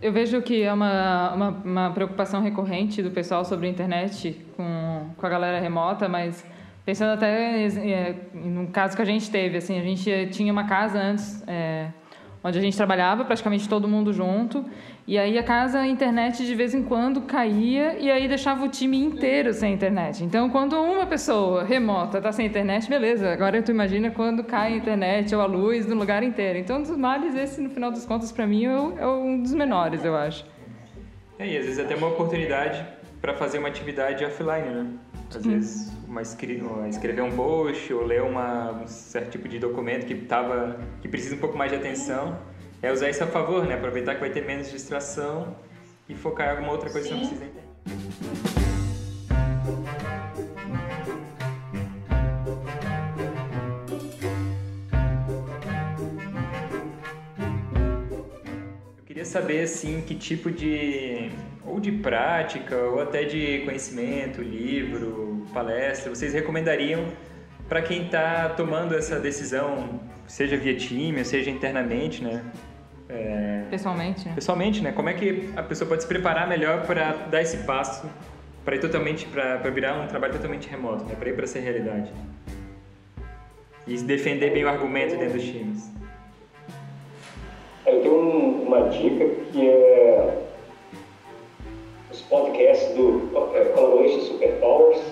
Eu 0.00 0.14
vejo 0.14 0.40
que 0.40 0.62
é 0.62 0.72
uma, 0.72 1.34
uma, 1.34 1.48
uma, 1.62 1.90
preocupação 1.90 2.40
recorrente 2.40 3.02
do 3.02 3.10
pessoal 3.10 3.44
sobre 3.44 3.66
a 3.66 3.70
internet 3.70 4.40
com, 4.56 5.10
com 5.14 5.26
a 5.26 5.28
galera 5.28 5.60
remota, 5.60 6.08
mas 6.08 6.42
Pensando 6.84 7.12
até 7.12 7.64
é, 7.64 8.14
no 8.34 8.68
caso 8.68 8.96
que 8.96 9.02
a 9.02 9.04
gente 9.04 9.30
teve, 9.30 9.56
assim, 9.56 9.78
a 9.78 9.82
gente 9.82 10.28
tinha 10.32 10.52
uma 10.52 10.64
casa 10.64 10.98
antes 10.98 11.42
é, 11.46 11.88
onde 12.42 12.58
a 12.58 12.60
gente 12.60 12.76
trabalhava 12.76 13.24
praticamente 13.24 13.68
todo 13.68 13.86
mundo 13.86 14.12
junto 14.12 14.64
e 15.06 15.18
aí 15.18 15.36
a 15.36 15.42
casa, 15.42 15.80
a 15.80 15.86
internet 15.86 16.46
de 16.46 16.54
vez 16.54 16.74
em 16.74 16.82
quando 16.82 17.22
caía 17.22 17.98
e 17.98 18.10
aí 18.10 18.28
deixava 18.28 18.64
o 18.64 18.68
time 18.68 18.96
inteiro 18.96 19.52
sem 19.52 19.74
internet. 19.74 20.22
Então, 20.22 20.48
quando 20.48 20.80
uma 20.80 21.06
pessoa 21.06 21.64
remota 21.64 22.18
está 22.18 22.30
sem 22.30 22.46
internet, 22.46 22.88
beleza. 22.88 23.32
Agora 23.32 23.60
tu 23.62 23.72
imagina 23.72 24.10
quando 24.12 24.44
cai 24.44 24.74
a 24.74 24.76
internet 24.76 25.34
ou 25.34 25.40
a 25.40 25.46
luz 25.46 25.86
no 25.86 25.96
lugar 25.96 26.22
inteiro. 26.22 26.58
Então, 26.58 26.80
dos 26.80 26.96
males, 26.96 27.34
esse 27.34 27.60
no 27.60 27.70
final 27.70 27.90
das 27.90 28.06
contas 28.06 28.30
para 28.30 28.46
mim 28.46 28.64
é, 28.66 29.02
é 29.02 29.06
um 29.06 29.42
dos 29.42 29.52
menores, 29.52 30.04
eu 30.04 30.16
acho. 30.16 30.44
É, 31.36 31.48
e 31.48 31.56
às 31.56 31.64
vezes 31.64 31.80
até 31.80 31.96
uma 31.96 32.08
oportunidade 32.08 32.84
para 33.20 33.34
fazer 33.34 33.58
uma 33.58 33.68
atividade 33.68 34.24
offline, 34.24 34.68
né? 34.68 34.86
Às 35.36 35.46
vezes 35.46 35.92
uma, 36.06 36.20
escrever 36.20 37.22
um 37.22 37.32
post 37.34 37.92
ou 37.92 38.04
ler 38.04 38.22
uma, 38.22 38.82
um 38.82 38.86
certo 38.86 39.30
tipo 39.30 39.48
de 39.48 39.58
documento 39.58 40.06
que, 40.06 40.14
tava, 40.14 40.78
que 41.00 41.08
precisa 41.08 41.34
um 41.34 41.38
pouco 41.38 41.56
mais 41.56 41.70
de 41.70 41.78
atenção, 41.78 42.38
é 42.82 42.92
usar 42.92 43.08
isso 43.08 43.24
a 43.24 43.26
favor, 43.26 43.64
né? 43.66 43.74
Aproveitar 43.74 44.14
que 44.14 44.20
vai 44.20 44.30
ter 44.30 44.44
menos 44.44 44.70
distração 44.70 45.56
e 46.08 46.14
focar 46.14 46.48
em 46.48 46.50
alguma 46.50 46.72
outra 46.72 46.90
coisa 46.90 47.08
Sim. 47.08 47.20
que 47.20 47.26
você 47.26 47.34
não 47.34 47.38
precisa 47.38 47.50
entender. 47.50 48.72
Saber 59.32 59.62
assim 59.62 60.02
que 60.06 60.14
tipo 60.14 60.50
de 60.50 61.30
ou 61.64 61.80
de 61.80 61.90
prática 61.90 62.76
ou 62.76 63.00
até 63.00 63.24
de 63.24 63.62
conhecimento, 63.64 64.42
livro, 64.42 65.46
palestra, 65.52 66.14
vocês 66.14 66.34
recomendariam 66.34 67.06
para 67.68 67.80
quem 67.80 68.04
está 68.04 68.50
tomando 68.50 68.94
essa 68.94 69.18
decisão, 69.18 70.00
seja 70.26 70.56
via 70.56 70.76
time, 70.76 71.24
seja 71.24 71.50
internamente, 71.50 72.22
né? 72.22 72.44
É... 73.08 73.64
Pessoalmente. 73.70 74.28
Né? 74.28 74.34
Pessoalmente, 74.34 74.82
né? 74.82 74.92
Como 74.92 75.08
é 75.08 75.14
que 75.14 75.50
a 75.56 75.62
pessoa 75.62 75.88
pode 75.88 76.02
se 76.02 76.08
preparar 76.08 76.46
melhor 76.46 76.86
para 76.86 77.12
dar 77.30 77.40
esse 77.40 77.58
passo, 77.58 78.06
para 78.64 78.76
ir 78.76 78.80
totalmente, 78.80 79.26
para 79.26 79.70
virar 79.70 79.94
um 80.00 80.06
trabalho 80.06 80.34
totalmente 80.34 80.68
remoto, 80.68 81.04
né? 81.04 81.14
Para 81.14 81.30
ir 81.30 81.34
para 81.34 81.44
essa 81.44 81.58
realidade 81.58 82.12
e 83.86 83.96
defender 83.98 84.52
bem 84.52 84.64
o 84.64 84.68
argumento 84.68 85.16
dentro 85.16 85.38
dos 85.38 85.44
times. 85.44 85.90
Eu 87.84 88.00
tenho 88.00 88.62
uma 88.62 88.88
dica 88.88 89.26
que 89.50 89.68
é 89.68 90.42
podcast 92.32 92.94
do 92.94 93.28
é, 93.54 93.64
Collaboration 93.74 94.20
Superpowers, 94.20 95.02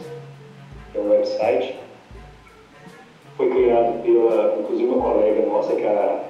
que 0.90 0.96
é 0.96 1.00
um 1.02 1.11
website. 1.11 1.76
Foi 3.37 3.50
criado 3.50 4.02
pela, 4.02 4.59
inclusive, 4.59 4.88
uma 4.88 5.02
colega 5.02 5.44
nossa, 5.44 5.74
que 5.74 5.83
é 5.83 5.88
a 5.88 6.24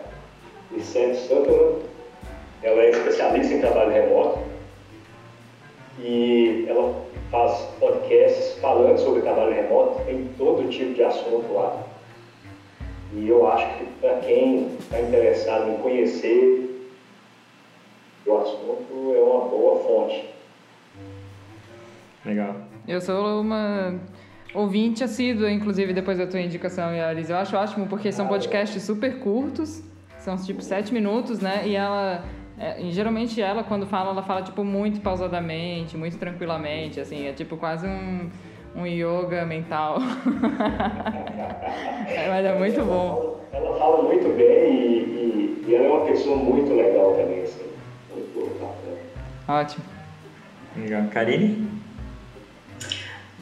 Vicente 0.72 1.16
Sutherland. 1.16 1.84
Ela 2.60 2.82
é 2.82 2.90
especialista 2.90 3.54
em 3.54 3.60
trabalho 3.60 3.92
remoto 3.92 4.40
e 6.00 6.64
ela 6.68 7.04
faz 7.30 7.68
podcasts 7.78 8.58
falando 8.60 8.98
sobre 8.98 9.22
trabalho 9.22 9.54
remoto, 9.54 10.04
tem 10.04 10.28
todo 10.36 10.68
tipo 10.68 10.92
de 10.94 11.04
assunto 11.04 11.52
lá. 11.52 11.84
E 13.12 13.28
eu 13.28 13.46
acho 13.50 13.78
que 13.78 13.84
para 14.00 14.20
quem 14.20 14.68
está 14.78 15.00
interessado 15.00 15.70
em 15.70 15.76
conhecer 15.78 16.90
o 18.26 18.36
assunto, 18.36 19.14
é 19.14 19.20
uma 19.20 19.48
boa 19.48 19.82
fonte. 19.82 20.28
Legal. 22.24 22.56
Eu 22.86 23.00
sou 23.00 23.40
uma 23.40 23.98
ouvinte 24.54 25.02
assídua, 25.02 25.50
inclusive, 25.50 25.92
depois 25.92 26.18
da 26.18 26.26
tua 26.26 26.40
indicação, 26.40 26.94
Yaris. 26.94 27.30
Eu 27.30 27.36
acho 27.36 27.56
ótimo, 27.56 27.86
porque 27.86 28.12
são 28.12 28.28
podcasts 28.28 28.82
super 28.82 29.18
curtos, 29.18 29.82
são 30.18 30.36
tipo 30.36 30.62
sete 30.62 30.92
minutos, 30.92 31.40
né? 31.40 31.66
E 31.66 31.74
ela. 31.74 32.24
É, 32.58 32.76
geralmente 32.90 33.40
ela, 33.40 33.64
quando 33.64 33.86
fala, 33.86 34.10
ela 34.10 34.22
fala 34.22 34.42
tipo 34.42 34.62
muito 34.62 35.00
pausadamente, 35.00 35.96
muito 35.96 36.18
tranquilamente, 36.18 37.00
assim, 37.00 37.26
é 37.26 37.32
tipo 37.32 37.56
quase 37.56 37.86
um, 37.86 38.28
um 38.74 38.86
yoga 38.86 39.44
mental. 39.44 39.98
é, 42.08 42.28
mas 42.28 42.44
é 42.44 42.54
muito 42.54 42.84
bom. 42.84 43.40
Ela 43.52 43.78
fala 43.78 44.02
muito 44.02 44.28
bem 44.36 44.72
e, 44.72 45.64
e, 45.66 45.68
e 45.68 45.74
ela 45.74 45.86
é 45.86 45.88
uma 45.88 46.06
pessoa 46.06 46.36
muito 46.36 46.72
legal 46.74 47.14
também, 47.14 47.42
assim. 47.42 47.68
Muito 48.14 48.60
Ótimo. 49.48 49.84
Legal. 50.76 51.02
Karine? 51.12 51.68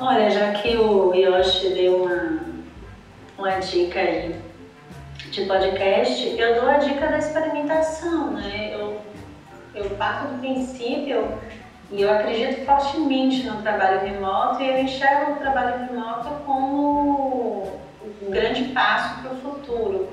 Olha, 0.00 0.30
já 0.30 0.52
que 0.52 0.76
o 0.76 1.12
Yoshi 1.12 1.74
deu 1.74 2.04
uma, 2.04 2.38
uma 3.36 3.58
dica 3.58 3.98
aí 4.00 4.34
de 5.30 5.44
podcast, 5.44 6.36
eu 6.38 6.60
dou 6.60 6.70
a 6.70 6.78
dica 6.78 7.08
da 7.08 7.18
experimentação, 7.18 8.30
né? 8.30 8.70
Eu, 8.72 9.00
eu 9.74 9.90
parto 9.90 10.32
do 10.32 10.38
princípio 10.38 11.28
e 11.90 12.02
eu 12.02 12.12
acredito 12.12 12.66
fortemente 12.66 13.44
no 13.44 13.62
trabalho 13.62 14.00
remoto 14.00 14.62
e 14.62 14.68
eu 14.68 14.78
enxergo 14.78 15.32
o 15.32 15.36
trabalho 15.36 15.86
remoto 15.86 16.28
como 16.44 17.80
um 18.22 18.30
grande 18.30 18.64
passo 18.74 19.22
para 19.22 19.32
o 19.32 19.36
futuro. 19.36 20.08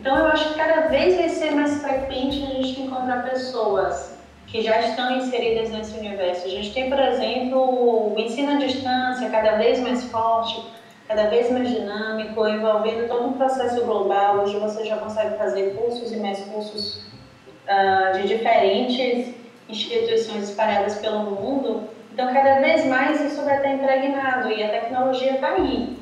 Então 0.00 0.16
eu 0.16 0.26
acho 0.28 0.48
que 0.48 0.54
cada 0.54 0.88
vez 0.88 1.16
vai 1.16 1.28
ser 1.28 1.52
mais 1.52 1.80
frequente 1.80 2.42
a 2.42 2.46
gente 2.46 2.80
encontrar 2.80 3.22
pessoas 3.22 4.18
que 4.48 4.62
já 4.62 4.80
estão 4.80 5.16
inseridas 5.16 5.70
nesse 5.70 5.96
universo. 5.96 6.46
A 6.46 6.50
gente 6.50 6.72
tem, 6.72 6.90
por 6.90 6.98
exemplo, 6.98 8.12
o 8.12 8.18
ensino 8.18 8.52
à 8.52 8.54
distância 8.56 9.30
cada 9.30 9.52
vez 9.58 9.78
mais 9.78 10.02
forte, 10.04 10.60
cada 11.06 11.28
vez 11.28 11.52
mais 11.52 11.68
dinâmico, 11.68 12.48
envolvendo 12.48 13.06
todo 13.06 13.28
um 13.28 13.32
processo 13.34 13.84
global. 13.84 14.40
Hoje 14.40 14.58
você 14.58 14.84
já 14.84 14.96
consegue 14.96 15.36
fazer 15.36 15.76
cursos 15.76 16.10
e 16.10 16.16
mais 16.16 16.40
cursos 16.40 17.04
uh, 17.68 18.18
de 18.18 18.26
diferentes 18.26 19.39
instituições 19.70 20.50
espalhadas 20.50 20.96
pelo 20.96 21.20
mundo. 21.20 21.88
Então, 22.12 22.32
cada 22.32 22.60
vez 22.60 22.84
mais 22.86 23.20
isso 23.20 23.42
vai 23.44 23.56
estar 23.56 23.72
impregnado 23.72 24.50
e 24.50 24.62
a 24.62 24.68
tecnologia 24.68 25.34
está 25.34 25.52
aí 25.54 25.96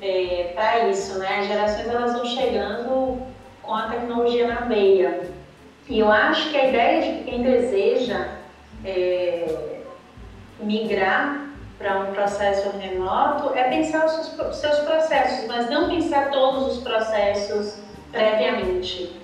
é, 0.00 0.52
para 0.54 0.88
isso, 0.88 1.18
né? 1.18 1.40
As 1.40 1.46
gerações 1.46 1.88
elas 1.88 2.12
vão 2.12 2.24
chegando 2.24 3.22
com 3.62 3.74
a 3.74 3.88
tecnologia 3.88 4.46
na 4.46 4.60
veia. 4.62 5.30
E 5.88 5.98
eu 5.98 6.10
acho 6.10 6.50
que 6.50 6.56
a 6.56 6.68
ideia 6.68 7.02
de 7.02 7.18
que 7.18 7.30
quem 7.30 7.42
deseja 7.42 8.28
é, 8.84 9.80
migrar 10.60 11.48
para 11.78 12.00
um 12.00 12.12
processo 12.12 12.70
remoto 12.76 13.56
é 13.56 13.64
pensar 13.64 14.04
os 14.04 14.12
seus, 14.12 14.56
seus 14.56 14.78
processos, 14.80 15.46
mas 15.46 15.70
não 15.70 15.88
pensar 15.88 16.30
todos 16.30 16.76
os 16.76 16.82
processos 16.82 17.78
previamente. 18.12 19.19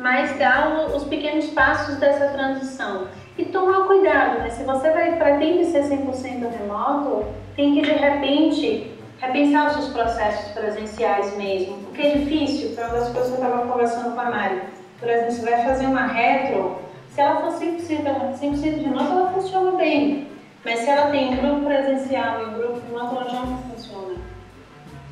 Mas 0.00 0.38
dar 0.38 0.86
os 0.94 1.04
pequenos 1.04 1.46
passos 1.48 1.96
dessa 1.96 2.28
transição. 2.28 3.08
E 3.36 3.44
tomar 3.44 3.86
cuidado, 3.86 4.40
né? 4.40 4.50
Se 4.50 4.64
você 4.64 4.90
vai 4.90 5.16
pretende 5.16 5.66
ser 5.66 5.84
100% 5.84 6.50
remoto, 6.58 7.24
tem 7.54 7.74
que 7.74 7.82
de 7.82 7.92
repente 7.92 8.90
repensar 9.18 9.66
os 9.66 9.72
seus 9.74 9.88
processos 9.90 10.52
presenciais 10.52 11.36
mesmo, 11.36 11.78
porque 11.84 12.02
é 12.02 12.10
difícil, 12.16 12.74
foi 12.74 12.84
uma 12.84 12.94
das 12.94 13.10
coisas 13.10 13.34
que 13.34 13.40
eu 13.40 13.46
estava 13.46 13.66
conversando 13.66 14.14
com 14.14 14.20
a 14.20 14.30
Mari. 14.30 14.62
Por 14.98 15.08
exemplo, 15.08 15.32
você 15.32 15.50
vai 15.50 15.64
fazer 15.64 15.86
uma 15.86 16.06
retro, 16.06 16.78
se 17.10 17.20
ela 17.20 17.40
for 17.40 17.52
100%, 17.52 18.34
100 18.34 18.82
remoto, 18.82 19.12
ela 19.12 19.30
funciona 19.30 19.72
bem. 19.72 20.28
Mas 20.64 20.80
se 20.80 20.90
ela 20.90 21.10
tem 21.10 21.32
um 21.32 21.36
grupo 21.36 21.66
presencial 21.66 22.42
e 22.42 22.44
um 22.46 22.52
grupo 22.54 22.80
remoto, 22.86 23.16
ela 23.16 23.28
já 23.28 23.40
não 23.40 23.58
funciona. 23.58 24.14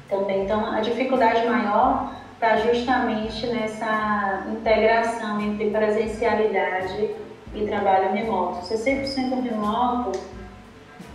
Também, 0.08 0.44
então, 0.44 0.64
a 0.64 0.80
dificuldade 0.80 1.46
maior 1.46 2.12
está 2.38 2.56
justamente 2.58 3.48
nessa 3.48 4.46
integração 4.48 5.40
entre 5.40 5.70
presencialidade 5.70 7.10
e 7.52 7.66
trabalho 7.66 8.12
remoto. 8.12 8.64
Ser 8.64 8.76
100% 8.76 9.42
remoto 9.42 10.20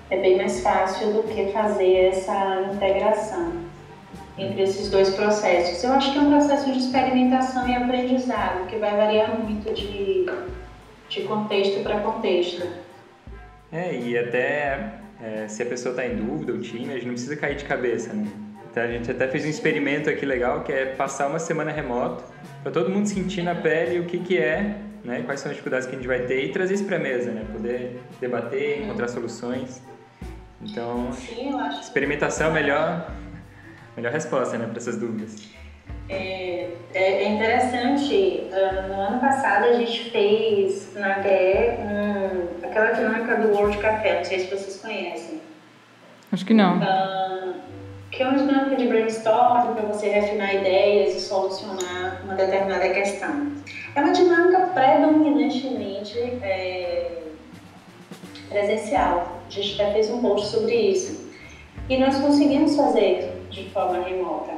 é 0.10 0.18
bem 0.18 0.36
mais 0.36 0.60
fácil 0.60 1.14
do 1.14 1.24
que 1.24 1.50
fazer 1.54 2.08
essa 2.08 2.70
integração 2.74 3.54
entre 4.38 4.64
esses 4.64 4.90
dois 4.90 5.12
processos. 5.12 5.82
Eu 5.82 5.94
acho 5.94 6.12
que 6.12 6.18
é 6.18 6.22
um 6.22 6.30
processo 6.30 6.70
de 6.70 6.78
experimentação 6.78 7.70
e 7.70 7.74
aprendizado 7.74 8.68
que 8.68 8.76
vai 8.76 8.92
variar 8.92 9.40
muito 9.40 9.74
de, 9.74 10.26
de 11.08 11.22
contexto 11.22 11.82
para 11.84 12.02
contexto. 12.02 12.68
É, 13.72 13.96
e 13.96 14.18
até 14.18 14.90
é, 15.22 15.48
se 15.48 15.64
a 15.64 15.66
pessoa 15.66 15.92
está 15.92 16.06
em 16.06 16.18
dúvida, 16.18 16.52
o 16.52 16.60
time, 16.60 16.90
a 16.90 16.96
gente 16.96 17.06
não 17.06 17.14
precisa 17.14 17.38
cair 17.38 17.56
de 17.56 17.64
cabeça, 17.64 18.12
né? 18.12 18.28
Então 18.74 18.82
a 18.82 18.88
gente 18.88 19.12
até 19.12 19.28
fez 19.28 19.46
um 19.46 19.50
experimento 19.50 20.10
aqui 20.10 20.26
legal 20.26 20.64
que 20.64 20.72
é 20.72 20.88
passar 20.88 21.28
uma 21.28 21.38
semana 21.38 21.72
remoto 21.72 22.24
para 22.64 22.72
todo 22.72 22.90
mundo 22.90 23.06
sentir 23.08 23.44
na 23.44 23.54
pele 23.54 24.00
o 24.00 24.06
que, 24.06 24.18
que 24.18 24.36
é, 24.36 24.78
né? 25.04 25.22
Quais 25.24 25.42
são 25.42 25.52
as 25.52 25.56
dificuldades 25.56 25.86
que 25.86 25.94
a 25.94 25.96
gente 25.96 26.08
vai 26.08 26.22
ter 26.22 26.46
e 26.46 26.52
trazer 26.52 26.74
isso 26.74 26.86
para 26.86 26.96
a 26.96 27.00
mesa, 27.00 27.30
né? 27.30 27.46
Poder 27.52 28.02
debater, 28.20 28.82
encontrar 28.82 29.10
soluções. 29.10 29.80
Então, 30.60 31.14
Sim, 31.14 31.52
eu 31.52 31.60
acho. 31.60 31.82
experimentação 31.82 32.48
é 32.48 32.50
a 32.50 32.54
melhor, 32.54 33.12
melhor 33.96 34.12
resposta, 34.12 34.58
né, 34.58 34.66
para 34.66 34.78
essas 34.78 34.98
dúvidas. 34.98 35.36
É, 36.10 36.70
é, 36.96 37.24
é 37.26 37.30
interessante, 37.30 38.48
uh, 38.50 38.88
no 38.88 38.94
ano 38.96 39.20
passado 39.20 39.66
a 39.66 39.74
gente 39.74 40.10
fez 40.10 40.96
na 40.96 41.20
HE 41.20 41.78
um, 41.80 42.66
aquela 42.66 42.92
dinâmica 42.92 43.36
do 43.36 43.50
World 43.50 43.78
Café, 43.78 44.18
não 44.18 44.26
sei 44.26 44.40
se 44.40 44.48
vocês 44.48 44.80
conhecem. 44.82 45.42
Acho 46.32 46.46
que 46.46 46.54
não. 46.56 46.80
Uh, 46.80 47.73
que 48.14 48.22
é 48.22 48.28
uma 48.28 48.38
dinâmica 48.38 48.76
de 48.76 48.88
brainstorming 48.88 49.74
para 49.74 49.88
você 49.88 50.08
refinar 50.08 50.54
ideias 50.54 51.16
e 51.16 51.20
solucionar 51.20 52.22
uma 52.24 52.36
determinada 52.36 52.88
questão. 52.90 53.52
É 53.96 54.02
uma 54.02 54.14
dinâmica 54.14 54.68
predominantemente 54.68 56.20
é, 56.20 57.24
presencial. 58.50 59.40
A 59.48 59.50
gente 59.50 59.76
já 59.76 59.92
fez 59.92 60.12
um 60.12 60.22
post 60.22 60.48
sobre 60.48 60.76
isso. 60.76 61.34
E 61.90 61.98
nós 61.98 62.16
conseguimos 62.20 62.76
fazer 62.76 63.34
de 63.50 63.68
forma 63.72 64.04
remota. 64.04 64.54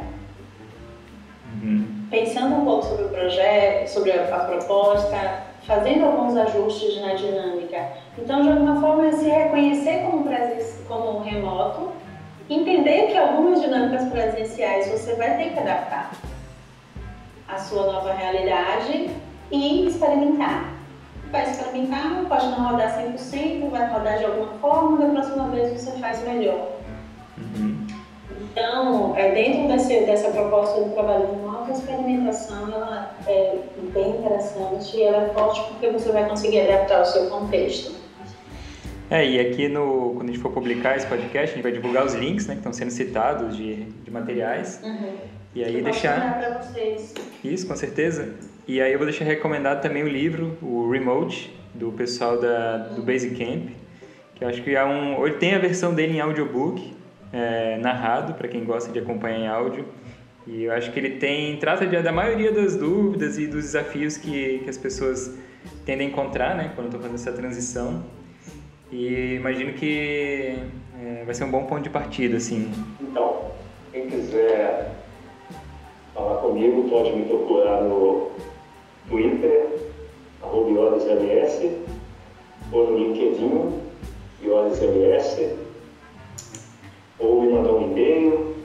Uhum. 1.53 2.07
Pensando 2.11 2.55
um 2.55 2.65
pouco 2.65 2.85
sobre 2.85 3.05
o 3.05 3.09
projeto, 3.09 3.87
sobre 3.87 4.11
a, 4.11 4.35
a 4.35 4.39
proposta, 4.39 5.43
fazendo 5.63 6.05
alguns 6.05 6.35
ajustes 6.35 6.99
na 7.01 7.13
dinâmica. 7.13 7.87
Então, 8.17 8.41
de 8.41 8.49
alguma 8.49 8.81
forma, 8.81 9.11
se 9.13 9.29
reconhecer 9.29 10.03
como, 10.03 10.25
como 10.87 11.19
remoto, 11.19 11.93
entender 12.49 13.07
que 13.07 13.17
algumas 13.17 13.61
dinâmicas 13.61 14.07
presenciais 14.09 14.87
você 14.87 15.15
vai 15.15 15.37
ter 15.37 15.53
que 15.53 15.59
adaptar 15.59 16.11
à 17.47 17.57
sua 17.57 17.91
nova 17.91 18.13
realidade 18.13 19.09
e 19.51 19.87
experimentar. 19.87 20.73
Vai 21.31 21.43
experimentar, 21.49 22.25
pode 22.27 22.47
não 22.47 22.69
rodar 22.69 22.97
100%, 22.97 23.69
vai 23.69 23.91
rodar 23.91 24.17
de 24.19 24.25
alguma 24.25 24.53
forma, 24.59 24.97
da 24.97 25.13
próxima 25.13 25.49
vez 25.49 25.81
você 25.81 25.91
faz 25.99 26.23
melhor. 26.23 26.69
Uhum. 27.37 27.85
Então, 28.39 29.13
é, 29.17 29.31
dentro 29.31 29.67
desse, 29.67 30.05
dessa 30.05 30.29
proposta 30.29 30.81
do 30.81 30.91
trabalho 30.91 31.27
remoto, 31.27 31.71
a 31.71 31.73
experimentação 31.73 32.71
ela 32.71 33.15
é 33.27 33.57
bem 33.93 34.11
interessante 34.11 34.95
e 34.95 35.03
ela 35.03 35.25
é 35.25 35.29
forte 35.29 35.61
porque 35.69 35.89
você 35.89 36.11
vai 36.11 36.29
conseguir 36.29 36.61
adaptar 36.61 36.99
ao 36.99 37.05
seu 37.05 37.29
contexto. 37.29 38.04
É, 39.15 39.25
e 39.25 39.39
aqui 39.39 39.69
no, 39.69 40.13
quando 40.17 40.23
a 40.29 40.33
gente 40.33 40.39
for 40.39 40.51
publicar 40.51 40.97
esse 40.97 41.07
podcast, 41.07 41.51
a 41.51 41.55
gente 41.55 41.63
vai 41.63 41.71
divulgar 41.71 42.05
os 42.05 42.13
links, 42.13 42.47
né, 42.47 42.55
que 42.55 42.59
estão 42.59 42.73
sendo 42.73 42.91
citados 42.91 43.55
de, 43.55 43.85
de 43.85 44.11
materiais. 44.11 44.81
Uhum. 44.83 45.13
E 45.55 45.63
aí 45.63 45.77
Eu 45.77 45.85
deixar... 45.85 46.37
para 46.37 46.61
vocês. 46.61 47.13
Isso, 47.41 47.65
com 47.65 47.77
certeza. 47.77 48.33
E 48.67 48.81
aí 48.81 48.91
eu 48.91 48.97
vou 48.97 49.07
deixar 49.07 49.23
recomendado 49.23 49.81
também 49.81 50.03
o 50.03 50.07
livro, 50.09 50.57
o 50.61 50.91
Remote, 50.91 51.55
do 51.73 51.93
pessoal 51.93 52.41
da, 52.41 52.89
do 52.89 53.01
Basecamp, 53.03 53.69
que 54.35 54.43
eu 54.43 54.49
acho 54.49 54.61
que 54.61 54.75
é 54.75 54.83
um... 54.83 55.25
Ele 55.25 55.37
tem 55.37 55.55
a 55.55 55.59
versão 55.59 55.93
dele 55.93 56.17
em 56.17 56.19
audiobook, 56.19 56.93
é, 57.31 57.77
narrado, 57.77 58.33
para 58.33 58.49
quem 58.49 58.65
gosta 58.65 58.91
de 58.91 58.99
acompanhar 58.99 59.39
em 59.39 59.47
áudio. 59.47 59.85
E 60.45 60.65
eu 60.65 60.73
acho 60.73 60.91
que 60.91 60.99
ele 60.99 61.11
tem... 61.11 61.55
Trata 61.55 61.87
de, 61.87 62.01
da 62.01 62.11
maioria 62.11 62.51
das 62.51 62.75
dúvidas 62.75 63.37
e 63.37 63.47
dos 63.47 63.63
desafios 63.63 64.17
que, 64.17 64.59
que 64.59 64.69
as 64.69 64.77
pessoas 64.77 65.33
tendem 65.85 66.07
a 66.07 66.09
encontrar, 66.09 66.53
né, 66.53 66.73
quando 66.75 66.87
estão 66.87 66.99
fazendo 66.99 67.15
essa 67.15 67.31
transição. 67.31 68.03
E 68.91 69.35
imagino 69.35 69.73
que 69.73 70.57
é, 71.01 71.23
vai 71.25 71.33
ser 71.33 71.45
um 71.45 71.51
bom 71.51 71.65
ponto 71.65 71.83
de 71.83 71.89
partida, 71.89 72.37
assim. 72.37 72.71
Então, 73.01 73.51
quem 73.91 74.07
quiser 74.09 74.91
falar 76.13 76.41
comigo, 76.41 76.87
pode 76.89 77.11
me 77.11 77.25
procurar 77.25 77.81
no 77.81 78.29
Twitter, 79.09 79.65
IodesMS, 80.75 81.71
ou 82.71 82.91
no 82.91 82.97
LinkedIn, 82.97 83.79
IodesMS, 84.43 85.55
ou 87.19 87.41
me 87.41 87.53
mandar 87.53 87.73
um 87.73 87.91
e-mail, 87.91 88.55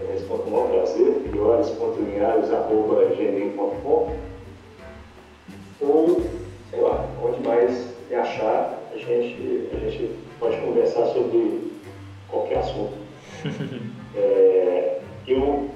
eu 0.00 0.08
respondo 0.12 0.42
com 0.42 0.50
o 0.50 0.52
maior 0.52 0.68
prazer, 0.70 1.22
iodes.linhares.gmail.com 1.34 4.16
ou, 5.80 6.22
sei 6.70 6.80
lá, 6.80 7.08
onde 7.22 7.46
mais 7.46 7.86
me 8.08 8.16
achar, 8.16 8.80
a 8.94 8.98
gente, 8.98 9.68
a 9.72 9.90
gente 9.90 10.10
pode 10.38 10.56
conversar 10.58 11.06
sobre 11.06 11.72
qualquer 12.28 12.58
assunto. 12.58 12.94
É, 14.16 15.00
eu, 15.26 15.68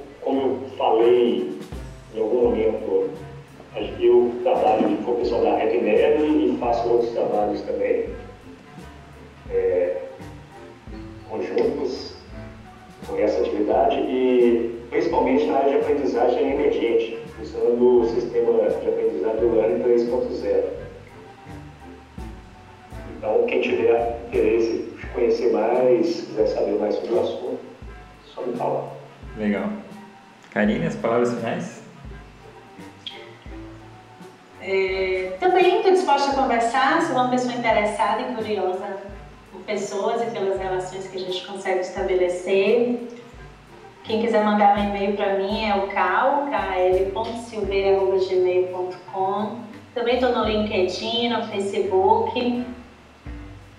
LinkedIn, 50.88 51.28
no 51.28 51.46
Facebook 51.46 52.64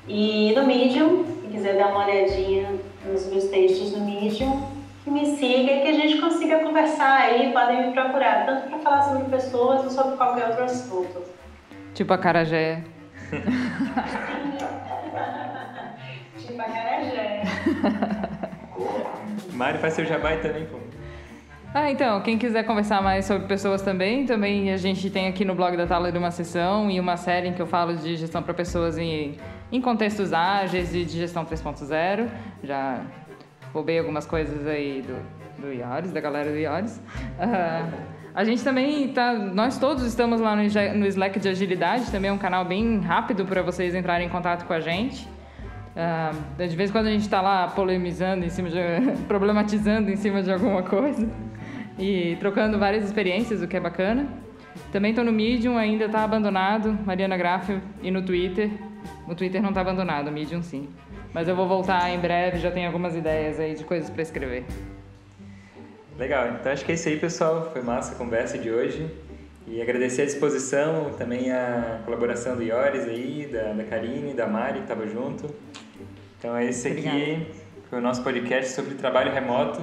e 0.07 0.53
no 0.55 0.65
Medium. 0.65 1.25
Quem 1.41 1.51
quiser 1.51 1.77
dar 1.77 1.87
uma 1.87 2.05
olhadinha 2.05 2.69
nos 3.05 3.25
meus 3.27 3.45
textos 3.45 3.91
no 3.93 4.05
Medium, 4.05 4.69
que 5.03 5.09
me 5.09 5.25
siga 5.37 5.71
e 5.71 5.81
que 5.81 5.87
a 5.87 5.93
gente 5.93 6.21
consiga 6.21 6.59
conversar 6.59 7.21
aí, 7.21 7.51
podem 7.51 7.87
me 7.87 7.93
procurar, 7.93 8.45
tanto 8.45 8.69
para 8.69 8.79
falar 8.79 9.01
sobre 9.03 9.23
pessoas 9.25 9.83
ou 9.85 9.89
sobre 9.89 10.15
qualquer 10.17 10.49
outro 10.49 10.65
assunto. 10.65 11.23
Tipo 11.95 12.13
a 12.13 12.17
Carajé. 12.17 12.83
tipo 16.37 16.61
a 16.61 16.65
Carajé. 16.65 17.41
Mari 19.53 19.77
faz 19.79 19.93
seu 19.95 20.05
jabá 20.05 20.37
também, 20.37 20.65
pô. 20.65 20.77
Ah, 21.71 21.91
então, 21.91 22.19
quem 22.21 22.35
quiser 22.35 22.63
conversar 22.63 22.99
mais 22.99 23.25
sobre 23.25 23.47
pessoas 23.47 23.83
também, 23.83 24.25
também 24.25 24.73
a 24.73 24.77
gente 24.77 25.07
tem 25.11 25.27
aqui 25.27 25.45
no 25.45 25.53
blog 25.53 25.77
da 25.77 25.85
Thaler 25.85 26.17
uma 26.17 26.31
sessão 26.31 26.89
e 26.89 26.99
uma 26.99 27.15
série 27.15 27.47
em 27.47 27.53
que 27.53 27.61
eu 27.61 27.67
falo 27.67 27.95
de 27.95 28.15
gestão 28.15 28.41
para 28.41 28.55
pessoas 28.55 28.97
em, 28.97 29.35
em 29.71 29.79
contextos 29.79 30.33
ágeis 30.33 30.95
e 30.95 31.05
de 31.05 31.19
gestão 31.19 31.45
3.0. 31.45 32.27
Já 32.63 33.01
roubei 33.71 33.99
algumas 33.99 34.25
coisas 34.25 34.65
aí 34.65 35.03
do, 35.03 35.61
do 35.61 35.71
Iores, 35.71 36.11
da 36.11 36.19
galera 36.19 36.49
do 36.49 36.57
Iores. 36.57 36.99
Ah, 37.39 37.87
A 38.33 38.43
gente 38.43 38.63
também 38.63 39.09
tá, 39.09 39.33
nós 39.33 39.77
todos 39.77 40.03
estamos 40.05 40.41
lá 40.41 40.55
no 40.55 41.05
Slack 41.05 41.39
de 41.39 41.49
agilidade, 41.49 42.09
também 42.09 42.31
é 42.31 42.33
um 42.33 42.37
canal 42.39 42.65
bem 42.65 42.99
rápido 42.99 43.45
para 43.45 43.61
vocês 43.61 43.93
entrarem 43.93 44.25
em 44.25 44.29
contato 44.29 44.65
com 44.65 44.73
a 44.73 44.79
gente. 44.79 45.27
Uh, 45.95 46.67
de 46.67 46.75
vez 46.75 46.89
em 46.89 46.93
quando 46.93 47.07
a 47.07 47.11
gente 47.11 47.23
está 47.23 47.41
lá 47.41 47.67
polemizando 47.67 48.45
em 48.45 48.49
cima 48.49 48.69
de, 48.69 48.77
problematizando 49.27 50.09
em 50.09 50.15
cima 50.15 50.41
de 50.41 50.51
alguma 50.51 50.81
coisa 50.81 51.27
e 51.99 52.37
trocando 52.37 52.79
várias 52.79 53.03
experiências, 53.03 53.61
o 53.61 53.67
que 53.67 53.77
é 53.77 53.79
bacana. 53.79 54.27
Também 54.91 55.11
estou 55.11 55.25
no 55.25 55.31
Medium, 55.31 55.77
ainda 55.77 56.05
está 56.05 56.23
abandonado, 56.23 56.97
Mariana 57.05 57.37
Graff, 57.37 57.79
e 58.01 58.09
no 58.09 58.21
Twitter. 58.21 58.71
No 59.27 59.35
Twitter 59.35 59.61
não 59.61 59.69
está 59.69 59.81
abandonado, 59.81 60.29
o 60.29 60.31
Medium 60.31 60.63
sim. 60.63 60.87
Mas 61.33 61.47
eu 61.47 61.55
vou 61.55 61.67
voltar 61.67 62.09
em 62.09 62.19
breve, 62.19 62.57
já 62.57 62.71
tenho 62.71 62.87
algumas 62.87 63.15
ideias 63.15 63.59
aí 63.59 63.75
de 63.75 63.83
coisas 63.83 64.09
para 64.09 64.21
escrever. 64.21 64.65
Legal, 66.17 66.47
então 66.59 66.71
acho 66.71 66.83
que 66.83 66.91
é 66.91 66.95
isso 66.95 67.07
aí, 67.07 67.17
pessoal. 67.17 67.69
Foi 67.71 67.81
massa 67.81 68.13
a 68.13 68.15
conversa 68.15 68.57
de 68.57 68.71
hoje. 68.71 69.09
E 69.67 69.81
agradecer 69.81 70.23
a 70.23 70.25
disposição, 70.25 71.11
também 71.17 71.51
a 71.51 72.01
colaboração 72.03 72.55
do 72.55 72.63
Ioris 72.63 73.03
aí, 73.03 73.47
da, 73.51 73.73
da 73.73 73.83
Karine, 73.83 74.33
da 74.33 74.47
Mari, 74.47 74.79
que 74.79 74.79
estava 74.79 75.05
junto. 75.07 75.53
Então, 76.39 76.59
esse 76.59 76.87
aqui 76.87 77.07
Obrigada. 77.07 77.45
foi 77.89 77.99
o 77.99 78.01
nosso 78.01 78.23
podcast 78.23 78.71
sobre 78.71 78.95
trabalho 78.95 79.31
remoto. 79.31 79.79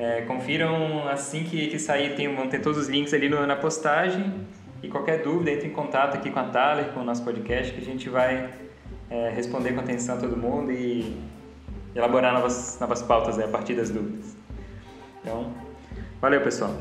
É, 0.00 0.22
confiram 0.22 1.06
assim 1.08 1.44
que, 1.44 1.66
que 1.66 1.78
sair, 1.78 2.16
tem, 2.16 2.34
vão 2.34 2.48
ter 2.48 2.60
todos 2.60 2.78
os 2.78 2.88
links 2.88 3.12
ali 3.12 3.28
no, 3.28 3.46
na 3.46 3.54
postagem. 3.54 4.32
E 4.82 4.88
qualquer 4.88 5.22
dúvida, 5.22 5.50
entre 5.50 5.68
em 5.68 5.72
contato 5.72 6.14
aqui 6.14 6.30
com 6.30 6.38
a 6.38 6.44
Thaler, 6.44 6.86
com 6.94 7.00
o 7.00 7.04
nosso 7.04 7.22
podcast, 7.22 7.70
que 7.70 7.82
a 7.82 7.84
gente 7.84 8.08
vai 8.08 8.48
é, 9.10 9.28
responder 9.28 9.74
com 9.74 9.80
atenção 9.80 10.16
a 10.16 10.18
todo 10.18 10.38
mundo 10.38 10.72
e 10.72 11.20
elaborar 11.94 12.32
novas, 12.32 12.78
novas 12.80 13.02
pautas 13.02 13.38
aí, 13.38 13.44
a 13.44 13.48
partir 13.48 13.74
das 13.74 13.90
dúvidas. 13.90 14.34
Então, 15.20 15.52
valeu 16.18 16.40
pessoal. 16.40 16.74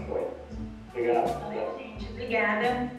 Obrigado. 0.93 1.41
Valeu, 1.41 1.77
gente. 1.77 2.09
Obrigada. 2.11 2.89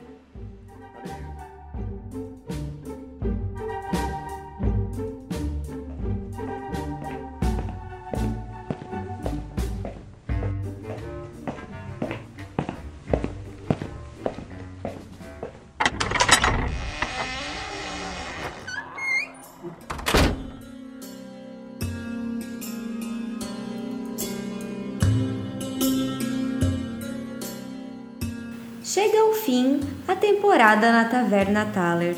Chega 29.01 29.19
ao 29.19 29.33
fim 29.33 29.81
a 30.07 30.15
temporada 30.15 30.93
na 30.93 31.07
Taverna 31.07 31.65
Thaler. 31.65 32.15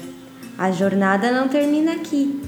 A 0.58 0.72
jornada 0.72 1.30
não 1.30 1.46
termina 1.46 1.92
aqui. 1.92 2.42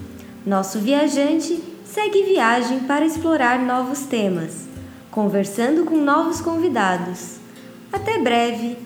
Nosso 0.45 0.81
viajante 0.81 1.63
segue 1.85 2.25
viagem 2.25 2.81
para 2.81 3.07
explorar 3.07 3.61
novos 3.61 4.01
temas, 4.01 4.67
conversando 5.09 5.85
com 5.85 5.97
novos 5.97 6.41
convidados. 6.41 7.37
Até 7.93 8.19
breve! 8.19 8.77